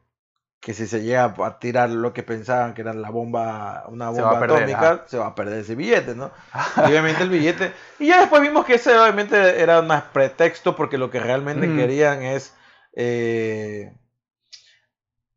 que 0.66 0.74
si 0.74 0.88
se 0.88 1.04
llega 1.04 1.26
a 1.26 1.60
tirar 1.60 1.92
lo 1.92 2.12
que 2.12 2.24
pensaban 2.24 2.74
que 2.74 2.82
era 2.82 2.92
la 2.92 3.12
bomba, 3.12 3.84
una 3.88 4.10
bomba 4.10 4.44
atómica, 4.44 5.04
se 5.06 5.20
va 5.20 5.28
a 5.28 5.36
perder 5.36 5.60
ese 5.60 5.76
billete, 5.76 6.16
¿no? 6.16 6.32
obviamente 6.84 7.22
el 7.22 7.30
billete. 7.30 7.72
Y 8.00 8.08
ya 8.08 8.22
después 8.22 8.42
vimos 8.42 8.66
que 8.66 8.74
ese 8.74 8.98
obviamente 8.98 9.62
era 9.62 9.80
un 9.80 9.94
pretexto 10.12 10.76
porque 10.76 10.98
lo 10.98 11.12
que 11.12 11.20
realmente 11.20 11.68
querían 11.68 12.24
es. 12.24 12.56
Eh, 12.94 13.96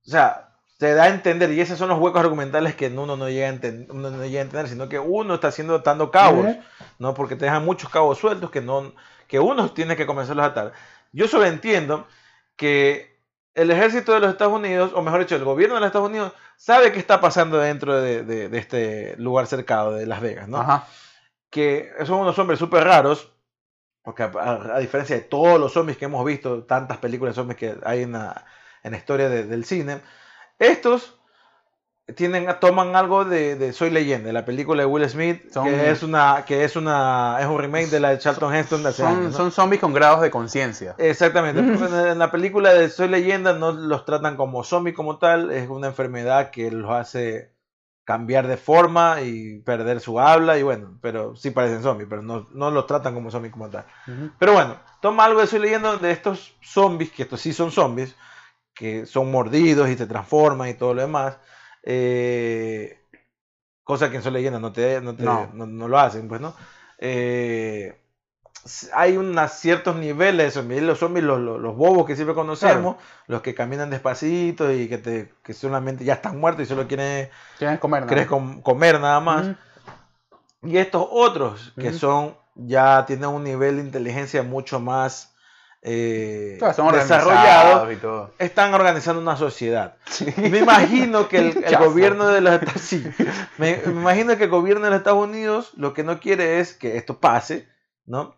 o 0.07 0.11
sea, 0.11 0.49
se 0.79 0.95
da 0.95 1.03
a 1.03 1.09
entender, 1.09 1.53
y 1.53 1.61
esos 1.61 1.77
son 1.77 1.91
los 1.91 1.99
huecos 1.99 2.23
argumentales 2.23 2.75
que 2.75 2.87
uno 2.87 3.15
no 3.15 3.29
llega 3.29 3.49
a, 3.49 3.51
entender, 3.51 3.91
uno 3.91 4.09
no 4.09 4.25
llega 4.25 4.39
a 4.39 4.45
entender 4.45 4.69
sino 4.69 4.89
que 4.89 4.99
uno 4.99 5.35
está 5.35 5.49
haciendo 5.49 5.79
dando 5.81 6.11
cabos, 6.11 6.57
¿no? 6.99 7.13
Porque 7.13 7.37
te 7.37 7.45
dejan 7.45 7.67
muchos 7.67 7.91
cabos 7.91 8.17
sueltos 8.17 8.51
que, 8.51 8.63
no, 8.63 8.95
que 9.27 9.41
uno 9.41 9.73
tiene 9.73 9.95
que 9.95 10.07
comenzarlos 10.07 10.45
a 10.45 10.49
atar. 10.49 10.73
Yo 11.13 11.29
solo 11.29 11.45
entiendo 11.45 12.07
que 12.57 13.18
el 13.55 13.71
ejército 13.71 14.13
de 14.13 14.21
los 14.21 14.31
Estados 14.31 14.55
Unidos, 14.55 14.93
o 14.95 15.03
mejor 15.03 15.21
dicho, 15.21 15.37
el 15.37 15.45
gobierno 15.45 15.75
de 15.75 15.81
los 15.81 15.89
Estados 15.89 16.09
Unidos, 16.09 16.33
sabe 16.57 16.93
qué 16.93 16.99
está 16.99 17.21
pasando 17.21 17.59
dentro 17.59 18.01
de, 18.01 18.49
este 18.53 19.17
lugar 19.19 19.47
cercado 19.47 19.95
de 19.95 20.07
Las 20.07 20.21
Vegas, 20.21 20.49
¿no? 20.49 20.59
Ajá. 20.59 20.87
Que 21.51 21.91
son 22.05 22.21
unos 22.21 22.39
hombres 22.39 22.59
súper 22.59 22.85
raros, 22.85 23.33
porque 24.03 24.23
a, 24.23 24.79
diferencia 24.79 25.17
de 25.17 25.23
todos 25.23 25.59
los 25.59 25.73
zombies 25.73 25.99
que 25.99 26.05
hemos 26.05 26.25
visto, 26.25 26.65
tantas 26.65 26.99
películas 26.99 27.35
de 27.35 27.41
zombies 27.41 27.59
que 27.59 27.77
hay 27.85 28.03
en 28.03 28.13
la, 28.13 28.45
en 28.83 28.93
la 28.93 28.99
historia 28.99 29.29
del 29.29 29.65
cine, 29.65 30.03
estos 30.59 31.18
tienen, 32.15 32.49
toman 32.61 32.97
algo 32.97 33.25
de, 33.25 33.73
Soy 33.73 33.91
Leyenda, 33.91 34.33
la 34.33 34.45
película 34.45 34.83
de 34.83 34.87
Will 34.87 35.09
Smith, 35.09 35.53
que 35.53 35.91
es 35.91 36.03
una, 36.03 36.45
que 36.47 36.65
es 36.65 36.75
una, 36.75 37.37
es 37.41 37.47
un 37.47 37.59
remake 37.59 37.89
de 37.89 38.01
la 38.01 38.11
de 38.11 38.19
Charlton 38.19 38.55
Heston 38.55 38.83
de 38.83 38.89
hace 38.91 39.03
son, 39.03 39.33
son 39.33 39.53
zombies 39.53 39.81
con 39.81 39.93
grados 39.93 40.23
de 40.23 40.31
conciencia. 40.31 40.95
Exactamente. 40.99 41.61
en 41.61 42.19
la 42.19 42.31
película 42.31 42.73
de 42.73 42.89
Soy 42.89 43.09
Leyenda 43.09 43.53
no 43.53 43.73
los 43.73 44.05
tratan 44.07 44.37
como 44.37 44.65
zombies 44.65 44.97
como 44.97 45.19
tal, 45.19 45.51
es 45.51 45.69
una 45.69 45.89
enfermedad 45.89 46.51
que 46.51 46.71
los 46.71 46.91
hace 46.91 47.53
cambiar 48.05 48.47
de 48.47 48.57
forma 48.57 49.21
y 49.21 49.59
perder 49.59 50.01
su 50.01 50.19
habla 50.19 50.57
y 50.57 50.63
bueno, 50.63 50.99
pero 51.03 51.37
sí 51.37 51.51
parecen 51.51 51.83
zombies, 51.83 52.09
pero 52.09 52.23
no, 52.23 52.47
no 52.55 52.71
los 52.71 52.87
tratan 52.87 53.13
como 53.13 53.31
zombies 53.31 53.53
como 53.53 53.69
tal. 53.69 53.85
Pero 54.39 54.55
bueno, 54.55 54.77
toma 55.03 55.27
algo 55.27 55.43
de 55.43 55.47
Soy 55.47 55.59
Leyenda 55.59 55.99
de 55.99 56.11
estos 56.11 56.57
zombies, 56.63 57.13
que 57.13 57.25
estos 57.25 57.43
sí 57.43 57.53
son 57.53 57.71
zombies, 57.71 58.17
que 58.75 59.05
son 59.05 59.31
mordidos 59.31 59.91
y 59.91 59.97
se 59.97 60.07
transforman 60.07 60.71
y 60.71 60.75
todo 60.75 60.95
lo 60.95 61.03
demás 61.03 61.37
eh, 61.91 63.01
cosa 63.83 64.11
que 64.11 64.17
en 64.17 64.23
su 64.23 64.31
leyenda 64.31 64.61
no, 64.61 64.73
te, 64.73 65.01
no, 65.01 65.15
no. 65.15 65.89
lo 65.89 65.99
hacen, 65.99 66.29
pues, 66.29 66.39
¿no? 66.39 66.55
Eh, 66.99 67.99
hay 68.93 69.17
unos 69.17 69.51
ciertos 69.53 69.97
niveles 69.97 70.47
de 70.47 70.51
zombies. 70.51 70.83
Los 70.83 70.99
zombies, 70.99 71.25
los, 71.25 71.41
los, 71.41 71.77
bobos 71.77 72.07
que 72.07 72.15
siempre 72.15 72.35
conocemos, 72.35 72.97
los 73.27 73.41
que 73.41 73.55
caminan 73.55 73.89
despacito 73.89 74.71
y 74.71 74.87
que, 74.87 74.99
te, 74.99 75.33
que 75.43 75.55
solamente 75.55 76.05
ya 76.05 76.13
están 76.13 76.39
muertos 76.39 76.65
y 76.65 76.67
solo 76.67 76.87
quieren, 76.87 77.31
comer, 77.81 78.05
nada. 78.05 78.27
comer 78.63 79.01
nada 79.01 79.21
más. 79.21 79.47
Y 80.63 80.77
estos 80.77 81.09
otros, 81.11 81.73
que 81.79 81.95
son 81.95 82.37
ya 82.55 83.07
tienen 83.07 83.31
un 83.31 83.45
nivel 83.45 83.77
de 83.77 83.83
inteligencia 83.83 84.43
mucho 84.43 84.79
más 84.79 85.28
eh, 85.81 86.59
desarrollados 86.61 88.31
están 88.39 88.75
organizando 88.75 89.23
una 89.23 89.37
sociedad. 89.37 89.97
Me 90.37 90.59
imagino 90.59 91.29
que 91.29 91.39
el, 91.39 91.53
gobierno 91.79 92.29
de 92.29 92.41
los 92.41 92.61
me, 93.59 93.81
imagino 93.87 94.37
que 94.37 94.45
el 94.45 94.51
gobierno 94.51 94.87
de 94.87 94.91
los 94.91 94.99
Estados 94.99 95.25
Unidos 95.25 95.73
lo 95.77 95.95
que 95.95 96.03
no 96.03 96.19
quiere 96.19 96.59
es 96.59 96.75
que 96.75 96.97
esto 96.97 97.19
pase, 97.21 97.69
¿no? 98.07 98.37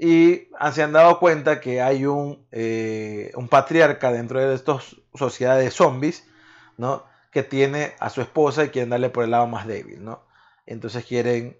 Y 0.00 0.48
se 0.72 0.82
han 0.82 0.92
dado 0.92 1.18
cuenta 1.18 1.60
que 1.60 1.82
hay 1.82 2.06
un, 2.06 2.46
eh, 2.52 3.32
un 3.34 3.48
patriarca 3.48 4.12
dentro 4.12 4.40
de 4.40 4.54
estas 4.54 4.96
sociedades 5.14 5.74
zombies, 5.74 6.26
¿no? 6.76 7.04
Que 7.32 7.42
tiene 7.42 7.94
a 7.98 8.08
su 8.08 8.22
esposa 8.22 8.64
y 8.64 8.68
quieren 8.70 8.90
darle 8.90 9.10
por 9.10 9.24
el 9.24 9.32
lado 9.32 9.46
más 9.46 9.66
débil, 9.66 10.02
¿no? 10.02 10.22
Entonces 10.64 11.04
quieren, 11.04 11.58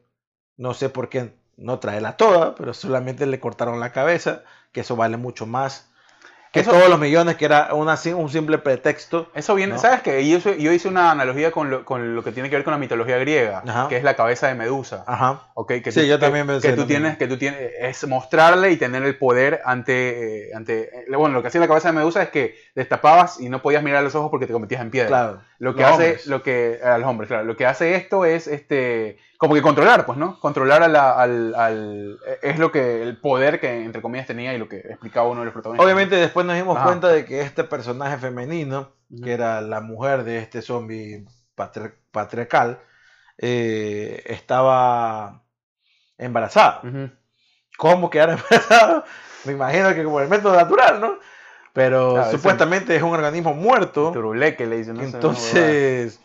no 0.57 0.73
sé 0.73 0.89
por 0.89 1.09
qué 1.09 1.35
no 1.57 1.81
traerla 1.81 2.17
toda, 2.17 2.55
pero 2.55 2.73
solamente 2.73 3.27
le 3.27 3.41
cortaron 3.41 3.81
la 3.81 3.93
cabeza 3.93 4.45
que 4.73 4.81
eso 4.81 4.97
vale 4.97 5.17
mucho 5.17 5.47
más 5.47 5.89
que 6.53 6.63
todos 6.63 6.89
los 6.89 6.99
millones, 6.99 7.37
que 7.37 7.45
era 7.45 7.75
una, 7.75 7.99
un 8.17 8.31
simple 8.31 8.59
pretexto. 8.59 9.31
Eso 9.35 9.55
viene, 9.55 9.79
¿sabes 9.79 10.01
qué? 10.03 10.27
Yo, 10.27 10.39
yo, 10.39 10.73
hice 10.73 10.89
una 10.89 11.11
analogía 11.11 11.51
con 11.51 11.71
lo, 11.71 11.85
con 11.85 12.15
lo, 12.15 12.25
que 12.25 12.33
tiene 12.33 12.49
que 12.49 12.57
ver 12.57 12.65
con 12.65 12.73
la 12.73 12.79
mitología 12.79 13.19
griega, 13.19 13.63
que 13.89 13.97
es 13.97 14.05
la 14.05 14.15
cabeza 14.15 14.49
de 14.49 14.55
Medusa. 14.55 15.05
Ajá. 15.07 15.49
Okay, 15.55 15.83
que 15.83 15.93
sí, 15.93 16.07
yo 16.07 16.19
también 16.19 16.47
que, 16.61 16.73
tú 16.73 16.87
tienes, 16.87 17.19
que 17.19 17.27
tú 17.27 17.37
tienes, 17.37 17.73
es 17.81 18.07
mostrarle 18.07 18.71
y 18.71 18.77
tener 18.77 19.03
el 19.03 19.19
poder 19.19 19.61
ante, 19.65 20.51
ante, 20.55 21.01
eh, 21.01 21.17
bueno, 21.17 21.35
lo 21.35 21.43
que 21.43 21.49
hacía 21.49 21.61
la 21.61 21.69
cabeza 21.69 21.89
de 21.89 21.99
Medusa 21.99 22.23
es 22.23 22.31
que 22.31 22.57
destapabas 22.75 23.41
y 23.41 23.49
no 23.49 23.61
podías 23.61 23.83
mirar 23.83 24.01
a 24.01 24.03
los 24.03 24.15
ojos 24.15 24.31
porque 24.31 24.47
te 24.47 24.53
convertías 24.53 24.81
en 24.81 24.91
piedra. 24.91 25.09
Claro. 25.09 25.43
Lo 25.59 25.75
que 25.75 25.85
hace, 25.85 26.19
lo 26.27 26.43
que, 26.43 26.81
a 26.83 26.99
los 26.99 27.09
hombres, 27.09 27.29
claro, 27.29 27.45
lo 27.45 27.57
que 27.57 27.67
hace 27.67 27.95
esto 27.97 28.25
es, 28.25 28.47
este, 28.47 29.19
como 29.39 29.55
que 29.55 29.63
controlar, 29.63 30.05
pues, 30.05 30.19
¿no? 30.19 30.39
Controlar 30.41 30.83
al, 30.83 30.97
al, 30.97 32.19
Es 32.43 32.59
lo 32.59 32.73
que. 32.73 33.03
El 33.05 33.17
poder 33.19 33.61
que, 33.61 33.85
entre 33.85 34.03
comillas, 34.03 34.27
tenía 34.27 34.53
y 34.53 34.59
lo 34.59 34.69
que 34.69 34.79
explicaba 34.79 35.29
uno 35.29 35.41
de 35.41 35.47
los 35.47 35.53
protagonistas. 35.53 35.85
Obviamente, 35.85 36.17
después 36.17 36.45
nos 36.45 36.57
dimos 36.57 36.77
cuenta 36.81 37.09
de 37.09 37.25
que 37.25 37.41
este 37.41 37.63
personaje 37.63 38.19
femenino, 38.19 38.91
que 39.23 39.33
era 39.33 39.61
la 39.61 39.81
mujer 39.81 40.25
de 40.25 40.39
este 40.39 40.61
zombie 40.61 41.25
patriarcal, 42.11 42.81
eh, 43.39 44.25
estaba 44.27 45.45
embarazada. 46.19 46.83
¿Cómo 47.79 48.11
quedar 48.11 48.31
embarazada? 48.51 49.05
Me 49.45 49.53
imagino 49.53 49.95
que 49.95 50.03
como 50.03 50.19
el 50.21 50.29
método 50.29 50.57
natural, 50.57 51.01
¿no? 51.01 51.13
Pero 51.73 52.29
supuestamente 52.29 52.97
es 52.97 53.05
un 53.05 53.15
organismo 53.15 53.55
muerto. 53.55 54.11
Turuleque 54.11 54.67
le 54.67 54.79
dicen. 54.79 54.99
Entonces. 54.99 56.19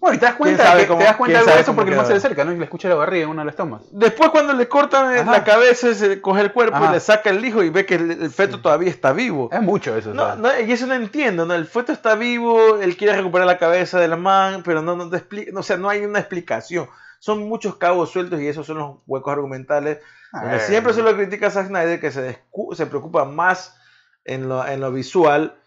Bueno, 0.00 0.16
y 0.16 0.18
te 0.18 0.24
das 0.24 0.34
cuenta, 0.36 0.76
que, 0.78 0.86
te 0.86 1.04
das 1.04 1.16
cuenta 1.16 1.44
de 1.44 1.60
eso 1.60 1.76
porque 1.76 1.90
no 1.90 2.04
se 2.04 2.12
le 2.12 2.16
acerca, 2.16 2.42
¿no? 2.42 2.52
Y 2.52 2.56
le 2.56 2.64
escucha 2.64 2.88
la 2.88 2.94
barriga 2.94 3.24
en 3.24 3.30
uno 3.30 3.42
de 3.42 3.44
los 3.44 3.54
tomas. 3.54 3.82
Después 3.92 4.30
cuando 4.30 4.54
le 4.54 4.66
cortan 4.66 5.26
la 5.26 5.44
cabeza, 5.44 5.92
se 5.92 6.22
coge 6.22 6.40
el 6.40 6.52
cuerpo 6.52 6.78
y 6.88 6.92
le 6.92 7.00
saca 7.00 7.28
el 7.28 7.44
hijo 7.44 7.62
y 7.62 7.68
ve 7.68 7.84
que 7.84 7.96
el, 7.96 8.30
feto 8.30 8.62
todavía 8.62 8.88
está 8.88 9.12
vivo. 9.12 9.50
Es 9.52 9.60
mucho 9.60 9.94
eso. 9.94 10.14
No, 10.14 10.36
no, 10.36 10.58
y 10.58 10.72
eso 10.72 10.86
no 10.86 10.94
entiendo, 10.94 11.44
¿no? 11.44 11.52
El 11.52 11.66
feto 11.66 11.92
está 11.92 12.14
vivo, 12.14 12.78
él 12.78 12.96
quiere 12.96 13.14
recuperar 13.14 13.46
la 13.46 13.58
cabeza 13.58 14.00
de 14.00 14.08
la 14.08 14.16
man, 14.16 14.62
pero 14.64 14.80
no, 14.80 14.96
no 14.96 15.10
te 15.10 15.18
explica, 15.18 15.52
o 15.58 15.62
sea, 15.62 15.76
no 15.76 15.90
hay 15.90 16.02
una 16.06 16.18
explicación. 16.18 16.88
Son 17.18 17.46
muchos 17.46 17.76
cabos 17.76 18.10
sueltos 18.10 18.40
y 18.40 18.48
esos 18.48 18.66
son 18.66 18.78
los 18.78 18.96
huecos 19.06 19.30
argumentales. 19.30 19.98
Siempre 20.60 20.94
se 20.94 21.02
lo 21.02 21.14
critica 21.14 21.48
a 21.48 21.50
Zack 21.50 21.66
Snyder 21.66 22.00
que 22.00 22.10
se, 22.10 22.38
se 22.72 22.86
preocupa 22.86 23.26
más 23.26 23.76
en 24.24 24.48
lo, 24.48 24.66
en 24.66 24.80
lo 24.80 24.92
visual 24.92 25.60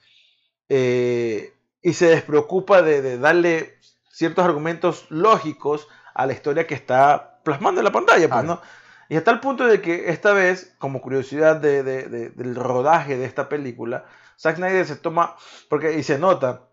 eh, 0.70 1.54
y 1.84 1.94
se 1.94 2.08
despreocupa 2.08 2.82
de, 2.82 3.04
de 3.04 3.20
darle 3.20 3.78
ciertos 4.14 4.46
argumentos 4.46 5.08
lógicos 5.10 5.88
a 6.14 6.28
la 6.28 6.34
historia 6.34 6.68
que 6.68 6.76
está 6.76 7.40
plasmando 7.44 7.82
en 7.82 7.86
la 7.86 7.92
pantalla, 7.92 8.30
pues, 8.30 8.44
¿no? 8.44 8.62
Y 9.10 9.18
hasta 9.18 9.32
el 9.32 9.40
punto 9.40 9.66
de 9.66 9.82
que 9.82 10.10
esta 10.10 10.34
vez, 10.34 10.76
como 10.78 11.02
curiosidad 11.02 11.58
de, 11.58 11.84
del 11.84 12.56
rodaje 12.56 13.18
de 13.18 13.26
esta 13.26 13.50
película, 13.50 14.06
Zack 14.40 14.58
Snyder 14.58 14.86
se 14.86 14.96
toma, 14.96 15.36
porque 15.68 15.98
y 15.98 16.04
se 16.04 16.20
nota 16.20 16.68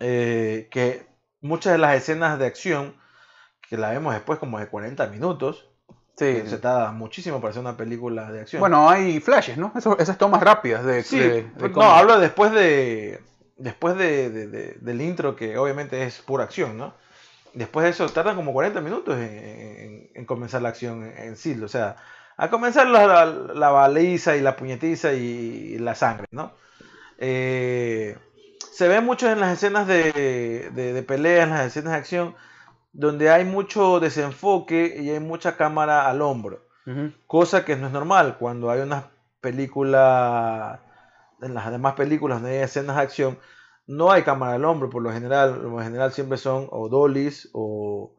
eh, 0.00 0.68
que 0.70 1.06
muchas 1.40 1.72
de 1.72 1.78
las 1.78 1.96
escenas 1.96 2.38
de 2.38 2.46
acción, 2.46 2.94
que 3.68 3.78
la 3.78 3.90
vemos 3.90 4.12
después 4.14 4.38
como 4.38 4.60
de 4.60 4.68
40 4.68 5.06
minutos, 5.08 5.70
Sí. 6.18 6.44
Se 6.46 6.54
está 6.54 6.92
muchísimo 6.92 7.42
para 7.42 7.50
hacer 7.50 7.60
una 7.60 7.76
película 7.76 8.32
de 8.32 8.40
acción. 8.40 8.60
Bueno, 8.60 8.88
hay 8.88 9.20
flashes, 9.20 9.58
¿no? 9.58 9.70
esas 9.98 10.16
tomas 10.16 10.42
rápidas 10.42 10.82
de... 10.82 11.02
Sí, 11.02 11.46
no, 11.74 11.82
hablo 11.82 12.18
después 12.18 12.52
de, 12.52 13.20
después 13.56 13.96
de, 13.96 14.30
del 14.80 15.00
intro, 15.00 15.36
que 15.36 15.58
obviamente 15.58 16.02
es 16.04 16.20
pura 16.20 16.44
acción, 16.44 16.76
¿no? 16.76 16.94
Después 17.54 17.84
de 17.84 17.90
eso, 17.90 18.08
tardan 18.10 18.36
como 18.36 18.52
40 18.52 18.80
minutos 18.82 19.16
en, 19.18 20.26
comenzar 20.26 20.60
la 20.62 20.68
acción 20.68 21.04
en, 21.04 21.36
sí. 21.36 21.58
O 21.62 21.68
sea, 21.68 21.96
a 22.36 22.50
comenzar 22.50 22.86
la, 22.86 23.24
la, 23.24 23.70
baliza 23.70 24.36
y 24.36 24.42
la 24.42 24.56
puñetiza 24.56 25.14
y, 25.14 25.78
la 25.78 25.94
sangre, 25.94 26.26
¿no? 26.30 26.52
Eh, 27.18 28.18
se 28.72 28.88
ve 28.88 29.00
mucho 29.00 29.30
en 29.30 29.40
las 29.40 29.54
escenas 29.54 29.86
de, 29.86 30.70
de, 30.74 31.02
pelea, 31.02 31.44
en 31.44 31.50
las 31.50 31.66
escenas 31.66 31.92
de 31.92 31.98
acción, 31.98 32.34
donde 32.92 33.30
hay 33.30 33.44
mucho 33.44 34.00
desenfoque 34.00 34.98
y 35.00 35.10
hay 35.10 35.20
mucha 35.20 35.56
cámara 35.56 36.08
al 36.08 36.20
hombro. 36.20 36.66
Cosa 37.26 37.64
que 37.64 37.74
no 37.74 37.88
es 37.88 37.92
normal 37.92 38.36
cuando 38.38 38.70
hay 38.70 38.80
una 38.80 39.10
película 39.40 40.85
en 41.42 41.54
las 41.54 41.70
demás 41.70 41.94
películas 41.94 42.40
donde 42.40 42.58
hay 42.58 42.64
escenas 42.64 42.96
de 42.96 43.02
acción, 43.02 43.38
no 43.86 44.10
hay 44.10 44.22
cámara 44.22 44.54
al 44.54 44.64
hombro, 44.64 44.90
por 44.90 45.02
lo 45.02 45.12
general, 45.12 45.54
por 45.54 45.70
lo 45.72 45.82
general 45.82 46.12
siempre 46.12 46.38
son 46.38 46.68
o 46.70 46.88
dollies 46.88 47.50
o, 47.52 48.14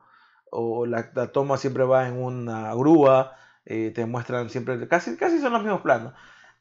o 0.52 0.86
la, 0.86 1.12
toma 1.32 1.58
siempre 1.58 1.84
va 1.84 2.08
en 2.08 2.22
una 2.22 2.74
grúa, 2.76 3.36
eh, 3.66 3.92
te 3.94 4.06
muestran 4.06 4.50
siempre, 4.50 4.88
casi, 4.88 5.18
casi 5.18 5.40
son 5.40 5.54
los 5.54 5.62
mismos 5.62 5.82
planos. 5.82 6.14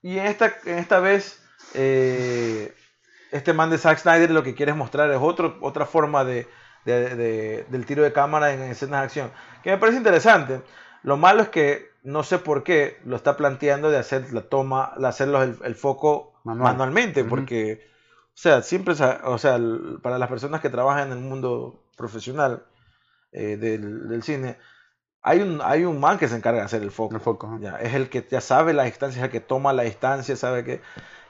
Y 0.03 0.19
en 0.19 0.27
esta, 0.27 0.53
en 0.65 0.79
esta 0.79 1.01
vez 1.01 1.43
eh, 1.75 2.75
este 3.33 3.53
man 3.53 3.71
de 3.71 3.79
Zack 3.79 3.99
Snyder 3.99 4.31
lo 4.31 4.43
que 4.43 4.55
quiere 4.55 4.73
mostrar 4.75 5.11
es 5.11 5.19
otro, 5.21 5.59
otra 5.61 5.87
forma 5.87 6.25
de, 6.25 6.47
del 6.85 7.87
tiro 7.87 8.03
de 8.03 8.13
cámara 8.13 8.53
en 8.53 8.63
escenas 8.63 9.01
de 9.01 9.05
acción, 9.05 9.31
que 9.63 9.71
me 9.71 9.79
parece 9.79 9.99
interesante. 9.99 10.63
Lo 11.03 11.17
malo 11.17 11.43
es 11.43 11.49
que 11.51 11.91
no 12.03 12.23
sé 12.23 12.39
por 12.39 12.63
qué 12.63 12.99
lo 13.05 13.17
está 13.17 13.37
planteando 13.37 13.91
de 13.91 13.99
hacer 13.99 14.33
la 14.33 14.43
toma, 14.43 14.93
de 14.97 15.07
hacerlo 15.07 15.43
el, 15.43 15.75
foco 15.75 16.36
manualmente, 16.55 17.25
porque, 17.25 17.87
o 18.29 18.39
sea, 18.39 18.63
siempre, 18.63 18.95
o 18.95 19.39
sea, 19.39 19.59
para 20.03 20.19
las 20.19 20.29
personas 20.29 20.61
que 20.61 20.71
trabajan 20.71 21.11
en 21.11 21.19
el 21.19 21.25
mundo 21.25 21.85
profesional 21.97 22.65
eh, 23.33 23.57
del, 23.57 24.23
cine, 24.23 24.59
hay 25.23 25.41
un, 25.41 25.61
hay 25.63 25.85
un 25.85 25.99
man 25.99 26.19
que 26.19 26.29
se 26.29 26.37
encarga 26.37 26.61
de 26.61 26.67
hacer 26.67 26.83
el 26.83 26.91
foco. 26.91 27.19
foco 27.19 27.59
ya, 27.61 27.77
es 27.77 27.95
el 27.95 28.09
que 28.09 28.27
ya 28.31 28.41
sabe 28.41 28.73
la 28.73 28.85
distancia, 28.85 29.21
es 29.21 29.25
el 29.25 29.31
que 29.31 29.41
toma 29.41 29.73
la 29.73 29.83
distancia, 29.83 30.37
sabe 30.37 30.65
que... 30.65 30.81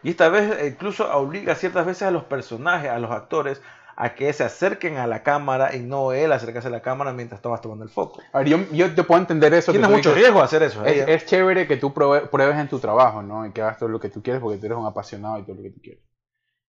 Y 0.03 0.11
esta 0.11 0.29
vez 0.29 0.65
incluso 0.65 1.11
obliga 1.17 1.55
ciertas 1.55 1.87
veces 1.87 2.03
a 2.03 2.11
los 2.11 2.25
personajes, 2.25 2.91
a 2.91 2.99
los 2.99 3.11
actores, 3.11 3.63
a 3.97 4.15
que 4.15 4.31
se 4.35 4.45
acerquen 4.45 4.99
a 4.99 5.07
la 5.07 5.23
cámara 5.23 5.75
y 5.75 5.81
no 5.81 6.13
él 6.13 6.31
acercarse 6.31 6.69
a 6.69 6.71
la 6.71 6.83
cámara 6.83 7.15
mientras 7.15 7.39
estabas 7.39 7.63
tomando 7.63 7.83
el 7.83 7.91
foco. 7.91 8.21
A 8.33 8.39
ver, 8.39 8.49
yo, 8.49 8.59
yo 8.71 8.95
te 8.95 9.03
puedo 9.03 9.21
entender 9.21 9.55
eso. 9.55 9.73
Tiene 9.73 9.89
mucho 9.89 10.15
riesgo 10.15 10.43
hacer 10.43 10.63
eso. 10.63 10.85
Es, 10.85 11.09
es, 11.09 11.25
chévere 11.25 11.67
que 11.67 11.79
tú 11.79 11.95
pruebes 11.95 12.59
en 12.59 12.69
tu 12.69 12.79
trabajo, 12.79 13.23
¿no? 13.23 13.47
Y 13.47 13.53
que 13.53 13.63
hagas 13.63 13.79
todo 13.79 13.89
lo 13.89 13.99
que 13.99 14.11
tú 14.11 14.23
quieres 14.23 14.43
porque 14.43 14.59
tú 14.59 14.67
eres 14.67 14.77
un 14.77 14.87
apasionado 14.87 15.39
y 15.39 15.43
todo 15.45 15.57
lo 15.57 15.63
que 15.63 15.71
tú 15.71 15.81
quieres. 15.81 16.03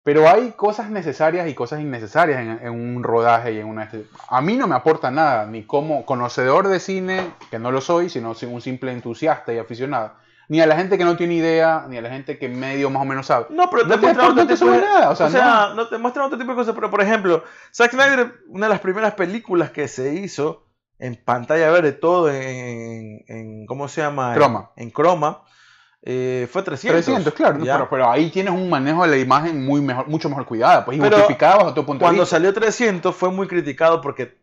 Pero 0.04 0.30
hay 0.30 0.52
cosas 0.52 0.90
necesarias 0.90 1.50
y 1.50 1.54
cosas 1.54 1.82
innecesarias 1.82 2.62
en, 2.62 2.70
un 2.70 3.04
rodaje 3.04 3.52
y 3.52 3.60
en 3.60 3.68
una... 3.68 3.90
A 4.30 4.42
mí 4.42 4.56
no 4.56 4.66
me 4.66 4.76
aporta 4.76 5.12
nada, 5.12 5.46
ni 5.48 5.64
como 5.64 6.06
conocedor 6.06 6.70
de 6.70 6.80
cine, 6.80 7.34
que 7.52 7.60
no 7.60 7.72
lo 7.72 7.82
soy, 7.82 8.10
sino 8.10 8.34
un 8.50 8.62
simple 8.62 8.94
entusiasta 8.94 9.52
y 9.52 9.58
aficionado 9.58 10.14
ni 10.50 10.62
a 10.62 10.66
la 10.66 10.78
gente 10.78 10.98
que 10.98 11.04
no 11.04 11.18
tiene 11.18 11.36
idea, 11.36 11.86
ni 11.90 11.98
a 11.98 12.02
la 12.02 12.10
gente 12.10 12.38
que 12.38 12.48
medio 12.48 12.90
más 12.90 13.02
o 13.02 13.06
menos 13.06 13.26
sabe. 13.26 13.48
No, 13.50 13.70
pero 13.70 13.88
te, 13.88 13.98
muestran 13.98 14.32
otro 14.32 14.48
tipo 14.48 14.72
de 14.72 14.82
nada. 14.82 15.10
O 15.10 15.16
sea, 15.16 15.74
no. 15.76 15.88
te 15.88 15.98
muestran 15.98 16.26
otro 16.26 16.38
tipo 16.38 16.52
de 16.52 16.56
cosas. 16.56 16.74
Pero, 16.74 16.90
por 16.90 17.02
ejemplo, 17.02 17.44
Zack 17.74 17.92
Snyder, 17.92 18.34
una 18.48 18.68
de 18.68 18.74
las 18.74 18.80
primeras 18.80 19.14
películas 19.16 19.72
que 19.72 19.88
se 19.88 20.14
hizo 20.16 20.66
en 21.00 21.16
pantalla 21.16 21.70
verde, 21.70 21.92
todo 21.92 22.32
en, 22.32 23.24
en 23.28 23.66
¿cómo 23.66 23.88
se 23.90 24.02
llama? 24.02 24.34
Croma. 24.36 24.72
En, 24.78 24.90
croma. 24.90 25.44
Eh, 26.02 26.48
fue 26.50 26.64
300. 26.64 27.04
300, 27.04 27.34
claro. 27.34 27.88
Pero, 27.90 28.10
ahí 28.10 28.30
tienes 28.30 28.54
un 28.54 28.70
manejo 28.70 29.04
de 29.04 29.10
la 29.10 29.18
imagen 29.18 29.66
muy 29.66 29.82
mejor, 29.82 30.08
mucho 30.08 30.30
mejor 30.30 30.46
cuidada. 30.46 30.86
Pues, 30.86 30.98
y 30.98 31.02
bajo 31.02 31.74
tu 31.74 31.86
punto 31.86 32.06
Cuando 32.06 32.26
salió 32.26 32.54
300 32.54 33.14
fue 33.14 33.32
muy 33.32 33.48
criticado 33.48 34.00
porque 34.00 34.40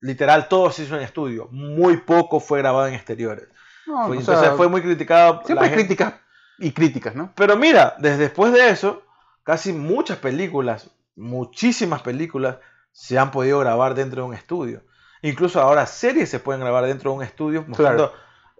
literal 0.00 0.46
todo 0.46 0.70
se 0.70 0.84
hizo 0.84 0.96
en 0.96 1.02
estudio. 1.02 1.48
Muy 1.50 1.96
poco 1.96 2.38
fue 2.38 2.60
grabado 2.60 2.86
en 2.86 2.94
exteriores 2.94 3.48
entonces 4.12 4.50
fue 4.56 4.68
muy 4.68 4.82
criticado. 4.82 5.42
Siempre 5.44 5.72
críticas 5.72 6.14
y 6.58 6.72
críticas, 6.72 7.14
¿no? 7.14 7.32
Pero 7.34 7.56
mira, 7.56 7.94
desde 7.98 8.18
después 8.18 8.52
de 8.52 8.70
eso, 8.70 9.02
casi 9.44 9.72
muchas 9.72 10.18
películas, 10.18 10.90
muchísimas 11.16 12.02
películas, 12.02 12.56
se 12.92 13.18
han 13.18 13.30
podido 13.30 13.60
grabar 13.60 13.94
dentro 13.94 14.22
de 14.22 14.28
un 14.28 14.34
estudio. 14.34 14.82
Incluso 15.22 15.60
ahora 15.60 15.86
series 15.86 16.28
se 16.28 16.40
pueden 16.40 16.60
grabar 16.60 16.84
dentro 16.84 17.10
de 17.10 17.16
un 17.16 17.22
estudio, 17.22 17.64
mostrando 17.66 18.12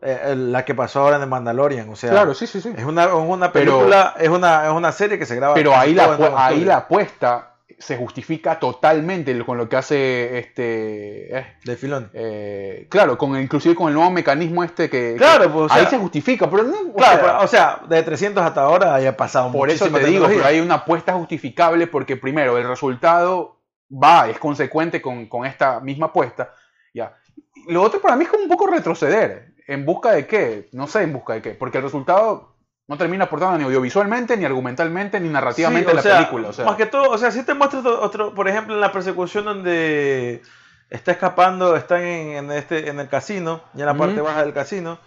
eh, 0.03 0.35
la 0.37 0.65
que 0.65 0.75
pasó 0.75 1.01
ahora 1.01 1.23
en 1.23 1.29
Mandalorian. 1.29 1.89
O 1.89 1.97
sea, 1.97 2.11
claro, 2.11 2.35
sí, 2.35 2.47
sí, 2.47 2.61
sí. 2.61 2.73
Es 2.77 2.85
una, 2.85 3.15
una 3.15 3.53
película, 3.53 4.15
es, 4.19 4.29
una, 4.29 4.67
es 4.67 4.73
una 4.73 4.93
serie 4.93 5.19
que 5.19 5.27
se 5.27 5.37
graba. 5.37 5.55
Pero 5.55 5.77
ahí 5.77 5.95
la, 5.95 6.35
ahí 6.37 6.65
la 6.65 6.79
apuesta 6.79 7.48
se 7.79 7.97
justifica 7.97 8.59
totalmente 8.59 9.39
con 9.45 9.59
lo 9.59 9.69
que 9.69 9.77
hace 9.77 10.39
este 10.39 11.37
eh, 11.37 11.47
de 11.65 11.77
filón 11.77 12.11
eh, 12.15 12.87
claro 12.89 13.19
con 13.19 13.41
inclusive 13.41 13.75
con 13.75 13.89
el 13.89 13.95
nuevo 13.95 14.11
mecanismo 14.11 14.65
este 14.65 14.89
que 14.89 15.15
claro 15.17 15.53
pues, 15.53 15.73
ahí 15.73 15.87
se 15.87 15.99
justifica 15.99 16.51
pero 16.51 16.65
no 16.65 16.93
claro 16.95 17.45
o 17.45 17.47
sea, 17.47 17.81
de 17.89 18.03
300 18.03 18.43
hasta 18.43 18.63
ahora 18.63 18.95
haya 18.95 19.17
pasado 19.17 19.53
por 19.53 19.71
eso 19.71 19.89
te 19.91 20.05
digo 20.05 20.27
pero 20.27 20.45
hay 20.45 20.61
una 20.61 20.77
apuesta 20.77 21.13
justificable 21.13 21.87
porque 21.87 22.17
primero 22.17 22.57
el 22.57 22.67
resultado 22.67 23.61
va 23.91 24.29
es 24.29 24.39
consecuente 24.39 25.01
con, 25.03 25.27
con 25.27 25.47
esta 25.47 25.81
misma 25.81 26.07
apuesta 26.07 26.55
ya. 26.95 27.17
Lo 27.69 27.83
otro 27.83 28.01
para 28.01 28.17
mí 28.17 28.25
es 28.25 28.31
como 28.31 28.45
un 28.45 28.49
poco 28.49 28.67
retroceder 28.67 29.55
en 29.67 29.85
busca 29.85 30.13
de 30.13 30.27
qué 30.27 30.69
no 30.73 30.87
sé 30.87 31.03
en 31.03 31.13
busca 31.13 31.35
de 31.35 31.43
qué 31.43 31.51
porque 31.51 31.79
el 31.79 31.85
resultado 31.85 32.57
no 32.89 32.97
termina 32.97 33.25
aportando 33.25 33.59
ni 33.59 33.65
audiovisualmente, 33.65 34.37
ni 34.37 34.47
argumentalmente, 34.47 35.21
ni 35.21 35.29
narrativamente 35.29 35.91
en 35.91 35.97
la 35.97 36.03
película. 36.03 36.51
Más 36.65 36.77
que 36.77 36.87
todo, 36.87 37.11
o 37.11 37.19
sea, 37.19 37.31
si 37.31 37.43
te 37.43 37.53
muestras 37.53 37.85
otro, 37.85 38.35
por 38.35 38.49
ejemplo, 38.49 38.75
en 38.75 38.81
la 38.81 38.91
persecución 38.91 39.45
donde 39.45 40.41
está 40.89 41.13
escapando, 41.13 41.77
están 41.77 42.03
en, 42.03 42.51
este, 42.51 42.89
en 42.89 42.99
el 42.99 43.09
casino, 43.09 43.63
ya 43.75 43.83
en 43.83 43.87
la 43.87 43.95
parte 43.95 44.23
baja 44.23 44.43
del 44.43 44.55
casino, 44.55 44.99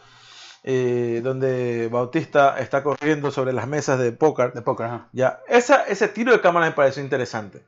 eh, 0.63 1.21
donde 1.23 1.89
Bautista 1.91 2.59
está 2.59 2.83
corriendo 2.83 3.31
sobre 3.31 3.51
las 3.51 3.67
mesas 3.67 3.97
de 3.97 4.11
póker. 4.11 4.53
De 4.53 4.61
póker, 4.61 4.87
Ya, 5.11 5.39
esa, 5.47 5.83
ese 5.85 6.07
tiro 6.07 6.31
de 6.31 6.39
cámara 6.39 6.67
me 6.67 6.73
pareció 6.73 7.01
interesante. 7.01 7.65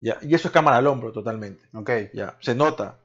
Ya, 0.00 0.16
y 0.22 0.34
eso 0.34 0.48
es 0.48 0.54
cámara 0.54 0.78
al 0.78 0.86
hombro 0.86 1.12
totalmente. 1.12 1.62
Ok. 1.74 1.90
Ya, 2.14 2.36
se 2.40 2.54
nota. 2.54 2.96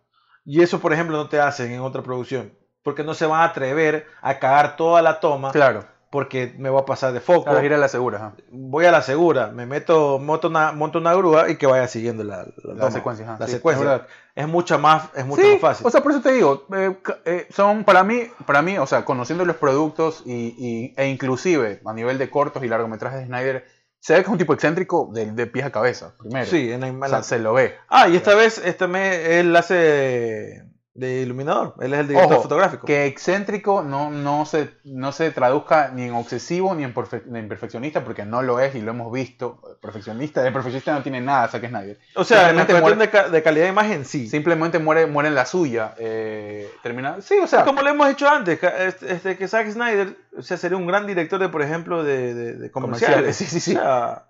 Y 0.45 0.61
eso, 0.61 0.79
por 0.79 0.93
ejemplo, 0.93 1.17
no 1.17 1.27
te 1.27 1.41
hacen 1.41 1.73
en 1.73 1.81
otra 1.81 2.01
producción. 2.01 2.53
Porque 2.83 3.03
no 3.03 3.13
se 3.13 3.25
van 3.25 3.41
a 3.41 3.43
atrever 3.43 4.07
a 4.21 4.39
cagar 4.39 4.77
toda 4.77 5.01
la 5.01 5.19
toma. 5.19 5.51
Claro 5.51 5.96
porque 6.09 6.53
me 6.57 6.69
voy 6.69 6.81
a 6.81 6.85
pasar 6.85 7.11
de 7.11 7.19
foco. 7.19 7.49
a 7.49 7.63
ir 7.63 7.73
a 7.73 7.77
la 7.77 7.87
segura. 7.87 8.33
Voy 8.49 8.85
a 8.85 8.91
la 8.91 9.01
segura, 9.01 9.47
me 9.47 9.65
meto, 9.65 10.19
monto 10.19 10.47
una, 10.47 10.71
monto 10.71 10.99
una 10.99 11.13
grúa 11.13 11.49
y 11.49 11.57
que 11.57 11.67
vaya 11.67 11.87
siguiendo 11.87 12.23
la, 12.23 12.45
la, 12.63 12.91
secuencia. 12.91 13.35
La 13.39 13.47
secuencia. 13.47 14.07
Es, 14.33 14.47
mucho 14.47 14.79
más, 14.79 15.09
es 15.15 15.25
mucho 15.25 15.43
más 15.43 15.59
fácil. 15.59 15.87
O 15.87 15.89
sea, 15.89 16.01
por 16.01 16.11
eso 16.11 16.21
te 16.21 16.31
digo, 16.31 16.65
eh, 16.75 16.97
eh, 17.25 17.47
son 17.49 17.83
para 17.83 18.03
mí, 18.03 18.23
para 18.45 18.61
mí, 18.61 18.77
o 18.77 18.87
sea, 18.87 19.03
conociendo 19.03 19.43
los 19.43 19.57
productos 19.57 20.23
y, 20.25 20.93
e 20.95 21.07
inclusive 21.07 21.81
a 21.85 21.93
nivel 21.93 22.17
de 22.17 22.29
cortos 22.29 22.63
y 22.63 22.67
largometrajes 22.67 23.19
de 23.19 23.25
Snyder, 23.25 23.65
se 23.99 24.13
ve 24.13 24.19
que 24.19 24.25
es 24.25 24.31
un 24.31 24.37
tipo 24.37 24.53
excéntrico 24.53 25.09
de, 25.11 25.31
de 25.31 25.47
pies 25.47 25.65
a 25.65 25.71
cabeza, 25.71 26.15
primero. 26.17 26.45
Sí, 26.45 26.71
en 26.71 26.99
la, 26.99 27.23
se 27.23 27.39
lo 27.39 27.53
ve. 27.53 27.75
Ah, 27.89 28.07
y 28.07 28.15
esta 28.15 28.35
vez, 28.35 28.59
este 28.59 28.87
mes, 28.87 29.27
él 29.27 29.55
hace 29.55 30.63
de 30.97 31.21
iluminador. 31.21 31.75
Él 31.79 31.93
es 31.93 31.99
el 31.99 32.07
director 32.07 32.41
fotográfico. 32.41 32.87
Que 32.87 33.05
excéntrico 33.05 33.83
no, 33.83 34.09
no, 34.09 34.45
se, 34.45 34.71
no 34.83 35.11
se 35.11 35.29
traduzca 35.29 35.91
ni 35.93 36.03
en 36.03 36.13
obsesivo 36.13 36.73
ni 36.73 36.83
en, 36.83 36.93
perfeccionista, 36.93 38.03
porque 38.03 38.25
no 38.25 38.41
lo 38.41 38.59
es 38.59 38.73
y 38.73 38.81
lo 38.81 38.91
hemos 38.91 39.11
visto. 39.11 39.61
Perfeccionista, 39.79 40.45
el 40.45 40.51
perfeccionista 40.51 40.93
no 40.93 41.03
tiene 41.03 41.21
nada, 41.21 41.47
Zack 41.49 41.69
Snyder. 41.69 41.99
O 42.15 42.23
sea, 42.23 42.49
en 42.49 42.55
cuestión 42.65 42.97
de, 42.97 43.43
calidad 43.43 43.65
de 43.65 43.69
imagen, 43.69 44.05
sí. 44.05 44.27
Simplemente 44.27 44.79
muere, 44.79 45.05
muere 45.05 45.29
en 45.29 45.35
la 45.35 45.45
suya. 45.45 45.93
Eh, 45.99 46.67
termina. 46.81 47.21
Sí, 47.21 47.35
o 47.37 47.45
sea. 47.45 47.63
Como 47.63 47.83
lo 47.83 47.89
hemos 47.91 48.07
dicho 48.07 48.27
antes, 48.27 48.59
este, 48.61 49.13
este, 49.13 49.37
que 49.37 49.47
Zack 49.47 49.69
Snyder 49.69 50.17
o 50.35 50.41
sea, 50.41 50.57
sería 50.57 50.77
un 50.77 50.87
gran 50.87 51.05
director 51.05 51.39
de, 51.39 51.49
por 51.49 51.61
ejemplo, 51.61 52.03
de, 52.03 52.33
de, 52.33 52.71
comerciales. 52.71 53.35
Sí, 53.35 53.45
sí, 53.45 53.59
sí. 53.59 53.75
claro. 53.75 54.25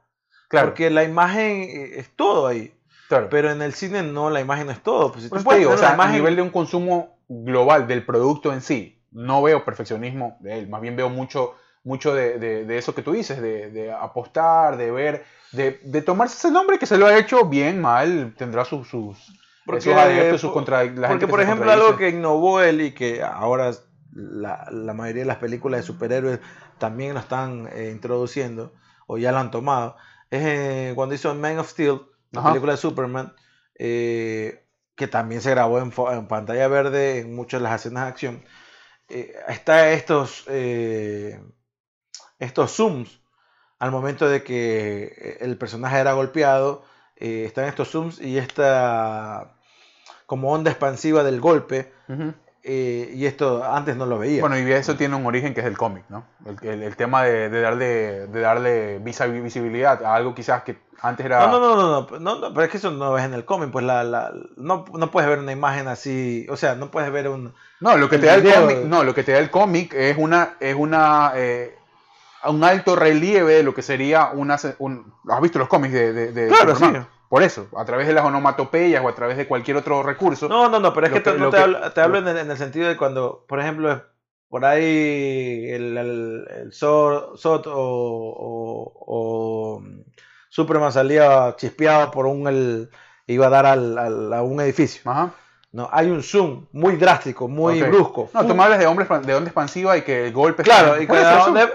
Porque 0.50 0.90
la 0.90 1.06
imagen 1.06 1.66
es 1.94 2.10
todo 2.14 2.48
ahí. 2.48 2.77
Pero 3.10 3.52
en 3.52 3.62
el 3.62 3.74
cine 3.74 4.04
no, 4.04 4.30
la 4.30 4.42
imagen 4.42 4.68
no 4.68 4.72
es 4.72 4.82
todo. 4.82 5.12
Pues, 5.12 5.30
digo, 5.58 5.72
o 5.72 5.78
sea, 5.78 5.94
a 5.94 6.08
nivel 6.10 6.36
de 6.36 6.42
un 6.42 6.50
consumo 6.50 7.18
global 7.28 7.88
del 7.88 8.06
producto 8.06 8.54
en 8.54 8.62
sí, 8.62 9.02
no 9.12 9.42
veo 9.42 9.66
perfeccionismo 9.66 10.38
de 10.40 10.60
él, 10.60 10.70
más 10.70 10.82
bien 10.82 10.96
veo 10.96 11.10
mucho, 11.10 11.56
mucho 11.84 12.14
de, 12.14 12.38
de, 12.40 12.78
eso 12.78 12.94
que 12.94 13.02
tú 13.02 13.14
dices, 13.14 13.42
de, 13.42 13.72
de 13.72 13.92
apostar, 13.92 14.78
de 14.78 14.92
ver, 14.92 15.26
de, 15.52 15.80
de, 15.84 16.02
tomarse 16.02 16.36
ese 16.38 16.52
nombre 16.52 16.80
que 16.80 16.86
se 16.86 16.98
lo 16.98 17.08
ha 17.08 17.18
hecho 17.18 17.46
bien, 17.46 17.82
mal, 17.82 18.34
tendrá 18.38 18.66
sus... 18.66 18.88
sus 18.88 19.34
porque, 19.66 19.94
adeptos, 19.94 20.40
sus 20.40 20.52
contra, 20.52 20.84
porque 21.10 21.28
por 21.28 21.42
ejemplo, 21.42 21.70
algo 21.70 21.98
que 21.98 22.10
innovó 22.10 22.62
él 22.62 22.80
y 22.80 22.92
que 22.94 23.22
ahora 23.22 23.72
la, 24.14 24.66
la, 24.72 24.94
mayoría 24.94 25.24
de 25.24 25.28
las 25.28 25.38
películas 25.38 25.82
de 25.82 25.88
superhéroes 25.88 26.40
también 26.78 27.14
lo 27.14 27.20
están 27.20 27.68
eh, 27.74 27.90
introduciendo, 27.92 28.72
o 29.08 29.18
ya 29.18 29.34
lo 29.34 29.40
han 29.40 29.52
tomado, 29.52 29.98
es 30.30 30.42
eh, 30.44 30.92
cuando 30.96 31.16
hizo 31.16 31.34
Man 31.36 31.60
of 31.60 31.70
Steel, 31.70 32.02
la 32.32 32.44
película 32.44 32.74
de 32.74 32.78
Superman, 32.78 33.34
eh, 33.76 34.66
que 34.96 35.08
también 35.08 35.42
se 35.42 35.52
grabó 35.52 35.80
en, 35.80 35.92
pantalla 36.28 36.68
verde 36.68 37.20
en 37.20 37.36
muchas 37.36 37.60
de 37.60 37.64
las 37.64 37.82
escenas 37.82 38.04
de 38.04 38.10
acción. 38.10 38.44
Eh, 39.10 39.34
está 39.48 39.92
estos, 39.92 40.44
eh, 40.48 41.42
estos 42.40 42.72
zooms 42.72 43.22
al 43.80 43.92
momento 43.92 44.28
de 44.28 44.44
que 44.44 45.38
el 45.40 45.58
personaje 45.58 45.98
era 45.98 46.14
golpeado, 46.14 46.84
están 47.16 47.66
estos 47.66 47.90
zooms 47.90 48.20
y 48.20 48.38
esta 48.38 49.56
como 50.26 50.52
onda 50.52 50.72
expansiva 50.72 51.24
del 51.24 51.40
golpe. 51.40 51.94
Y 52.68 53.26
esto 53.26 53.64
antes 53.64 53.96
no 53.96 54.06
lo 54.06 54.20
veía. 54.20 54.42
Bueno, 54.42 54.58
y 54.58 54.72
eso 54.72 54.96
tiene 54.96 55.16
un 55.16 55.26
origen 55.26 55.54
que 55.54 55.62
es 55.62 55.66
el 55.66 55.78
cómic, 55.78 56.04
¿no? 56.10 56.26
El, 56.62 56.96
tema 56.96 57.24
de, 57.24 57.50
darle, 57.50 58.28
de 58.28 58.40
darle 58.40 59.00
visibilidad 59.00 60.04
a 60.04 60.16
algo 60.16 60.36
quizás 60.36 60.64
que 60.64 60.78
antes 61.02 61.26
era... 61.26 61.48
No, 61.48 61.60
no, 61.60 61.76
no, 61.76 62.20
no, 62.20 62.40
no, 62.40 62.54
pero 62.54 62.64
es 62.64 62.72
que 62.72 62.78
eso 62.78 62.92
no 62.92 63.14
ves 63.14 63.26
en 63.26 63.34
el 63.34 63.46
cómic, 63.46 63.72
pues 63.72 63.86
la, 63.86 64.04
la, 64.04 64.32
no, 64.56 64.86
no 64.94 65.12
puedes 65.12 65.30
ver 65.30 65.40
una 65.40 65.52
imagen 65.52 65.88
así, 65.88 66.46
o 66.50 66.58
sea, 66.58 66.76
no 66.76 66.92
puedes 66.92 67.12
ver 67.12 67.30
un... 67.30 67.54
No, 67.80 67.98
lo 67.98 68.10
que 68.10 68.18
te 68.18 68.26
da 68.26 68.36
el 68.36 68.44
cómic, 68.44 68.78
no, 68.86 69.04
lo 69.04 69.14
que 69.14 69.24
te 69.24 69.32
da 69.32 69.40
el 69.40 69.52
cómic 69.52 69.94
es 69.94 70.18
una, 70.18 70.56
es 70.60 70.76
una, 70.76 71.34
eh, 71.36 71.78
un 72.46 72.64
alto 72.64 72.96
relieve 72.96 73.54
de 73.54 73.64
lo 73.64 73.74
que 73.74 73.82
sería 73.82 74.32
una, 74.34 74.58
un, 74.80 75.14
¿has 75.30 75.42
visto 75.42 75.60
los 75.60 75.68
cómics 75.68 75.94
de, 75.94 76.32
de, 76.32 76.48
Claro, 76.48 76.76
sí. 76.76 76.86
Por 77.30 77.44
eso, 77.44 77.68
a 77.76 77.84
través 77.86 78.08
de 78.08 78.14
las 78.14 78.24
onomatopeyas 78.26 79.04
o 79.04 79.10
a 79.10 79.16
través 79.16 79.36
de 79.38 79.48
cualquier 79.48 79.78
otro 79.78 80.02
recurso. 80.02 80.48
No, 80.48 80.70
no, 80.70 80.80
no, 80.80 80.94
pero 80.94 81.08
es 81.08 81.14
que, 81.14 81.20
te, 81.20 81.30
hablo, 81.30 81.50
en, 81.50 82.28
el, 82.28 82.38
en, 82.38 82.50
el, 82.52 82.58
sentido 82.58 82.88
de 82.88 82.96
cuando, 82.96 83.46
por 83.48 83.60
ejemplo, 83.60 84.02
por 84.48 84.64
ahí 84.64 85.70
el, 85.70 85.98
el, 85.98 86.48
el 86.50 86.72
Sot, 86.72 87.66
o, 87.68 88.64
Superman 90.50 90.94
salía 90.94 91.56
chispeado 91.58 92.12
por 92.12 92.26
un, 92.26 92.48
el, 92.48 92.90
iba 93.28 93.48
a 93.48 93.50
dar 93.50 93.66
al, 93.66 94.34
a 94.34 94.42
un 94.42 94.62
edificio. 94.62 95.02
Ajá. 95.10 95.34
No, 95.78 95.88
hay 95.92 96.10
un 96.10 96.24
zoom 96.24 96.66
muy 96.72 96.96
drástico, 96.96 97.48
muy 97.48 97.84
brusco. 97.84 98.32
No, 98.34 98.48
tú 98.48 98.56
me 98.56 98.64
hablas 98.64 98.80
de, 98.80 98.88
hombres, 98.88 99.08
de 99.08 99.36
onda 99.36 99.50
expansiva 99.50 99.96
y 99.96 100.02
que 100.02 100.26
el 100.26 100.34
golpe... 100.34 100.64
Claro, 100.64 101.00
y 101.00 101.08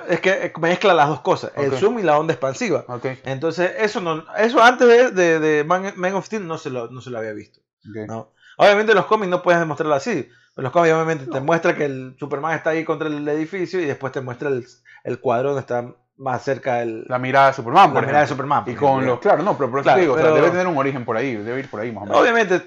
es 0.08 0.20
que 0.20 0.52
mezcla 0.60 0.92
las 0.92 1.06
dos 1.06 1.20
cosas, 1.20 1.52
el 1.54 1.70
zoom 1.70 2.00
y 2.00 2.02
la 2.02 2.18
onda 2.18 2.32
expansiva. 2.32 2.84
Entonces, 3.24 3.70
eso 3.78 4.00
no, 4.00 4.24
eso 4.36 4.60
antes 4.60 5.14
de, 5.14 5.38
de, 5.38 5.62
Man, 5.62 6.14
of 6.14 6.26
Steel 6.26 6.48
no 6.48 6.58
se 6.58 6.70
lo, 6.70 6.88
no 6.88 7.00
se 7.00 7.10
lo 7.10 7.18
había 7.18 7.32
visto. 7.32 7.60
¿no? 7.84 8.32
Obviamente 8.56 8.92
los 8.92 9.06
cómics 9.06 9.30
no 9.30 9.40
puedes 9.40 9.60
demostrarlo 9.60 9.94
así. 9.94 10.28
Los 10.56 10.72
cómics 10.72 10.94
obviamente 10.94 11.26
te 11.30 11.40
muestra 11.40 11.76
que 11.76 11.84
el 11.84 12.16
Superman 12.18 12.56
está 12.56 12.70
ahí 12.70 12.84
contra 12.84 13.06
el 13.06 13.28
edificio 13.28 13.80
y 13.80 13.84
después 13.84 14.12
te 14.12 14.20
muestra 14.20 14.48
el, 14.48 14.66
el 15.04 15.20
cuadro 15.20 15.50
donde 15.50 15.60
está 15.60 15.94
más 16.16 16.42
cerca 16.44 16.76
del... 16.76 17.04
La 17.08 17.18
mirada 17.18 17.48
de 17.48 17.52
Superman, 17.54 17.92
La 17.94 18.00
mirada 18.00 18.20
de 18.20 18.26
Superman. 18.26 18.64
Y 18.66 18.74
con 18.74 19.04
los... 19.04 19.18
Claro, 19.20 19.42
no, 19.42 19.56
pero 19.56 19.70
por 19.70 19.80
eso 19.80 19.96
digo, 19.96 20.16
debe 20.16 20.50
tener 20.50 20.66
un 20.66 20.76
origen 20.76 21.04
por 21.04 21.16
ahí, 21.16 21.36
debe 21.36 21.60
ir 21.60 21.70
por 21.70 21.80
ahí 21.80 21.90
más 21.92 22.02
o 22.02 22.06
menos. 22.06 22.20
Obviamente 22.20 22.60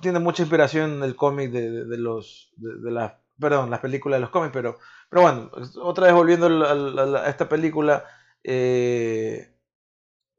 tiene 0.00 0.18
mucha 0.18 0.42
inspiración 0.42 1.02
el 1.02 1.16
cómic 1.16 1.50
de, 1.50 1.84
de, 1.84 1.98
los... 1.98 2.52
De, 2.56 2.90
las... 2.90 3.14
Perdón, 3.38 3.70
las 3.70 3.80
películas 3.80 4.18
de 4.18 4.22
los 4.22 4.30
cómics, 4.30 4.52
pero, 4.52 4.78
pero 5.08 5.22
bueno, 5.22 5.50
otra 5.82 6.06
vez 6.06 6.14
volviendo 6.14 6.46
a, 6.46 7.28
esta 7.28 7.48
película... 7.48 8.04
Eh, 8.42 9.54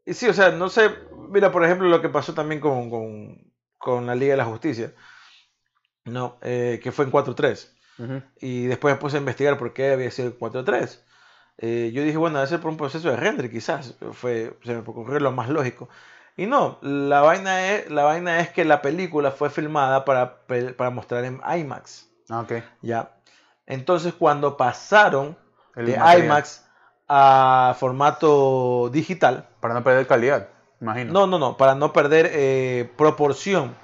y 0.05 0.13
sí, 0.13 0.27
o 0.27 0.33
sea, 0.33 0.51
no 0.51 0.69
sé, 0.69 0.91
mira, 1.29 1.51
por 1.51 1.65
ejemplo, 1.65 1.87
lo 1.87 2.01
que 2.01 2.09
pasó 2.09 2.33
también 2.33 2.61
con, 2.61 2.89
con, 2.89 3.51
con 3.77 4.05
la 4.05 4.15
Liga 4.15 4.33
de 4.33 4.37
la 4.37 4.45
Justicia, 4.45 4.93
¿no? 6.05 6.37
Eh, 6.41 6.79
que 6.81 6.91
fue 6.91 7.05
en 7.05 7.11
4-3. 7.11 7.71
Y 8.41 8.65
después 8.65 8.93
me 8.93 8.99
puse 8.99 9.17
a 9.17 9.19
investigar 9.19 9.57
por 9.57 9.73
qué 9.73 9.93
había 9.93 10.11
sido 10.11 10.37
4-3. 10.37 11.04
Eh, 11.57 11.91
yo 11.93 12.03
dije, 12.03 12.17
bueno, 12.17 12.37
debe 12.37 12.49
ser 12.49 12.59
por 12.59 12.71
un 12.71 12.77
proceso 12.77 13.09
de 13.09 13.15
render, 13.15 13.49
quizás. 13.49 13.95
Fue, 14.11 14.57
se 14.63 14.73
me 14.73 14.79
ocurrió 14.79 15.19
lo 15.19 15.31
más 15.31 15.49
lógico. 15.49 15.89
Y 16.37 16.47
no, 16.47 16.79
la 16.81 17.21
vaina 17.21 17.71
es, 17.71 17.89
la 17.89 18.03
vaina 18.03 18.41
es 18.41 18.49
que 18.49 18.65
la 18.65 18.81
película 18.81 19.31
fue 19.31 19.49
filmada 19.49 20.03
para, 20.03 20.41
para 20.75 20.89
mostrar 20.89 21.23
en 21.23 21.39
IMAX. 21.45 22.09
Ah, 22.29 22.41
ok. 22.41 22.53
Ya. 22.81 23.11
Entonces, 23.65 24.13
cuando 24.13 24.57
pasaron 24.57 25.37
de 25.75 25.93
IMAX 25.93 26.65
a 27.07 27.75
formato 27.79 28.89
digital. 28.91 29.47
Para 29.59 29.73
no 29.73 29.83
perder 29.83 30.07
calidad, 30.07 30.49
imagino. 30.81 31.13
No, 31.13 31.27
no, 31.27 31.39
no, 31.39 31.57
para 31.57 31.75
no 31.75 31.93
perder 31.93 32.29
eh, 32.33 32.91
proporción. 32.97 33.75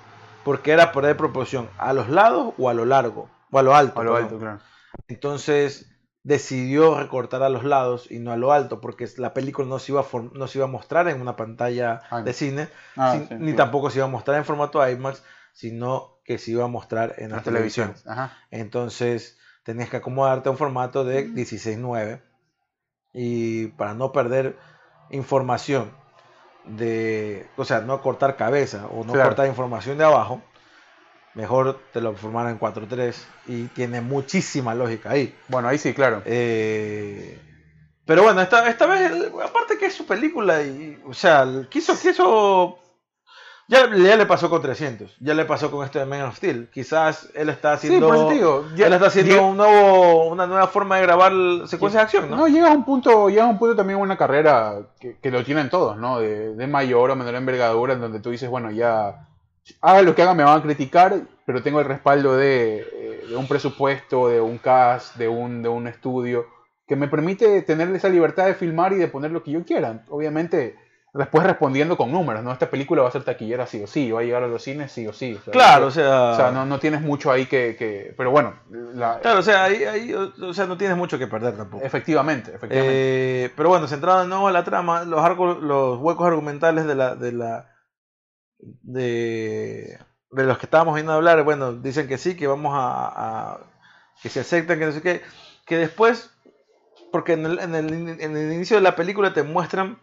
Porque 0.44 0.72
era 0.72 0.92
perder 0.92 1.16
proporción 1.18 1.70
a 1.78 1.94
los 1.94 2.10
lados 2.10 2.56
o 2.58 2.68
a 2.68 2.74
lo 2.74 2.84
largo. 2.86 3.30
O 3.52 3.60
a 3.60 3.62
lo 3.62 3.76
alto. 3.76 4.02
A 4.02 4.04
lo 4.04 4.16
alto, 4.16 4.40
claro. 4.40 4.60
Entonces, 5.08 5.88
decidió 6.24 7.00
recortar 7.00 7.42
a 7.44 7.50
los 7.50 7.64
lados 7.64 8.10
y 8.12 8.20
no 8.20 8.32
a 8.32 8.38
lo 8.38 8.52
alto, 8.52 8.80
porque 8.80 9.08
la 9.18 9.34
película 9.34 9.68
no 9.68 9.80
se 9.80 9.92
iba 9.92 10.02
a, 10.02 10.06
no 10.34 10.48
se 10.48 10.60
iba 10.60 10.66
a 10.66 10.70
mostrar 10.70 11.08
en 11.08 11.20
una 11.20 11.36
pantalla 11.36 12.02
ah, 12.10 12.22
de 12.22 12.34
cine, 12.34 12.68
ah, 12.96 13.20
ni 13.40 13.54
tampoco 13.54 13.90
se 13.90 14.00
iba 14.00 14.06
a 14.06 14.10
mostrar 14.10 14.38
en 14.38 14.46
formato 14.46 14.88
IMAX, 14.88 15.24
sino 15.54 16.20
que 16.24 16.38
se 16.38 16.52
iba 16.52 16.66
a 16.66 16.68
mostrar 16.68 17.16
en 17.18 17.32
la, 17.32 17.42
televisión. 17.42 17.94
Entonces 18.52 19.38
tenías 19.64 19.90
que 19.90 19.98
acomodarte 19.98 20.50
a 20.50 20.52
un 20.52 20.58
formato 20.58 21.04
de 21.04 21.28
16.9 21.28 22.22
y 23.14 23.68
para 23.68 23.94
no 23.94 24.12
perder 24.12 24.58
información 25.10 25.92
de, 26.66 27.50
o 27.58 27.66
sea, 27.66 27.82
no 27.82 28.02
cortar 28.02 28.38
cabeza 28.38 28.88
o 28.88 29.04
no 29.04 29.14
cortar 29.14 29.48
información 29.48 29.98
de 29.98 30.04
abajo, 30.04 30.42
mejor 31.34 31.80
te 31.94 32.02
lo 32.02 32.14
formaron 32.16 32.52
en 32.52 32.60
4-3 32.60 33.16
y 33.48 33.64
tiene 33.68 34.02
muchísima 34.02 34.76
lógica 34.76 35.12
ahí. 35.12 35.36
Bueno, 35.48 35.68
ahí 35.68 35.78
sí, 35.78 35.94
claro. 35.94 36.22
Eh, 36.26 37.40
pero 38.06 38.24
bueno, 38.24 38.42
esta, 38.42 38.68
esta 38.68 38.86
vez, 38.88 39.12
aparte 39.44 39.78
que 39.78 39.86
es 39.86 39.94
su 39.94 40.06
película, 40.06 40.62
y, 40.64 41.02
o 41.06 41.14
sea, 41.14 41.46
quiso, 41.70 41.98
quiso 42.00 42.80
ya, 43.72 43.90
ya, 43.96 44.18
le 44.18 44.26
pasó 44.26 44.50
con 44.50 44.62
300, 44.62 45.16
ya 45.22 45.34
le 45.34 45.46
pasó 45.46 45.72
con 45.72 45.86
este 45.86 46.00
de 46.00 46.06
Man 46.06 46.24
of 46.24 46.36
Steel. 46.36 46.70
Quizás 46.74 47.30
él 47.34 47.48
está 47.48 47.72
haciendo, 47.72 48.30
sí, 48.30 48.84
él 48.84 48.92
está 48.92 49.08
haciendo 49.08 49.48
un 49.48 49.56
nuevo, 49.56 50.28
una 50.28 50.46
nueva 50.46 50.68
forma 50.68 50.98
de 50.98 51.04
grabar 51.04 51.32
secuencias 51.68 52.02
de 52.02 52.04
acción, 52.04 52.30
¿no? 52.30 52.36
No, 52.36 52.48
llega 52.50 52.68
a 52.68 52.74
un 52.74 52.84
punto, 52.84 53.30
llega 53.30 53.46
a 53.46 53.48
un 53.48 53.58
punto 53.58 53.78
también 53.78 54.00
una 54.00 54.18
carrera 54.18 54.90
que, 55.00 55.18
que 55.20 55.32
lo 55.32 55.46
tienen 55.46 55.70
todos, 55.70 55.96
¿no? 55.96 56.20
De, 56.20 56.54
de, 56.54 56.68
mayor 56.68 57.12
o 57.12 57.16
menor 57.16 57.36
envergadura, 57.36 57.94
en 57.94 58.02
donde 58.02 58.20
tú 58.20 58.32
dices, 58.32 58.50
bueno, 58.50 58.72
ya 58.72 59.30
haga 59.82 60.02
lo 60.02 60.16
que 60.16 60.22
haga 60.22 60.34
me 60.34 60.44
van 60.44 60.60
a 60.60 60.64
criticar, 60.64 61.22
pero 61.46 61.64
tengo 61.64 61.80
el 61.80 61.86
respaldo 61.86 62.36
de, 62.36 62.80
eh, 62.80 63.36
un 63.36 63.48
presupuesto, 63.48 64.28
de 64.30 64.42
un 64.42 64.58
cast, 64.58 65.16
de 65.16 65.28
un, 65.28 65.62
de 65.62 65.70
un 65.70 65.88
estudio, 65.88 66.46
que 66.88 66.96
me 66.96 67.08
permite 67.08 67.62
tener 67.62 67.90
esa 67.96 68.10
libertad 68.10 68.46
de 68.46 68.56
filmar 68.56 68.94
y 68.94 68.98
de 68.98 69.08
poner 69.08 69.32
lo 69.32 69.44
que 69.44 69.52
yo 69.52 69.64
quiera. 69.64 70.04
Obviamente, 70.10 70.76
después 71.14 71.46
respondiendo 71.46 71.96
con 71.96 72.12
números, 72.12 72.44
¿no? 72.44 72.52
Esta 72.52 72.70
película 72.70 73.02
va 73.02 73.10
a 73.10 73.12
ser 73.12 73.24
taquillera 73.24 73.66
sí 73.66 73.82
o 73.84 73.88
sí, 73.88 74.12
va 74.12 74.22
a 74.22 74.24
llegar 74.24 74.44
a 74.44 74.48
los 74.48 74.64
cines 74.64 74.92
sí 74.92 75.08
o 75.08 75.14
sí. 75.14 75.40
claro, 75.52 75.88
o 75.88 75.92
sea... 75.92 76.32
O 76.32 76.36
sea, 76.36 76.52
no, 76.52 76.66
no 76.66 76.80
tienes 76.80 77.02
mucho 77.02 77.32
ahí 77.32 77.46
que... 77.46 77.76
que 77.78 78.14
pero 78.18 78.32
bueno... 78.32 78.56
claro, 78.94 79.40
o 79.40 79.42
sea, 79.42 79.66
ahí, 79.66 80.14
o 80.14 80.54
sea, 80.54 80.66
no 80.66 80.78
tienes 80.78 80.98
mucho 80.98 81.18
que 81.18 81.28
perder 81.28 81.56
tampoco. 81.56 81.84
Efectivamente, 81.84 82.52
efectivamente. 82.54 83.46
Eh, 83.46 83.52
pero 83.56 83.70
bueno, 83.70 83.88
centrado 83.88 84.22
de 84.22 84.28
nuevo 84.28 84.48
en 84.50 84.54
la 84.54 84.64
trama, 84.64 85.04
los, 85.04 85.62
los 85.62 86.00
huecos 86.00 86.28
argumentales 86.28 86.86
de 86.86 86.96
la, 86.96 87.16
de 87.16 87.32
la 87.32 87.71
de, 88.62 90.00
de 90.32 90.44
los 90.44 90.58
que 90.58 90.66
estábamos 90.66 90.96
viendo 90.96 91.14
hablar, 91.14 91.44
bueno, 91.44 91.74
dicen 91.74 92.08
que 92.08 92.18
sí, 92.18 92.36
que 92.36 92.48
vamos 92.48 92.74
a, 92.76 93.60
que 94.22 94.30
se 94.30 94.42
aceptan, 94.42 94.80
que 94.80 94.86
no 94.86 94.92
sé 94.92 95.02
qué, 95.02 95.22
que 95.66 95.78
después, 95.78 96.32
porque 97.12 97.34
en 97.34 97.46
el, 97.46 97.60
en, 97.60 97.76
el, 97.76 97.94
en 97.94 98.38
el 98.38 98.54
inicio 98.54 98.78
de 98.78 98.84
la 98.84 98.96
película 98.96 99.34
te 99.34 99.44
muestran 99.44 100.00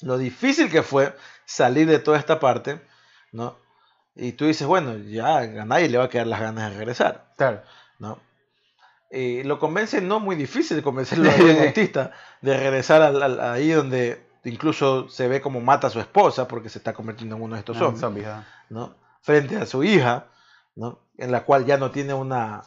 lo 0.00 0.18
difícil 0.18 0.70
que 0.70 0.82
fue 0.82 1.14
salir 1.44 1.88
de 1.88 1.98
toda 1.98 2.18
esta 2.18 2.38
parte, 2.40 2.80
¿no? 3.32 3.56
Y 4.14 4.32
tú 4.32 4.46
dices, 4.46 4.66
bueno, 4.66 4.96
ya 4.96 5.38
a 5.38 5.64
nadie 5.64 5.88
le 5.88 5.98
va 5.98 6.04
a 6.04 6.08
quedar 6.08 6.26
las 6.26 6.40
ganas 6.40 6.70
de 6.70 6.78
regresar. 6.78 7.32
Claro. 7.36 7.62
¿no? 7.98 8.20
Y 9.10 9.42
lo 9.42 9.58
convence, 9.58 10.00
no 10.00 10.20
muy 10.20 10.36
difícil 10.36 10.82
convencerlo 10.82 11.30
al 11.38 11.60
artista 11.60 12.12
de 12.42 12.56
regresar 12.56 13.02
al, 13.02 13.40
ahí 13.40 13.70
donde 13.70 14.27
incluso 14.44 15.08
se 15.08 15.28
ve 15.28 15.40
como 15.40 15.60
mata 15.60 15.86
a 15.88 15.90
su 15.90 16.00
esposa 16.00 16.46
porque 16.48 16.68
se 16.68 16.78
está 16.78 16.92
convirtiendo 16.92 17.36
en 17.36 17.42
uno 17.42 17.54
de 17.54 17.60
estos 17.60 17.76
ah, 17.80 17.92
zombies, 17.96 18.26
¿no? 18.70 18.94
Frente 19.22 19.56
a 19.56 19.66
su 19.66 19.82
hija, 19.84 20.26
¿no? 20.76 21.00
En 21.16 21.32
la 21.32 21.44
cual 21.44 21.64
ya 21.64 21.76
no 21.76 21.90
tiene 21.90 22.14
una... 22.14 22.62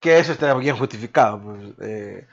Que 0.00 0.18
eso 0.18 0.32
está 0.32 0.54
bien 0.54 0.76
justificado, 0.76 1.40
pues, 1.40 1.62
eh, 1.80 2.26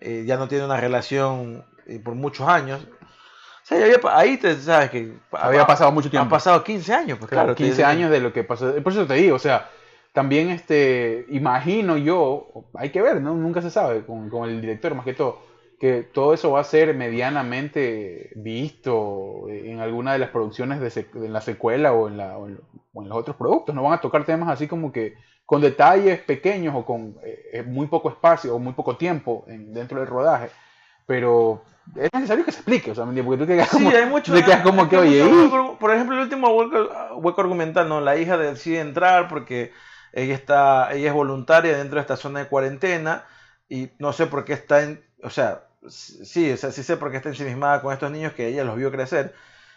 eh, 0.00 0.24
ya 0.26 0.36
no 0.36 0.48
tiene 0.48 0.64
una 0.64 0.78
relación 0.78 1.64
eh, 1.86 1.98
por 1.98 2.14
muchos 2.14 2.46
años. 2.46 2.80
O 2.82 3.66
sea, 3.66 3.78
ahí 4.12 4.36
te 4.36 4.54
sabes 4.56 4.90
que... 4.90 5.18
Había 5.32 5.66
pasado 5.66 5.90
mucho 5.92 6.10
tiempo. 6.10 6.24
Han 6.24 6.28
pasado 6.28 6.62
15 6.62 6.94
años, 6.94 7.18
pues 7.18 7.30
claro. 7.30 7.54
15 7.54 7.84
años 7.84 8.10
de 8.10 8.20
lo 8.20 8.32
que 8.32 8.44
pasó. 8.44 8.74
Por 8.82 8.92
eso 8.92 9.06
te 9.06 9.14
digo, 9.14 9.36
o 9.36 9.40
sea, 9.40 9.70
también 10.12 10.50
este, 10.50 11.26
imagino 11.30 11.96
yo, 11.96 12.68
hay 12.74 12.90
que 12.90 13.02
ver, 13.02 13.20
¿no? 13.20 13.34
Nunca 13.34 13.62
se 13.62 13.70
sabe 13.70 14.04
con, 14.04 14.28
con 14.28 14.48
el 14.48 14.60
director 14.60 14.94
más 14.94 15.04
que 15.04 15.14
todo 15.14 15.55
que 15.78 16.02
todo 16.02 16.32
eso 16.32 16.52
va 16.52 16.60
a 16.60 16.64
ser 16.64 16.94
medianamente 16.94 18.30
visto 18.36 19.48
en 19.48 19.80
alguna 19.80 20.12
de 20.14 20.18
las 20.18 20.30
producciones 20.30 20.80
de 20.80 21.06
en 21.14 21.32
la 21.32 21.40
secuela 21.40 21.92
o 21.92 22.08
en, 22.08 22.16
la, 22.16 22.38
o, 22.38 22.48
en, 22.48 22.58
los 22.94 23.18
otros 23.18 23.36
productos. 23.36 23.74
No 23.74 23.82
van 23.82 23.94
a 23.94 24.00
tocar 24.00 24.24
temas 24.24 24.48
así 24.48 24.66
como 24.66 24.90
que 24.90 25.14
con 25.44 25.60
detalles 25.60 26.20
pequeños 26.20 26.74
o 26.74 26.84
con 26.84 27.16
eh, 27.22 27.62
muy 27.62 27.86
poco 27.88 28.08
espacio 28.08 28.54
o 28.54 28.58
muy 28.58 28.72
poco 28.72 28.96
tiempo 28.96 29.44
en, 29.48 29.74
dentro 29.74 30.00
del 30.00 30.08
rodaje. 30.08 30.50
Pero 31.06 31.62
es 31.94 32.10
necesario 32.12 32.44
que 32.44 32.52
se 32.52 32.58
explique, 32.58 32.90
o 32.90 32.94
sea, 32.94 33.04
porque 33.04 33.36
tú 33.36 33.46
quedas 33.46 33.68
como, 33.68 33.90
hay 33.90 34.06
mucho, 34.06 34.32
como 34.64 34.88
que, 34.88 34.96
oye, 34.96 35.24
por 35.78 35.94
ejemplo, 35.94 36.16
el 36.16 36.22
último 36.22 36.48
hueco, 36.48 37.40
argumental, 37.40 37.88
no, 37.88 38.00
la 38.00 38.16
hija 38.16 38.36
decide 38.36 38.80
entrar 38.80 39.28
porque 39.28 39.72
ella 40.12 40.34
está, 40.34 40.92
ella 40.92 41.08
es 41.08 41.14
voluntaria 41.14 41.76
dentro 41.76 41.96
de 41.96 42.00
esta 42.00 42.16
zona 42.16 42.40
de 42.40 42.48
cuarentena 42.48 43.24
y 43.68 43.90
no 43.98 44.12
sé 44.12 44.26
por 44.26 44.44
qué 44.44 44.54
está 44.54 44.82
en, 44.82 45.04
o 45.22 45.30
sea, 45.30 45.65
sí, 45.90 46.52
o 46.52 46.56
sea, 46.56 46.70
sí 46.70 46.82
sé 46.82 46.96
por 46.96 47.10
qué 47.10 47.18
está 47.18 47.28
ensimismada 47.28 47.82
con 47.82 47.92
estos 47.92 48.10
niños 48.10 48.32
que 48.32 48.48
ella 48.48 48.64
los 48.64 48.76
vio 48.76 48.90
crecer, 48.90 49.34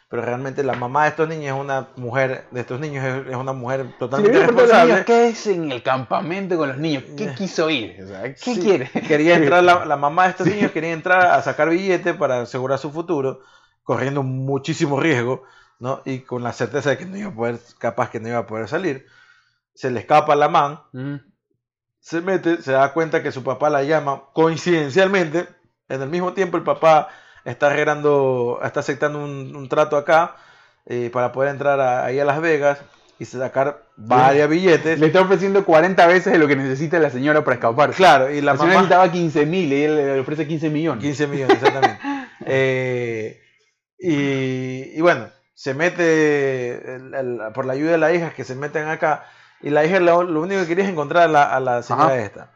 pero 0.10 0.24
realmente 0.24 0.64
la 0.64 0.74
mamá 0.74 1.04
de 1.04 1.10
estos 1.10 1.30
niños 1.30 1.56
es 1.56 1.62
una 1.62 1.90
mujer, 1.96 2.48
de 2.50 2.62
estos 2.62 2.80
niños 2.80 3.06
es, 3.28 3.36
una 3.36 3.54
mujer 3.54 3.96
totalmente 4.00 4.40
responsable. 4.40 5.06
¿Qué 5.06 5.28
es 5.28 5.46
en 5.48 5.72
el 5.72 5.84
campamento 5.84 6.58
con 6.58 6.70
los 6.70 6.78
niños? 6.78 7.04
¿Qué 7.16 7.34
quiso 7.38 7.70
ir? 7.70 7.96
¿Qué 8.44 8.60
quiere? 8.60 8.90
Quería 9.08 9.36
entrar, 9.38 9.64
la, 9.64 9.96
mamá 9.96 10.24
de 10.24 10.30
estos 10.32 10.48
niños 10.48 10.72
quería 10.72 10.94
entrar 10.94 11.28
a 11.28 11.42
sacar 11.44 11.70
billete 11.70 12.16
para 12.16 12.42
asegurar 12.42 12.80
su 12.80 12.92
futuro, 12.92 13.42
corriendo 13.84 14.24
muchísimo 14.24 15.00
riesgo, 15.00 15.44
¿no? 15.78 16.02
Y 16.06 16.22
con 16.22 16.42
la 16.42 16.54
certeza 16.54 16.90
de 16.90 16.98
que 16.98 17.06
no 17.06 17.16
iba 17.16 17.30
a 17.30 17.36
poder, 17.36 17.60
capaz 17.78 18.10
que 18.10 18.20
no 18.20 18.30
iba 18.30 18.40
a 18.40 18.48
poder 18.48 18.68
salir. 18.68 19.06
Se 19.76 19.92
le 19.92 20.00
escapa 20.00 20.36
la 20.36 20.50
man, 20.50 20.82
se 22.00 22.22
mete, 22.22 22.62
se 22.64 22.72
da 22.72 22.94
cuenta 22.94 23.22
que 23.22 23.32
su 23.32 23.44
papá 23.44 23.70
la 23.70 23.84
llama 23.84 24.24
coincidencialmente 24.34 25.59
en 25.90 26.02
el 26.02 26.10
mismo 26.10 26.34
tiempo 26.34 26.58
el 26.58 26.64
papá 26.64 27.10
está 27.44 27.68
arreglando, 27.68 28.60
está 28.64 28.80
aceptando 28.80 29.24
un, 29.24 29.68
trato 29.70 29.98
acá 29.98 30.36
eh, 30.86 31.10
para 31.12 31.32
poder 31.32 31.50
entrar 31.52 31.80
ahí 31.80 32.20
a 32.20 32.26
Las 32.26 32.40
Vegas 32.42 32.80
y 33.18 33.26
sacar 33.26 33.84
varios 33.98 34.50
billetes. 34.50 34.98
Le 34.98 35.08
está 35.08 35.22
ofreciendo 35.22 35.66
40 35.66 36.08
veces 36.08 36.32
de 36.32 36.40
lo 36.40 36.48
que 36.48 36.56
necesita 36.56 37.00
la 37.00 37.10
señora 37.10 37.44
para 37.44 37.56
escapar. 37.56 37.92
Claro, 37.92 38.32
y 38.32 38.40
la, 38.40 38.54
mamá 38.54 38.72
necesitaba 38.72 39.12
15 39.12 39.46
mil 39.46 39.74
y 39.74 39.84
él 39.84 39.96
le 39.96 40.20
ofrece 40.22 40.48
15 40.48 40.70
millones. 40.70 41.04
15 41.04 41.28
millones, 41.28 41.58
exactamente. 41.58 42.00
Eh, 42.52 43.42
y, 44.00 45.00
bueno, 45.02 45.28
se 45.54 45.74
mete 45.74 46.82
por 47.54 47.66
la 47.66 47.74
ayuda 47.74 47.92
de 47.92 47.98
la 47.98 48.14
hija 48.14 48.30
que 48.32 48.46
se 48.46 48.56
meten 48.56 48.88
acá 48.88 49.26
y 49.62 49.70
la 49.70 49.86
hija 49.86 50.00
lo, 50.00 50.20
único 50.20 50.62
que 50.62 50.68
quería 50.68 50.86
es 50.86 50.90
encontrar 50.90 51.24
a 51.24 51.28
la, 51.28 51.44
a 51.44 51.60
la 51.60 51.84
señora 51.84 52.18
esta. 52.18 52.54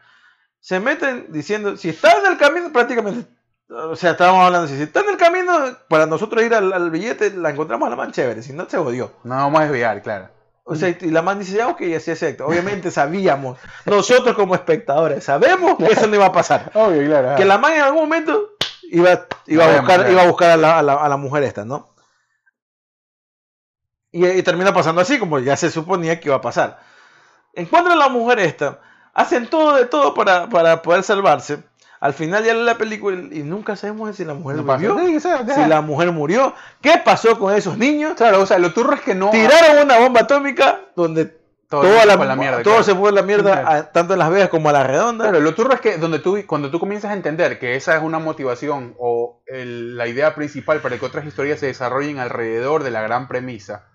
Se 0.64 0.80
meten 0.80 1.26
diciendo, 1.28 1.76
si 1.76 1.90
está 1.90 2.18
en 2.20 2.24
el 2.24 2.38
camino, 2.38 2.72
prácticamente, 2.72 3.28
o 3.68 3.94
sea, 3.96 4.12
estábamos 4.12 4.46
hablando, 4.46 4.66
si 4.66 4.80
está 4.80 5.00
en 5.00 5.10
el 5.10 5.18
camino, 5.18 5.52
para 5.90 6.06
nosotros 6.06 6.42
ir 6.42 6.54
al, 6.54 6.90
billete, 6.90 7.32
la 7.32 7.50
encontramos 7.50 7.86
a 7.86 7.90
la 7.90 7.96
man 7.96 8.12
chévere, 8.12 8.42
si 8.42 8.54
no 8.54 8.66
se 8.66 8.78
odió. 8.78 9.12
No 9.24 9.34
vamos 9.34 9.60
a 9.60 9.64
desviar, 9.64 10.00
claro. 10.00 10.30
O 10.64 10.74
sea, 10.74 10.88
y 10.88 11.10
la 11.10 11.20
man 11.20 11.38
dice, 11.38 11.58
ya, 11.58 11.68
ok, 11.68 11.82
así 11.94 12.12
acepto. 12.12 12.46
Obviamente 12.46 12.90
sabíamos, 12.90 13.58
nosotros 13.84 14.34
como 14.34 14.54
espectadores, 14.54 15.22
sabemos 15.22 15.76
que 15.76 15.84
eso 15.84 16.06
no 16.06 16.14
iba 16.14 16.24
a 16.24 16.32
pasar. 16.32 16.70
Obvio, 16.74 17.04
claro. 17.08 17.36
Que 17.36 17.44
la 17.44 17.58
man 17.58 17.74
en 17.74 17.82
algún 17.82 18.00
momento 18.00 18.52
iba, 18.84 19.26
iba, 19.44 19.66
a, 19.66 19.80
buscar, 19.80 20.10
iba 20.10 20.22
a 20.22 20.26
buscar 20.26 20.50
a 20.52 20.56
la, 20.56 20.78
a 20.78 21.08
la 21.10 21.16
mujer 21.18 21.42
esta, 21.42 21.66
¿no? 21.66 21.94
Y, 24.10 24.42
termina 24.44 24.72
pasando 24.72 25.02
así, 25.02 25.18
como 25.18 25.40
ya 25.40 25.58
se 25.58 25.70
suponía 25.70 26.20
que 26.20 26.28
iba 26.30 26.36
a 26.36 26.40
pasar. 26.40 26.80
Encuentran 27.52 27.96
a 27.98 28.04
la 28.04 28.08
mujer 28.08 28.38
esta, 28.38 28.80
hacen 29.14 29.48
todo 29.48 29.76
de 29.76 29.86
todo 29.86 30.14
para, 30.14 30.48
para 30.48 30.82
poder 30.82 31.02
salvarse. 31.02 31.62
Al 32.00 32.12
final 32.12 32.44
ya 32.44 32.52
la 32.52 32.76
película 32.76 33.16
y 33.16 33.42
nunca 33.42 33.76
sabemos 33.76 34.14
si 34.14 34.26
la 34.26 34.34
mujer 34.34 34.58
murió. 34.58 34.98
si 35.20 35.66
la 35.66 35.80
mujer 35.80 36.12
murió. 36.12 36.54
¿Qué 36.82 37.00
pasó 37.02 37.38
con 37.38 37.54
esos 37.54 37.78
niños? 37.78 38.12
Claro, 38.14 38.42
o 38.42 38.46
sea, 38.46 38.58
lo 38.58 38.74
turro 38.74 38.92
es 38.92 39.00
que 39.00 39.14
no. 39.14 39.30
Tiraron 39.30 39.86
una 39.86 39.98
bomba 39.98 40.20
atómica 40.20 40.82
donde 40.94 41.44
todo, 41.66 41.84
la, 42.04 42.36
mierda, 42.36 42.62
todo 42.62 42.82
se 42.82 42.94
fue 42.94 43.08
a 43.08 43.12
la 43.12 43.22
mierda, 43.22 43.90
tanto 43.90 44.12
en 44.12 44.18
Las 44.18 44.30
Vegas 44.30 44.50
como 44.50 44.68
a 44.68 44.72
la 44.72 44.84
redonda. 44.84 45.24
Claro, 45.24 45.40
lo 45.40 45.54
turro 45.54 45.72
es 45.72 45.80
que 45.80 45.96
donde 45.96 46.18
tú, 46.18 46.38
cuando 46.46 46.70
tú 46.70 46.78
comienzas 46.78 47.10
a 47.10 47.14
entender 47.14 47.58
que 47.58 47.74
esa 47.74 47.96
es 47.96 48.02
una 48.02 48.18
motivación 48.18 48.94
o 48.98 49.42
la 49.48 50.06
idea 50.06 50.34
principal 50.34 50.80
para 50.80 50.98
que 50.98 51.06
otras 51.06 51.24
historias 51.24 51.58
se 51.58 51.66
desarrollen 51.66 52.18
alrededor 52.18 52.82
de 52.82 52.90
la 52.90 53.00
gran 53.00 53.28
premisa, 53.28 53.88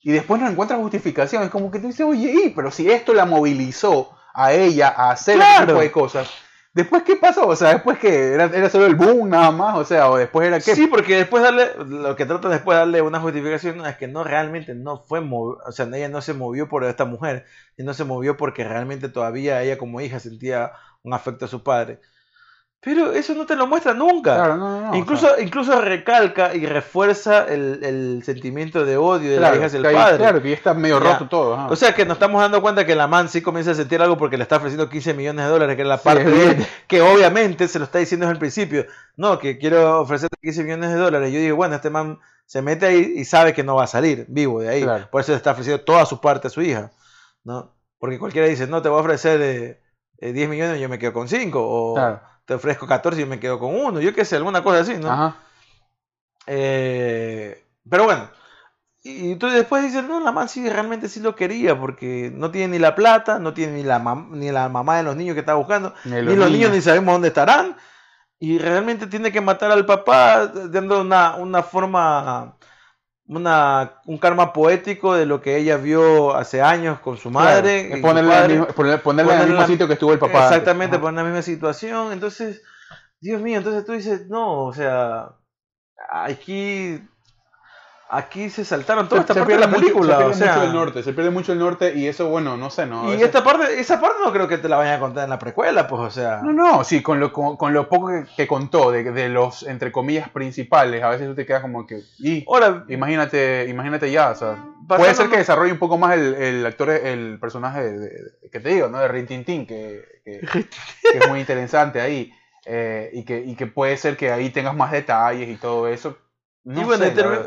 y 0.00 0.12
después 0.12 0.40
no 0.40 0.48
encuentra 0.48 0.78
justificación. 0.78 1.42
Es 1.42 1.50
como 1.50 1.70
que 1.70 1.80
te 1.80 1.88
dice, 1.88 2.02
oye, 2.02 2.52
pero 2.56 2.70
si 2.70 2.90
esto 2.90 3.12
la 3.12 3.26
movilizó 3.26 4.15
a 4.36 4.52
ella 4.52 4.92
a 4.94 5.10
hacer 5.10 5.40
ese 5.40 5.66
tipo 5.66 5.80
de 5.80 5.90
cosas. 5.90 6.30
¿Después 6.74 7.04
qué 7.04 7.16
pasó? 7.16 7.48
O 7.48 7.56
sea, 7.56 7.70
después 7.70 7.98
que 7.98 8.34
era, 8.34 8.44
era, 8.44 8.68
solo 8.68 8.84
el 8.84 8.96
boom 8.96 9.30
nada 9.30 9.50
más, 9.50 9.78
o 9.78 9.84
sea, 9.86 10.10
o 10.10 10.18
después 10.18 10.46
era 10.46 10.60
qué. 10.60 10.74
Sí, 10.74 10.86
porque 10.88 11.16
después 11.16 11.42
darle, 11.42 11.70
lo 11.86 12.14
que 12.16 12.26
trata 12.26 12.50
después 12.50 12.76
de 12.76 12.80
darle 12.80 13.00
una 13.00 13.18
justificación 13.18 13.86
es 13.86 13.96
que 13.96 14.08
no 14.08 14.24
realmente 14.24 14.74
no 14.74 14.98
fue, 14.98 15.20
o 15.20 15.72
sea, 15.72 15.86
ella 15.86 16.10
no 16.10 16.20
se 16.20 16.34
movió 16.34 16.68
por 16.68 16.84
esta 16.84 17.06
mujer, 17.06 17.46
y 17.78 17.82
no 17.82 17.94
se 17.94 18.04
movió 18.04 18.36
porque 18.36 18.62
realmente 18.62 19.08
todavía 19.08 19.62
ella 19.62 19.78
como 19.78 20.02
hija 20.02 20.20
sentía 20.20 20.72
un 21.02 21.14
afecto 21.14 21.46
a 21.46 21.48
su 21.48 21.62
padre. 21.62 21.98
Pero 22.86 23.10
eso 23.10 23.34
no 23.34 23.46
te 23.46 23.56
lo 23.56 23.66
muestra 23.66 23.94
nunca. 23.94 24.92
incluso, 24.94 25.40
incluso 25.40 25.80
recalca 25.80 26.54
y 26.54 26.66
refuerza 26.66 27.44
el, 27.48 28.22
sentimiento 28.24 28.84
de 28.84 28.96
odio 28.96 29.28
de 29.32 29.40
la 29.40 29.56
hija 29.56 29.68
del 29.68 29.82
padre. 29.82 30.18
Claro, 30.18 30.40
que 30.40 30.50
ya 30.50 30.54
está 30.54 30.72
medio 30.72 31.00
roto 31.00 31.26
todo. 31.26 31.66
O 31.68 31.74
sea 31.74 31.92
que 31.96 32.04
nos 32.06 32.14
estamos 32.14 32.40
dando 32.40 32.62
cuenta 32.62 32.86
que 32.86 32.94
la 32.94 33.08
man 33.08 33.28
sí 33.28 33.42
comienza 33.42 33.72
a 33.72 33.74
sentir 33.74 34.00
algo 34.00 34.16
porque 34.16 34.36
le 34.36 34.44
está 34.44 34.58
ofreciendo 34.58 34.88
15 34.88 35.14
millones 35.14 35.46
de 35.46 35.50
dólares, 35.50 35.74
que 35.74 35.82
es 35.82 35.88
la 35.88 35.98
parte 35.98 36.30
de 36.30 36.64
que 36.86 37.02
obviamente 37.02 37.66
se 37.66 37.80
lo 37.80 37.86
está 37.86 37.98
diciendo 37.98 38.24
desde 38.24 38.34
el 38.34 38.38
principio. 38.38 38.86
No, 39.16 39.40
que 39.40 39.58
quiero 39.58 40.00
ofrecerte 40.00 40.36
15 40.40 40.62
millones 40.62 40.90
de 40.90 40.96
dólares. 40.96 41.32
Yo 41.32 41.40
digo, 41.40 41.56
bueno, 41.56 41.74
este 41.74 41.90
man 41.90 42.20
se 42.44 42.62
mete 42.62 42.86
ahí 42.86 43.14
y 43.16 43.24
sabe 43.24 43.52
que 43.52 43.64
no 43.64 43.74
va 43.74 43.82
a 43.82 43.88
salir 43.88 44.26
vivo 44.28 44.60
de 44.60 44.68
ahí. 44.68 44.86
Por 45.10 45.22
eso 45.22 45.32
le 45.32 45.38
está 45.38 45.50
ofreciendo 45.50 45.82
toda 45.82 46.06
su 46.06 46.20
parte 46.20 46.46
a 46.46 46.50
su 46.50 46.62
hija. 46.62 46.92
¿no? 47.42 47.74
Porque 47.98 48.20
cualquiera 48.20 48.46
dice, 48.46 48.68
no, 48.68 48.80
te 48.80 48.88
voy 48.88 48.98
a 48.98 49.00
ofrecer 49.00 49.40
10 50.20 50.36
eh, 50.36 50.48
millones 50.48 50.78
y 50.78 50.82
yo 50.82 50.88
me 50.88 51.00
quedo 51.00 51.12
con 51.12 51.26
5. 51.26 51.58
O 51.60 52.20
te 52.46 52.54
ofrezco 52.54 52.86
14 52.86 53.20
y 53.20 53.26
me 53.26 53.40
quedo 53.40 53.58
con 53.58 53.74
uno, 53.74 54.00
yo 54.00 54.14
qué 54.14 54.24
sé, 54.24 54.36
alguna 54.36 54.62
cosa 54.62 54.80
así, 54.80 54.94
¿no? 54.94 55.10
Ajá. 55.10 55.36
Eh, 56.46 57.64
pero 57.88 58.04
bueno, 58.04 58.30
y 59.02 59.36
tú 59.36 59.48
después 59.48 59.82
dices, 59.82 60.04
no, 60.04 60.20
la 60.20 60.32
mamá 60.32 60.48
sí 60.48 60.68
realmente 60.68 61.08
sí 61.08 61.20
lo 61.20 61.36
quería, 61.36 61.78
porque 61.78 62.32
no 62.34 62.50
tiene 62.50 62.72
ni 62.72 62.78
la 62.78 62.94
plata, 62.94 63.38
no 63.38 63.52
tiene 63.52 63.74
ni 63.74 63.82
la, 63.82 63.98
ni 64.30 64.50
la 64.50 64.68
mamá 64.68 64.96
de 64.96 65.02
los 65.02 65.16
niños 65.16 65.34
que 65.34 65.40
está 65.40 65.54
buscando, 65.54 65.94
ni 66.04 66.22
los, 66.22 66.50
niños. 66.50 66.70
ni 66.70 66.80
sabemos 66.80 67.14
dónde 67.14 67.28
estarán, 67.28 67.76
y 68.38 68.58
realmente 68.58 69.06
tiene 69.06 69.32
que 69.32 69.40
matar 69.40 69.70
al 69.70 69.86
papá 69.86 70.46
dando 70.46 71.00
una, 71.00 71.36
una 71.36 71.62
forma 71.62 72.55
una, 73.28 74.00
un 74.06 74.18
karma 74.18 74.52
poético 74.52 75.14
de 75.14 75.26
lo 75.26 75.40
que 75.40 75.56
ella 75.56 75.76
vio 75.76 76.34
hace 76.34 76.62
años 76.62 77.00
con 77.00 77.16
su 77.16 77.30
madre. 77.30 77.98
ponerle, 78.00 78.44
en 78.54 79.40
el 79.40 79.48
mismo 79.48 79.66
sitio 79.66 79.86
que 79.86 79.94
estuvo 79.94 80.12
el 80.12 80.18
papá. 80.18 80.44
Exactamente, 80.44 80.98
poner 80.98 81.10
en 81.10 81.16
la 81.16 81.24
misma 81.24 81.42
situación. 81.42 82.12
Entonces, 82.12 82.62
Dios 83.20 83.40
mío, 83.42 83.58
entonces 83.58 83.84
tú 83.84 83.92
dices, 83.92 84.28
no, 84.28 84.64
o 84.64 84.72
sea, 84.72 85.32
aquí 86.10 87.00
Aquí 88.08 88.50
se 88.50 88.64
saltaron 88.64 89.08
toda 89.08 89.22
esta 89.22 89.34
parte 89.34 89.54
de 89.54 89.58
la 89.58 89.68
película. 89.68 90.32
se 90.32 90.44
pierde 90.44 90.54
mucho 90.54 90.62
el 90.62 90.72
norte, 90.72 91.02
se 91.02 91.12
pierde 91.12 91.30
mucho 91.30 91.52
el 91.52 91.58
norte 91.58 91.92
y 91.96 92.06
eso, 92.06 92.28
bueno, 92.28 92.56
no 92.56 92.70
sé, 92.70 92.86
¿no? 92.86 93.12
Y 93.12 93.20
esta 93.20 93.42
parte, 93.42 93.80
esa 93.80 94.00
parte 94.00 94.18
no 94.24 94.32
creo 94.32 94.46
que 94.46 94.58
te 94.58 94.68
la 94.68 94.76
vayan 94.76 94.94
a 94.94 95.00
contar 95.00 95.24
en 95.24 95.30
la 95.30 95.40
precuela, 95.40 95.88
pues, 95.88 96.02
o 96.02 96.10
sea. 96.10 96.40
No, 96.40 96.52
no, 96.52 96.84
sí, 96.84 97.02
con 97.02 97.18
lo, 97.18 97.32
con, 97.32 97.74
lo 97.74 97.88
poco 97.88 98.10
que, 98.36 98.46
contó 98.46 98.92
de, 98.92 99.10
de, 99.10 99.28
los, 99.28 99.64
entre 99.64 99.90
comillas, 99.90 100.28
principales, 100.28 101.02
a 101.02 101.08
veces 101.08 101.26
tú 101.26 101.34
te 101.34 101.44
quedas 101.44 101.62
como 101.62 101.84
que. 101.84 102.02
Y, 102.18 102.44
Ahora, 102.46 102.84
imagínate, 102.88 103.66
imagínate 103.68 104.10
ya, 104.12 104.30
o 104.30 104.34
sea. 104.36 104.64
Puede 104.86 105.14
ser 105.14 105.28
que 105.28 105.38
desarrolle 105.38 105.72
un 105.72 105.80
poco 105.80 105.98
más 105.98 106.14
el, 106.14 106.34
el 106.34 106.64
actor, 106.64 106.90
el 106.90 107.40
personaje 107.40 107.82
de, 107.82 108.10
que 108.52 108.60
te 108.60 108.68
digo, 108.68 108.86
¿no? 108.86 109.00
De 109.00 109.08
Rin 109.08 109.26
Tin 109.26 109.66
que, 109.66 110.04
que, 110.24 110.40
que 111.12 111.18
es 111.18 111.28
muy 111.28 111.40
interesante 111.40 112.00
ahí. 112.00 112.32
Eh, 112.68 113.10
y, 113.12 113.24
que, 113.24 113.40
y 113.40 113.54
que 113.54 113.66
puede 113.66 113.96
ser 113.96 114.16
que 114.16 114.32
ahí 114.32 114.50
tengas 114.50 114.74
más 114.74 114.90
detalles 114.90 115.48
y 115.48 115.54
todo 115.54 115.86
eso 115.86 116.16
y 116.68 116.82
bueno, 116.82 117.04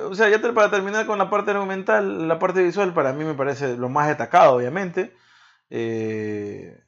o 0.10 0.16
sea, 0.16 0.30
ya 0.30 0.42
para 0.54 0.72
terminar 0.72 1.06
con 1.06 1.18
la 1.20 1.30
parte 1.30 1.52
argumental, 1.52 2.30
la 2.30 2.40
parte 2.40 2.64
visual 2.64 2.94
para 2.94 3.12
mí 3.12 3.26
me 3.26 3.34
parece 3.34 3.76
lo 3.76 3.90
más 3.90 4.08
destacado, 4.08 4.56
obviamente. 4.56 5.14
Eh, 5.70 6.82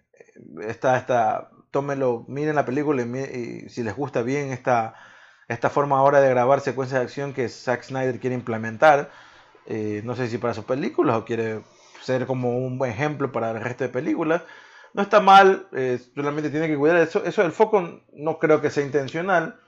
está, 0.62 0.98
está, 0.98 1.50
tómenlo, 1.72 2.24
miren 2.30 2.56
la 2.56 2.66
película 2.66 3.02
y, 3.02 3.68
si 3.68 3.84
les 3.84 3.94
gusta 3.94 4.22
bien 4.22 4.54
esta, 4.54 4.94
esta 5.50 5.70
forma 5.70 5.98
ahora 5.98 6.22
de 6.22 6.30
grabar 6.30 6.62
secuencias 6.62 7.02
de 7.02 7.04
acción 7.04 7.34
que 7.34 7.50
Zack 7.50 7.84
Snyder 7.84 8.22
quiere 8.22 8.36
implementar. 8.38 9.12
Eh, 9.66 10.02
no 10.06 10.16
sé 10.16 10.30
si 10.30 10.38
para 10.38 10.54
sus 10.54 10.64
películas 10.64 11.18
o 11.18 11.26
quiere 11.26 11.64
ser 12.02 12.26
como 12.28 12.58
un 12.58 12.78
buen 12.78 12.92
ejemplo 12.92 13.34
para 13.34 13.52
el 13.52 13.60
resto 13.60 13.84
de 13.84 13.90
películas. 13.90 14.44
No 14.94 15.02
está 15.02 15.20
mal, 15.20 15.68
eh, 15.74 16.00
solamente 16.16 16.50
tiene 16.50 16.70
que 16.70 16.78
cuidar 16.78 16.96
eso. 16.96 17.26
Eso 17.26 17.42
del 17.42 17.52
foco 17.52 18.02
no 18.14 18.40
creo 18.40 18.62
que 18.62 18.70
sea 18.70 18.86
intencional 18.86 19.60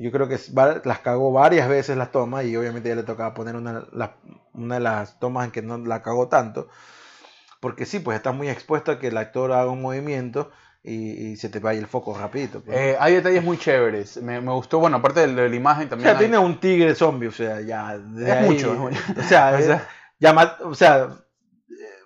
yo 0.00 0.10
creo 0.10 0.28
que 0.28 0.38
las 0.84 0.98
cagó 1.00 1.30
varias 1.30 1.68
veces 1.68 1.96
las 1.96 2.10
tomas 2.10 2.46
y 2.46 2.56
obviamente 2.56 2.88
ya 2.88 2.94
le 2.94 3.02
tocaba 3.02 3.34
poner 3.34 3.54
una, 3.54 3.84
una 4.54 4.74
de 4.74 4.80
las 4.80 5.18
tomas 5.20 5.44
en 5.44 5.50
que 5.50 5.62
no 5.62 5.76
la 5.78 6.02
cagó 6.02 6.28
tanto. 6.28 6.68
Porque 7.60 7.84
sí, 7.84 7.98
pues 8.00 8.16
está 8.16 8.32
muy 8.32 8.48
expuesto 8.48 8.92
a 8.92 8.98
que 8.98 9.08
el 9.08 9.18
actor 9.18 9.52
haga 9.52 9.70
un 9.70 9.82
movimiento 9.82 10.50
y, 10.82 11.36
se 11.36 11.50
te 11.50 11.58
vaya 11.58 11.78
el 11.78 11.86
foco 11.86 12.16
rapidito. 12.18 12.62
Pues. 12.62 12.76
Eh, 12.78 12.96
hay 12.98 13.16
detalles 13.16 13.44
muy 13.44 13.58
chéveres. 13.58 14.16
Me, 14.22 14.40
me, 14.40 14.52
gustó, 14.52 14.78
bueno, 14.78 14.96
aparte 14.96 15.26
de, 15.26 15.48
la 15.48 15.54
imagen 15.54 15.90
también. 15.90 16.08
O 16.08 16.12
sea, 16.12 16.18
tiene 16.18 16.38
un 16.38 16.58
tigre 16.58 16.94
zombie, 16.94 17.28
o 17.28 17.32
sea, 17.32 17.60
ya. 17.60 17.94
es, 17.94 18.46
mucho, 18.46 18.72
O 19.18 19.22
sea, 19.22 19.54
o 19.58 19.62
sea, 19.62 19.88
ya, 20.18 20.56
o 20.64 20.74
sea 20.74 21.08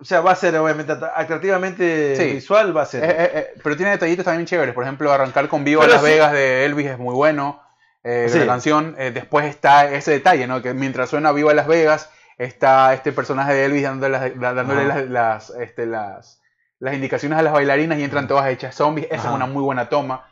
o 0.01 0.05
sea, 0.05 0.21
va 0.21 0.33
a 0.33 0.37
ser 0.37 0.55
obviamente 0.57 0.93
atractivamente 0.93 2.33
visual, 2.35 2.77
va 2.77 2.83
a 2.83 2.87
ser. 2.87 3.05
Eh, 3.05 3.15
eh, 3.19 3.47
pero 3.63 3.77
tiene 3.77 3.93
detallitos 3.93 4.25
también 4.25 4.45
chéveres. 4.45 4.75
Por 4.75 4.83
ejemplo, 4.83 5.11
arrancar 5.11 5.49
con 5.49 5.65
Viva 5.65 5.87
Las 5.87 6.03
Vegas 6.03 6.33
de 6.33 6.67
Elvis 6.67 6.89
es 6.89 6.99
muy 6.99 7.15
bueno 7.15 7.64
eh, 8.05 8.29
de 8.31 8.41
la 8.41 8.47
canción. 8.47 8.95
Eh, 8.99 9.11
después 9.13 9.47
está 9.47 9.91
ese 9.91 10.13
detalle, 10.13 10.47
¿no? 10.47 10.63
Que 10.63 10.75
mientras 10.75 11.11
suena 11.11 11.33
Viva 11.33 11.55
Las 11.55 11.67
Vegas, 11.67 12.11
está 12.39 12.93
este 12.95 13.13
personaje 13.13 13.55
de 13.55 13.65
Elvis 13.65 13.83
dándole, 13.83 14.31
dándole 14.31 15.09
las, 15.09 15.51
este, 15.51 15.87
las, 15.87 16.43
las, 16.79 16.95
indicaciones 16.95 17.39
a 17.39 17.43
las 17.43 17.53
bailarinas 17.53 17.99
y 17.99 18.05
entran 18.05 18.29
todas 18.29 18.49
hechas 18.51 18.75
zombies. 18.75 19.09
Esa 19.11 19.29
es 19.29 19.35
una 19.35 19.47
muy 19.47 19.63
buena 19.63 19.89
toma. 19.89 20.29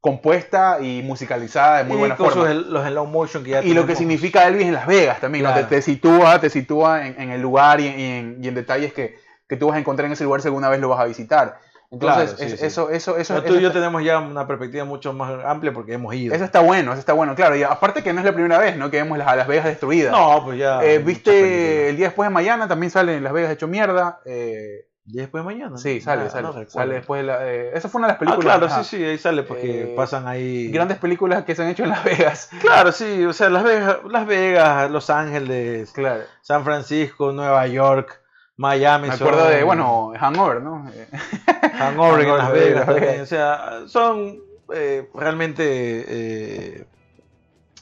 Compuesta 0.00 0.78
y 0.80 1.02
musicalizada 1.02 1.78
de 1.78 1.84
muy 1.84 1.96
buena 1.96 2.16
forma. 2.16 2.52
Los, 2.52 2.86
slow 2.86 3.06
motion 3.06 3.42
que 3.42 3.50
ya 3.50 3.62
Y 3.62 3.74
lo 3.74 3.86
que 3.86 3.96
significa 3.96 4.46
Elvis 4.46 4.66
en 4.66 4.74
Las 4.74 4.86
Vegas 4.86 5.18
también, 5.20 5.44
¿no? 5.44 5.66
te, 5.66 5.82
sitúa, 5.82 6.40
te 6.40 6.50
sitúa 6.50 7.06
en, 7.06 7.30
el 7.30 7.40
lugar 7.40 7.80
y, 7.80 7.88
en, 7.88 8.38
y 8.40 8.46
en 8.46 8.54
detalles 8.54 8.92
que, 8.92 9.18
que 9.48 9.56
tú 9.56 9.68
vas 9.68 9.76
a 9.76 9.80
encontrar 9.80 10.06
en 10.06 10.12
ese 10.12 10.24
lugar 10.24 10.42
si 10.42 10.48
alguna 10.48 10.68
vez 10.68 10.80
lo 10.80 10.88
vas 10.88 11.00
a 11.00 11.04
visitar. 11.06 11.58
Entonces, 11.90 12.62
eso, 12.62 12.90
eso, 12.90 13.16
eso, 13.16 13.42
tú 13.42 13.54
y 13.54 13.60
yo 13.60 13.70
tenemos 13.70 14.02
ya 14.02 14.18
una 14.18 14.46
perspectiva 14.46 14.84
mucho 14.84 15.12
más 15.12 15.44
amplia 15.44 15.72
porque 15.72 15.94
hemos 15.94 16.14
ido. 16.14 16.34
Eso 16.34 16.44
está 16.44 16.60
bueno, 16.60 16.92
eso 16.92 17.00
está 17.00 17.12
bueno, 17.12 17.34
claro. 17.34 17.56
Y 17.56 17.62
aparte 17.62 18.02
que 18.02 18.12
no 18.12 18.20
es 18.20 18.26
la 18.26 18.32
primera 18.32 18.58
vez, 18.58 18.76
¿no? 18.76 18.90
Que 18.90 18.98
vemos 18.98 19.16
las, 19.18 19.36
Las 19.36 19.46
Vegas 19.46 19.66
destruidas. 19.66 20.12
No, 20.12 20.42
pues 20.44 20.58
ya. 20.58 20.82
Eh, 20.82 20.98
Viste, 20.98 21.88
el 21.90 21.96
día 21.96 22.06
después 22.06 22.28
de 22.28 22.34
mañana 22.34 22.66
también 22.66 22.90
sale 22.90 23.20
Las 23.20 23.32
Vegas 23.32 23.52
hecho 23.52 23.68
mierda. 23.68 24.20
Eh, 24.24 24.86
¿Día 25.04 25.22
después 25.22 25.44
de 25.44 25.44
mañana? 25.44 25.78
Sí, 25.78 26.00
sale, 26.00 26.28
sale. 26.30 26.66
sale 26.66 26.94
después 26.94 27.20
de 27.20 27.26
la, 27.28 27.46
eh, 27.46 27.70
esa 27.74 27.88
fue 27.88 28.00
una 28.00 28.08
de 28.08 28.14
las 28.14 28.18
películas. 28.18 28.56
Ah, 28.56 28.58
claro, 28.58 28.82
sí, 28.82 28.96
sí, 28.96 29.04
ahí 29.04 29.18
sale 29.18 29.44
porque 29.44 29.92
pasan 29.94 30.26
ahí. 30.26 30.68
Grandes 30.72 30.98
películas 30.98 31.44
que 31.44 31.54
se 31.54 31.62
han 31.62 31.68
hecho 31.68 31.84
en 31.84 31.90
Las 31.90 32.02
Vegas. 32.02 32.50
Claro, 32.60 32.90
sí, 32.90 33.24
o 33.24 33.32
sea, 33.32 33.48
Las 33.48 33.62
Vegas, 33.62 33.98
Las 34.10 34.26
Vegas 34.26 34.90
Los 34.90 35.08
Ángeles, 35.08 35.92
claro. 35.92 36.24
San 36.42 36.64
Francisco, 36.64 37.30
Nueva 37.30 37.68
York 37.68 38.20
Miami. 38.56 39.08
Me 39.08 39.14
acuerdo 39.14 39.48
de, 39.48 39.62
bueno, 39.62 40.12
Hangover, 40.18 40.62
¿no? 40.62 40.90
Hangover 41.78 42.26
con 42.26 42.38
Las 42.38 42.52
Vegas. 42.52 42.88
O 43.20 43.26
sea, 43.26 43.80
son 43.86 44.38
eh, 44.72 45.08
realmente 45.14 45.64
eh, 46.08 46.86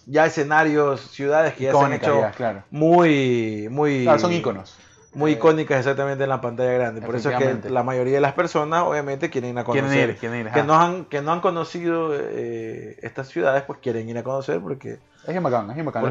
ya 0.07 0.27
escenarios, 0.27 1.01
ciudades 1.01 1.55
que 1.55 1.64
ya 1.64 1.72
se 1.72 1.79
han 1.79 1.93
hecho 1.93 2.22
muy, 2.70 3.68
muy... 3.70 4.07
son 4.18 4.33
íconos. 4.33 4.77
Muy 5.14 5.31
eh, 5.31 5.35
icónicas 5.35 5.79
exactamente 5.79 6.25
en 6.25 6.29
la 6.29 6.41
pantalla 6.41 6.72
grande. 6.72 7.01
Por 7.01 7.14
eso 7.14 7.31
es 7.31 7.39
que 7.39 7.70
la 7.70 7.85
mayoría 7.85 8.14
de 8.14 8.20
las 8.20 8.33
personas 8.33 8.83
obviamente 8.83 9.31
quieren 9.31 9.51
ir 9.51 9.59
a 9.59 9.64
conocer. 9.64 10.16
Quieren 10.16 10.41
ir, 10.41 10.53
que, 10.53 10.64
no 10.64 10.75
han, 10.75 11.05
que 11.05 11.22
no 11.22 11.33
han 11.33 11.41
conocido 11.41 12.12
estas 12.14 13.29
ciudades, 13.29 13.62
pues 13.62 13.79
quieren 13.81 14.09
ir 14.09 14.18
a 14.18 14.25
conocer 14.25 14.61
porque... 14.61 14.99
Es 15.27 15.43
bacán, 15.43 15.70
es 15.70 15.85
bacán. 15.85 16.05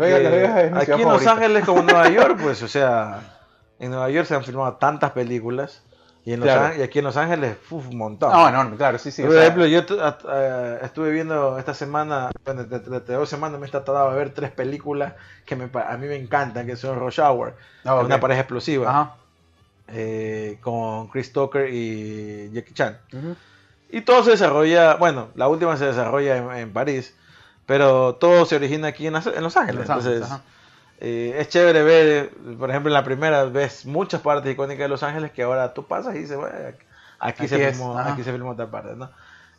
aquí 0.76 0.92
en 1.02 1.10
Los 1.10 1.28
Ángeles 1.28 1.66
como 1.66 1.84
Nueva 1.84 2.10
York, 2.10 2.40
pues, 2.42 2.64
o 2.64 2.68
sea, 2.70 3.20
en 3.84 3.92
Nueva 3.92 4.10
York 4.10 4.28
se 4.28 4.36
han 4.36 4.44
filmado 4.44 4.74
tantas 4.74 5.12
películas 5.12 5.82
y, 6.26 6.32
en 6.32 6.44
y 6.44 6.82
aquí 6.82 7.00
en 7.00 7.06
Los 7.06 7.18
Ángeles, 7.18 7.58
uf, 7.70 7.90
un 7.90 7.98
montón. 7.98 8.32
No, 8.32 8.48
enorme, 8.48 8.78
claro, 8.78 8.98
sí, 8.98 9.12
sí. 9.12 9.24
Por 9.24 9.36
ejemplo, 9.36 9.66
yo 9.66 9.80
eh, 9.80 10.80
estuve 10.82 11.12
viendo 11.12 11.60
esta 11.60 11.74
semana, 11.74 12.30
bueno, 12.46 12.64
de, 12.64 12.80
dos 12.80 13.28
semanas 13.28 13.60
me 13.60 13.68
he 13.68 13.70
tratado 13.70 14.10
de 14.10 14.18
ver 14.18 14.34
tres 14.34 14.52
películas 14.52 15.14
que 15.46 15.58
me, 15.58 15.70
a 15.74 15.98
mí 15.98 16.08
me 16.08 16.16
encantan, 16.16 16.66
que 16.66 16.78
son 16.78 16.98
Rush 16.98 17.20
Hour, 17.20 17.56
ah, 17.84 17.96
una 17.96 18.22
pareja 18.22 18.42
explosiva, 18.42 19.18
eh, 19.90 20.60
con 20.62 21.10
Chris 21.10 21.34
Tucker 21.34 21.70
y 21.70 22.52
Jackie 22.54 22.74
Chan. 22.74 22.98
Y 23.90 24.02
todo 24.02 24.24
se 24.24 24.32
desarrolla, 24.32 24.96
bueno, 24.96 25.28
la 25.36 25.50
última 25.50 25.76
se 25.76 25.88
desarrolla 25.88 26.58
en, 26.58 26.72
París, 26.72 27.14
pero 27.66 28.16
todo 28.16 28.46
se 28.46 28.56
origina 28.56 28.88
aquí 28.88 29.08
en, 29.08 29.14
Los 29.14 29.58
Ángeles. 29.58 29.82
entonces, 29.82 30.26
eh, 31.00 31.36
es 31.38 31.50
chévere 31.50 31.84
ver, 31.84 32.30
por 32.58 32.70
ejemplo, 32.70 32.90
en 32.90 32.94
la 32.94 33.04
primera 33.04 33.44
ves 33.46 33.86
muchas 33.86 34.22
partes 34.22 34.52
icónicas 34.52 34.84
de 34.84 34.90
Los 34.90 35.04
Ángeles 35.04 35.32
que 35.32 35.44
ahora 35.44 35.74
tú 35.74 35.86
pasas 35.86 36.16
y 36.16 36.20
dices, 36.20 36.38
bueno, 36.38 36.56
aquí, 37.20 37.48
se 37.48 37.72
filmó, 37.72 37.98
aquí 37.98 38.24
se 38.24 38.32
filmó 38.32 38.52
otra 38.52 38.68
parte, 38.68 38.96
¿no? 38.96 39.10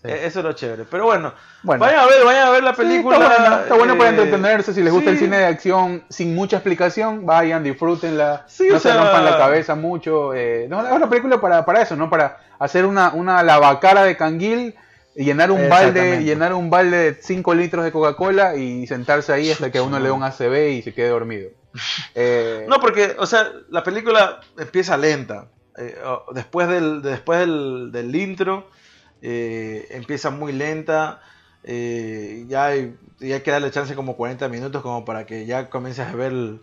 E, 0.05 0.27
eso 0.27 0.41
es 0.41 0.45
lo 0.45 0.53
chévere. 0.53 0.85
Pero 0.85 1.07
bueno, 1.07 1.33
vayan 1.63 2.01
a 2.01 2.07
ver, 2.07 2.25
vayan 2.25 2.49
a 2.49 2.51
ver 2.51 2.63
la 2.63 2.75
película. 2.75 3.61
está, 3.63 3.75
bueno, 3.75 3.97
para 3.97 4.11
eh, 4.11 4.13
entretenerse. 4.13 4.75
Si 4.75 4.83
les 4.83 4.93
gusta 4.93 5.11
el 5.11 5.19
cine 5.19 5.39
de 5.39 5.47
acción 5.47 6.05
sin 6.11 6.35
mucha 6.35 6.59
explicación, 6.59 7.25
vayan, 7.25 7.65
disfrútenla. 7.65 8.45
no 8.71 8.79
se 8.79 8.93
rompan 8.93 9.25
la 9.25 9.39
cabeza 9.39 9.75
mucho. 9.75 10.35
Eh, 10.35 10.67
no, 10.69 10.87
es 10.87 10.93
una 10.93 11.09
película 11.09 11.41
para, 11.41 11.65
para 11.65 11.83
eso, 11.83 11.97
¿no? 11.97 12.11
Para 12.11 12.39
hacer 12.59 12.85
una, 12.85 13.15
una 13.15 13.43
lavacara 13.43 14.05
de 14.05 14.17
canguil 14.17 14.75
llenar 15.15 15.51
un 15.51 15.69
balde 15.69 16.23
llenar 16.23 16.55
un 16.55 16.71
balde 16.71 17.13
de 17.13 17.23
5 17.23 17.55
litros 17.55 17.85
de 17.85 17.93
Coca-Cola 17.93 18.57
y 18.57 18.87
sentarse 18.87 19.33
ahí 19.33 19.51
hasta 19.51 19.71
que 19.71 19.81
uno 19.81 19.99
le 19.99 20.07
dé 20.07 20.11
un 20.11 20.23
ACB 20.23 20.71
y 20.73 20.83
se 20.83 20.93
quede 20.95 21.09
dormido. 21.09 21.51
Eh, 22.15 22.67
no, 22.69 22.79
porque, 22.79 23.17
o 23.19 23.27
sea, 23.27 23.51
la 23.69 23.83
película 23.83 24.39
empieza 24.57 24.97
lenta. 24.97 25.49
Eh, 25.77 25.99
después 26.33 26.69
del, 26.69 27.03
después 27.03 27.41
del, 27.41 28.15
intro, 28.15 28.71
eh, 29.21 29.89
empieza 29.91 30.31
muy 30.31 30.53
lenta. 30.53 31.21
ya, 31.65 32.67
hay, 32.67 32.97
ya 33.19 33.35
hay 33.35 33.41
que 33.41 33.51
darle 33.51 33.73
chance 33.73 33.97
como 33.97 34.17
40 34.17 34.49
minutos 34.49 34.83
como 34.83 35.05
para 35.05 35.27
que 35.27 35.47
ya 35.47 35.69
comiences 35.69 36.07
a 36.07 36.15
ver 36.15 36.61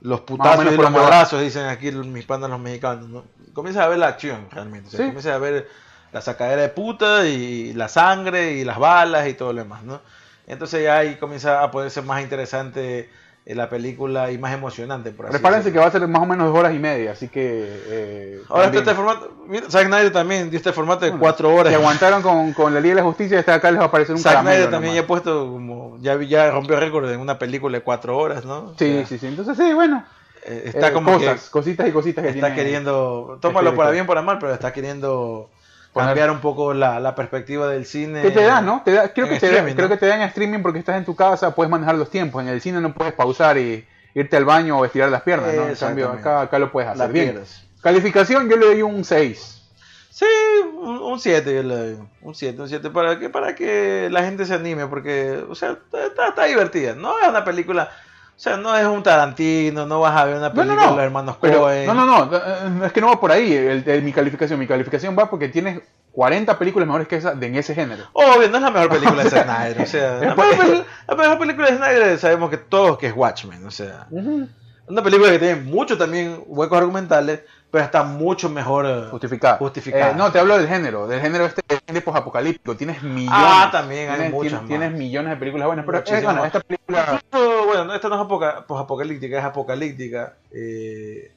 los 0.00 0.20
putazos 0.20 0.72
y 0.72 0.76
los 0.76 0.86
abrazos, 0.86 1.40
dicen 1.40 1.66
aquí 1.66 1.90
mis 1.90 2.24
pandas 2.24 2.50
los 2.50 2.60
mexicanos. 2.60 3.08
¿no? 3.08 3.24
Comienzas 3.52 3.84
a 3.84 3.88
ver 3.88 3.98
la 3.98 4.08
acción 4.08 4.48
realmente. 4.50 4.96
Comienzas 4.96 5.26
a 5.32 5.38
ver 5.38 5.68
la 6.12 6.20
sacadera 6.20 6.62
de 6.62 6.68
puta 6.68 7.26
y 7.26 7.72
la 7.72 7.88
sangre 7.88 8.52
y 8.52 8.64
las 8.64 8.78
balas 8.78 9.28
y 9.28 9.34
todo 9.34 9.52
lo 9.52 9.62
demás, 9.62 9.82
¿no? 9.82 10.00
Entonces 10.46 10.82
ya 10.82 10.98
ahí 10.98 11.16
comienza 11.16 11.62
a 11.62 11.70
poder 11.70 11.90
ser 11.90 12.04
más 12.04 12.20
interesante 12.22 13.08
eh, 13.46 13.54
la 13.54 13.70
película 13.70 14.30
y 14.30 14.38
más 14.38 14.52
emocionante. 14.52 15.10
Por 15.10 15.26
así 15.26 15.32
Prepárense 15.32 15.72
que 15.72 15.78
va 15.78 15.86
a 15.86 15.90
ser 15.90 16.06
más 16.06 16.22
o 16.22 16.26
menos 16.26 16.48
dos 16.48 16.58
horas 16.58 16.74
y 16.74 16.78
media, 16.78 17.12
así 17.12 17.28
que... 17.28 17.82
Eh, 17.86 18.42
Ahora 18.48 18.66
está 18.66 18.78
este 18.78 18.94
formato, 18.94 19.30
Zack 19.70 19.86
Snyder 19.86 20.12
también 20.12 20.50
dio 20.50 20.58
este 20.58 20.72
formato 20.72 21.04
de 21.06 21.12
cuatro 21.12 21.54
horas. 21.54 21.72
Se 21.72 21.76
aguantaron 21.76 22.22
con, 22.22 22.52
con 22.52 22.74
la 22.74 22.80
Liga 22.80 22.96
de 22.96 23.00
la 23.00 23.06
Justicia, 23.06 23.38
este 23.38 23.52
acá 23.52 23.70
les 23.70 23.80
va 23.80 23.84
a 23.84 23.88
aparecer 23.88 24.14
un 24.14 24.20
Zack 24.20 24.42
Snyder 24.42 24.70
también 24.70 24.94
ya 24.94 25.00
ha 25.02 25.06
puesto 25.06 25.50
como, 25.50 25.96
ya, 26.00 26.20
ya 26.22 26.50
rompió 26.50 26.78
récord 26.78 27.10
en 27.10 27.20
una 27.20 27.38
película 27.38 27.78
de 27.78 27.84
cuatro 27.84 28.18
horas, 28.18 28.44
¿no? 28.44 28.74
Sí, 28.78 29.04
sí, 29.08 29.18
sí, 29.18 29.28
entonces 29.28 29.56
sí, 29.56 29.72
bueno. 29.72 30.04
Eh, 30.44 30.64
está 30.66 30.92
como 30.92 31.12
cosas, 31.12 31.48
cositas 31.50 31.88
y 31.88 31.92
cositas 31.92 32.24
que 32.24 32.30
está 32.30 32.52
queriendo, 32.54 33.38
tómalo 33.40 33.76
para 33.76 33.90
bien, 33.90 34.06
para 34.06 34.22
mal, 34.22 34.38
pero 34.38 34.52
está 34.52 34.72
queriendo 34.72 35.48
cambiar 35.94 36.30
un 36.30 36.40
poco 36.40 36.74
la, 36.74 37.14
perspectiva 37.14 37.68
del 37.68 37.86
cine. 37.86 38.22
¿Qué 38.22 38.30
te 38.30 38.42
da, 38.42 38.60
no? 38.60 38.82
Te 38.84 38.92
da, 38.92 39.12
creo, 39.12 39.28
que 39.28 39.38
te 39.38 39.50
da, 39.50 39.64
creo 39.74 39.88
que 39.88 39.96
te 39.96 40.10
en 40.10 40.22
streaming 40.22 40.60
porque 40.60 40.78
estás 40.78 40.96
en 40.96 41.04
tu 41.04 41.14
casa, 41.14 41.54
puedes 41.54 41.70
manejar 41.70 41.96
los 41.96 42.10
tiempos. 42.10 42.42
En 42.42 42.48
el 42.48 42.60
cine 42.60 42.80
no 42.80 42.92
puedes 42.94 43.12
pausar 43.12 43.58
y 43.58 43.86
irte 44.14 44.36
al 44.36 44.44
baño 44.44 44.78
o 44.78 44.84
estirar 44.84 45.10
las 45.10 45.22
piernas, 45.22 45.54
¿no? 45.54 45.68
En 45.68 45.74
cambio, 45.74 46.10
acá, 46.10 46.42
acá 46.42 46.58
lo 46.58 46.70
puedes 46.72 46.90
hacer 46.90 47.12
bien. 47.12 47.42
Calificación, 47.80 48.48
yo 48.48 48.56
le 48.56 48.66
doy 48.66 48.82
un 48.82 49.04
6. 49.04 49.62
Sí, 50.10 50.26
un 50.74 51.18
7 51.18 51.54
yo 51.54 51.62
le 51.62 51.74
doy. 51.74 51.98
Un 52.20 52.34
7, 52.34 52.60
un 52.60 52.68
7 52.68 52.90
para 52.90 53.18
que, 53.18 53.28
para 53.28 53.54
que 53.54 54.08
la 54.10 54.22
gente 54.22 54.44
se 54.44 54.54
anime, 54.54 54.86
porque, 54.86 55.42
o 55.48 55.54
sea, 55.54 55.78
está, 55.92 56.28
está 56.28 56.44
divertida. 56.44 56.94
No 56.94 57.18
es 57.18 57.28
una 57.28 57.44
película 57.44 57.90
sea, 58.36 58.56
no 58.56 58.76
es 58.76 58.84
un 58.86 59.02
Tarantino, 59.02 59.86
no 59.86 60.00
vas 60.00 60.16
a 60.16 60.24
ver 60.24 60.36
una 60.36 60.52
película 60.52 60.82
de 60.82 60.90
los 60.90 60.98
hermanos 60.98 61.36
Cohen. 61.36 61.86
No, 61.86 61.94
no, 61.94 62.06
no, 62.06 62.84
es 62.84 62.92
que 62.92 63.00
no 63.00 63.08
va 63.08 63.20
por 63.20 63.30
ahí 63.30 63.52
el, 63.54 64.02
mi 64.02 64.12
calificación. 64.12 64.58
Mi 64.58 64.66
calificación 64.66 65.16
va 65.16 65.30
porque 65.30 65.48
tienes 65.48 65.80
40 66.12 66.58
películas 66.58 66.86
mejores 66.86 67.08
que 67.08 67.16
esa 67.16 67.34
de 67.34 67.46
en 67.46 67.56
ese 67.56 67.74
género. 67.74 68.04
Obvio, 68.12 68.48
no 68.48 68.56
es 68.56 68.62
la 68.62 68.70
mejor 68.70 68.88
película 68.88 69.24
de 69.24 69.30
Snyder. 69.42 69.82
O 69.82 69.86
sea, 69.86 70.14
la, 70.20 71.14
mejor, 71.14 71.38
película 71.38 71.70
de 71.70 71.76
Snyder 71.76 72.18
sabemos 72.18 72.50
que 72.50 72.58
todos 72.58 72.98
que 72.98 73.06
es 73.06 73.14
Watchmen. 73.14 73.64
O 73.64 73.70
sea, 73.70 74.08
una 74.10 75.02
película 75.02 75.30
que 75.30 75.38
tiene 75.38 75.56
mucho 75.56 75.96
también 75.96 76.42
huecos 76.46 76.78
argumentales, 76.78 77.40
pero 77.72 77.84
está 77.84 78.02
mucho 78.02 78.50
mejor 78.50 78.84
eh, 78.86 79.08
justificada. 79.10 79.56
justificada. 79.56 80.10
Eh, 80.10 80.14
no, 80.14 80.30
te 80.30 80.38
hablo 80.38 80.58
del 80.58 80.68
género, 80.68 81.08
del 81.08 81.22
género 81.22 81.46
este 81.46 81.62
de 81.90 82.00
posapocalíptico. 82.02 82.76
Tienes 82.76 83.02
millones. 83.02 83.30
Ah, 83.32 83.70
también 83.72 84.10
hay 84.10 84.16
tienes, 84.16 84.32
muchas 84.32 84.66
tienes, 84.66 84.92
millones 84.92 85.30
de 85.30 85.36
películas 85.38 85.66
buenas, 85.68 85.86
pero 85.86 85.98
eh, 85.98 86.22
bueno, 86.22 86.44
esta 86.44 86.60
película. 86.60 87.22
bueno, 87.32 87.94
esta 87.94 88.08
no 88.10 88.20
es 88.20 88.64
posapocalíptica, 88.66 89.38
es 89.38 89.44
apocalíptica. 89.44 90.34
Eh, 90.52 91.32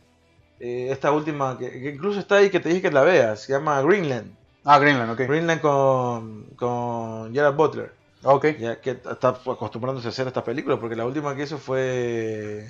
esta 0.60 1.14
última, 1.14 1.58
que, 1.58 1.94
incluso 1.96 2.20
está 2.20 2.36
ahí 2.36 2.50
que 2.50 2.60
te 2.60 2.68
dije 2.68 2.82
que 2.82 2.92
la 2.92 3.04
veas, 3.04 3.40
se 3.40 3.54
llama 3.54 3.82
Greenland. 3.82 4.36
Ah, 4.66 4.78
Greenland, 4.78 5.12
ok. 5.12 5.20
Greenland 5.20 5.62
con, 5.62 6.48
con 6.58 7.34
Gerard 7.34 7.56
Butler. 7.56 7.94
Ok. 8.24 8.58
Ya 8.60 8.82
que 8.82 8.92
está 8.92 9.30
acostumbrándose 9.30 10.08
a 10.08 10.10
hacer 10.10 10.28
estas 10.28 10.44
películas, 10.44 10.80
porque 10.82 10.98
la 10.98 11.06
última 11.06 11.34
que 11.34 11.44
hizo 11.44 11.58
fue 11.58 12.68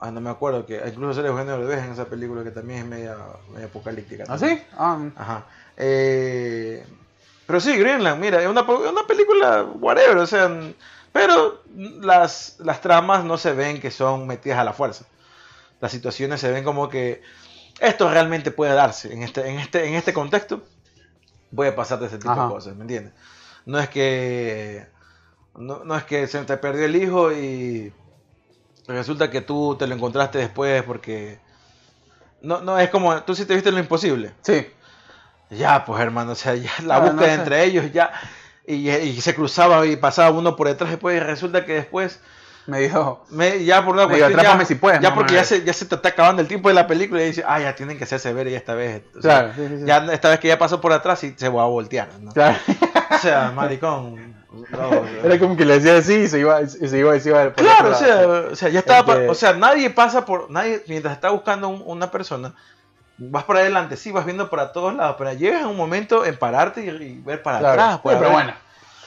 Ah, 0.00 0.10
no 0.10 0.20
me 0.20 0.30
acuerdo, 0.30 0.66
que 0.66 0.82
incluso 0.86 1.14
sale 1.14 1.28
Eugenio 1.28 1.58
Derbez 1.58 1.84
en 1.84 1.92
esa 1.92 2.04
película 2.06 2.42
que 2.42 2.50
también 2.50 2.80
es 2.80 2.86
media, 2.86 3.16
apocalíptica. 3.64 4.24
¿Ah, 4.28 4.38
sí? 4.38 4.60
Ah. 4.76 4.98
Ajá. 5.16 5.46
Eh, 5.76 6.84
pero 7.46 7.60
sí, 7.60 7.76
Greenland, 7.76 8.20
mira, 8.20 8.42
es 8.42 8.48
una, 8.48 8.62
una 8.62 9.06
película 9.06 9.62
whatever, 9.62 10.18
o 10.18 10.26
sea, 10.26 10.50
pero 11.12 11.62
las, 12.00 12.56
las 12.58 12.80
tramas 12.80 13.24
no 13.24 13.38
se 13.38 13.52
ven 13.52 13.80
que 13.80 13.90
son 13.90 14.26
metidas 14.26 14.58
a 14.58 14.64
la 14.64 14.72
fuerza. 14.72 15.06
Las 15.80 15.92
situaciones 15.92 16.40
se 16.40 16.50
ven 16.50 16.64
como 16.64 16.88
que 16.88 17.22
esto 17.80 18.10
realmente 18.10 18.50
puede 18.50 18.74
darse 18.74 19.12
en 19.12 19.22
este, 19.22 19.48
en 19.48 19.58
este, 19.58 19.86
en 19.86 19.94
este 19.94 20.12
contexto. 20.12 20.62
Puede 21.54 21.72
pasar 21.72 22.00
de 22.00 22.06
ese 22.06 22.18
tipo 22.18 22.34
de 22.34 22.48
cosas, 22.48 22.74
¿me 22.74 22.82
entiendes? 22.82 23.12
No 23.66 23.78
es 23.78 23.88
que 23.88 24.86
no, 25.56 25.84
no 25.84 25.96
es 25.96 26.04
que 26.04 26.26
se 26.26 26.42
te 26.44 26.56
perdió 26.56 26.84
el 26.84 26.96
hijo 26.96 27.32
y 27.32 27.92
resulta 28.86 29.30
que 29.30 29.40
tú 29.40 29.76
te 29.78 29.86
lo 29.86 29.94
encontraste 29.94 30.38
después 30.38 30.82
porque... 30.82 31.38
No, 32.42 32.60
no, 32.60 32.78
es 32.78 32.90
como, 32.90 33.22
tú 33.22 33.34
sí 33.34 33.46
te 33.46 33.54
viste 33.54 33.72
lo 33.72 33.78
imposible. 33.78 34.34
Sí. 34.42 34.66
Ya, 35.50 35.84
pues 35.84 36.00
hermano, 36.02 36.32
o 36.32 36.34
sea, 36.34 36.54
ya 36.54 36.70
la 36.84 36.98
búsqueda 36.98 37.34
entre 37.34 37.64
ellos, 37.64 37.92
ya... 37.92 38.12
Y, 38.66 39.20
se 39.20 39.34
cruzaba 39.34 39.84
y 39.86 39.96
pasaba 39.96 40.30
uno 40.30 40.56
por 40.56 40.68
detrás 40.68 40.90
después 40.90 41.16
y 41.16 41.20
resulta 41.20 41.64
que 41.64 41.74
después... 41.74 42.20
Me 42.66 42.80
dijo... 42.80 43.24
Me, 43.28 43.62
ya 43.62 43.84
por 43.84 43.94
una 43.94 44.06
cuestión... 44.06 44.32
Ya, 44.32 44.64
si 44.64 44.74
puedes, 44.74 45.00
ya 45.00 45.14
porque 45.14 45.34
ya 45.34 45.44
se, 45.44 45.64
ya 45.64 45.74
se 45.74 45.84
te 45.84 45.94
está 45.94 46.10
acabando 46.10 46.40
el 46.40 46.48
tiempo 46.48 46.68
de 46.68 46.74
la 46.74 46.86
película 46.86 47.22
y 47.22 47.26
dice, 47.26 47.44
ah, 47.46 47.60
ya 47.60 47.74
tienen 47.74 47.98
que 47.98 48.04
hacerse 48.04 48.32
ver 48.32 48.48
y 48.48 48.54
esta 48.54 48.74
vez. 48.74 49.02
claro, 49.20 49.52
Ya 49.84 49.98
esta 50.12 50.30
vez 50.30 50.40
que 50.40 50.48
ya 50.48 50.58
pasó 50.58 50.80
por 50.80 50.92
atrás 50.92 51.22
y 51.24 51.34
se 51.36 51.48
va 51.50 51.62
a 51.62 51.66
voltear, 51.66 52.08
¿no? 52.20 52.32
Claro. 52.32 52.56
O 53.10 53.18
sea, 53.18 53.50
maricón... 53.54 54.43
Era 55.22 55.38
como 55.38 55.56
que 55.56 55.64
le 55.64 55.78
decía 55.78 55.98
así 55.98 56.14
y 56.14 56.28
se 56.28 56.40
iba, 56.40 56.62
y 56.62 56.68
se 56.68 56.98
iba, 56.98 57.18
se 57.18 57.28
iba 57.28 57.52
Claro, 57.52 57.90
o 57.90 57.94
sea, 57.94 58.26
o 58.52 58.56
sea, 58.56 58.68
ya 58.68 58.80
estaba, 58.80 59.14
o 59.28 59.34
sea, 59.34 59.52
nadie 59.54 59.90
pasa 59.90 60.24
por, 60.24 60.50
nadie, 60.50 60.82
mientras 60.88 61.14
está 61.14 61.30
buscando 61.30 61.68
una 61.68 62.10
persona, 62.10 62.54
vas 63.18 63.44
para 63.44 63.60
adelante, 63.60 63.96
sí, 63.96 64.10
vas 64.10 64.24
viendo 64.24 64.50
para 64.50 64.72
todos 64.72 64.94
lados, 64.94 65.16
pero 65.18 65.32
llegas 65.32 65.62
en 65.62 65.68
un 65.68 65.76
momento 65.76 66.24
en 66.24 66.36
pararte 66.36 66.84
y, 66.84 67.20
ver 67.20 67.42
para 67.42 67.58
atrás. 67.58 68.00
pero 68.02 68.30
bueno, 68.30 68.52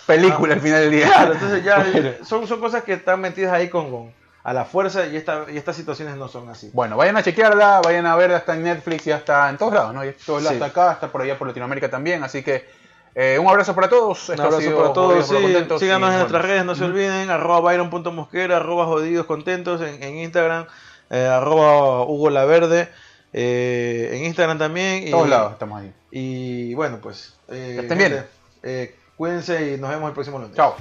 película 0.06 0.54
al 0.54 0.62
final 0.62 0.82
del 0.82 0.92
día. 0.92 1.08
Claro, 1.08 1.34
entonces 1.34 1.64
ya 1.64 1.86
son, 2.24 2.48
son 2.48 2.60
cosas 2.60 2.84
que 2.84 2.94
están 2.94 3.20
metidas 3.20 3.54
ahí 3.54 3.70
con, 3.70 3.92
con 3.92 4.18
a 4.48 4.54
la 4.54 4.64
fuerza 4.64 5.06
y, 5.06 5.18
esta, 5.18 5.46
y 5.52 5.58
estas 5.58 5.76
situaciones 5.76 6.16
no 6.16 6.30
son 6.30 6.48
así. 6.48 6.72
Bueno, 6.74 6.96
vayan 6.96 7.18
a 7.18 7.22
chequearla, 7.22 7.82
vayan 7.84 8.06
a 8.06 8.16
ver 8.16 8.32
hasta 8.32 8.56
en 8.56 8.64
Netflix 8.64 9.06
y 9.06 9.12
hasta 9.12 9.50
en 9.50 9.58
todos 9.58 9.74
lados, 9.74 9.94
¿no? 9.94 10.06
Y 10.06 10.14
todos 10.14 10.42
lados, 10.42 10.54
hasta 10.54 10.66
acá, 10.68 10.92
hasta 10.92 11.12
por 11.12 11.22
allá 11.22 11.38
por 11.38 11.50
Latinoamérica 11.50 11.90
también, 11.90 12.24
así 12.24 12.42
que 12.44 12.66
eh, 13.20 13.40
un 13.40 13.48
abrazo 13.48 13.74
para 13.74 13.90
todos. 13.90 14.30
Un 14.30 14.40
abrazo 14.40 14.76
para 14.78 14.94
todos. 14.94 15.28
Sí, 15.28 15.36
síganos 15.80 16.12
en 16.12 16.18
nuestras 16.20 16.46
redes, 16.46 16.64
no 16.66 16.76
se 16.76 16.84
olviden. 16.84 17.32
Arroba 17.32 17.62
byron.mosquera, 17.62 18.58
arroba 18.58 18.86
jodidos 18.86 19.26
contentos 19.26 19.82
en, 19.82 20.20
Instagram, 20.20 20.68
eh, 21.10 21.26
arroba 21.26 22.04
Hugo 22.04 22.30
Laverde. 22.30 22.90
Eh, 23.34 24.12
en 24.14 24.26
Instagram 24.26 24.60
también. 24.60 25.06
En 25.06 25.12
todos 25.12 25.28
lados 25.28 25.54
estamos 25.54 25.82
ahí. 25.82 25.92
Y 26.12 26.76
bueno, 26.76 27.00
pues. 27.02 27.34
Eh, 27.48 27.80
estén 27.82 27.98
bien. 27.98 28.24
Cuídense 29.16 29.74
y 29.74 29.78
nos 29.80 29.90
vemos 29.90 30.10
el 30.10 30.14
próximo 30.14 30.38
lunes. 30.38 30.56
Chao. 30.56 30.76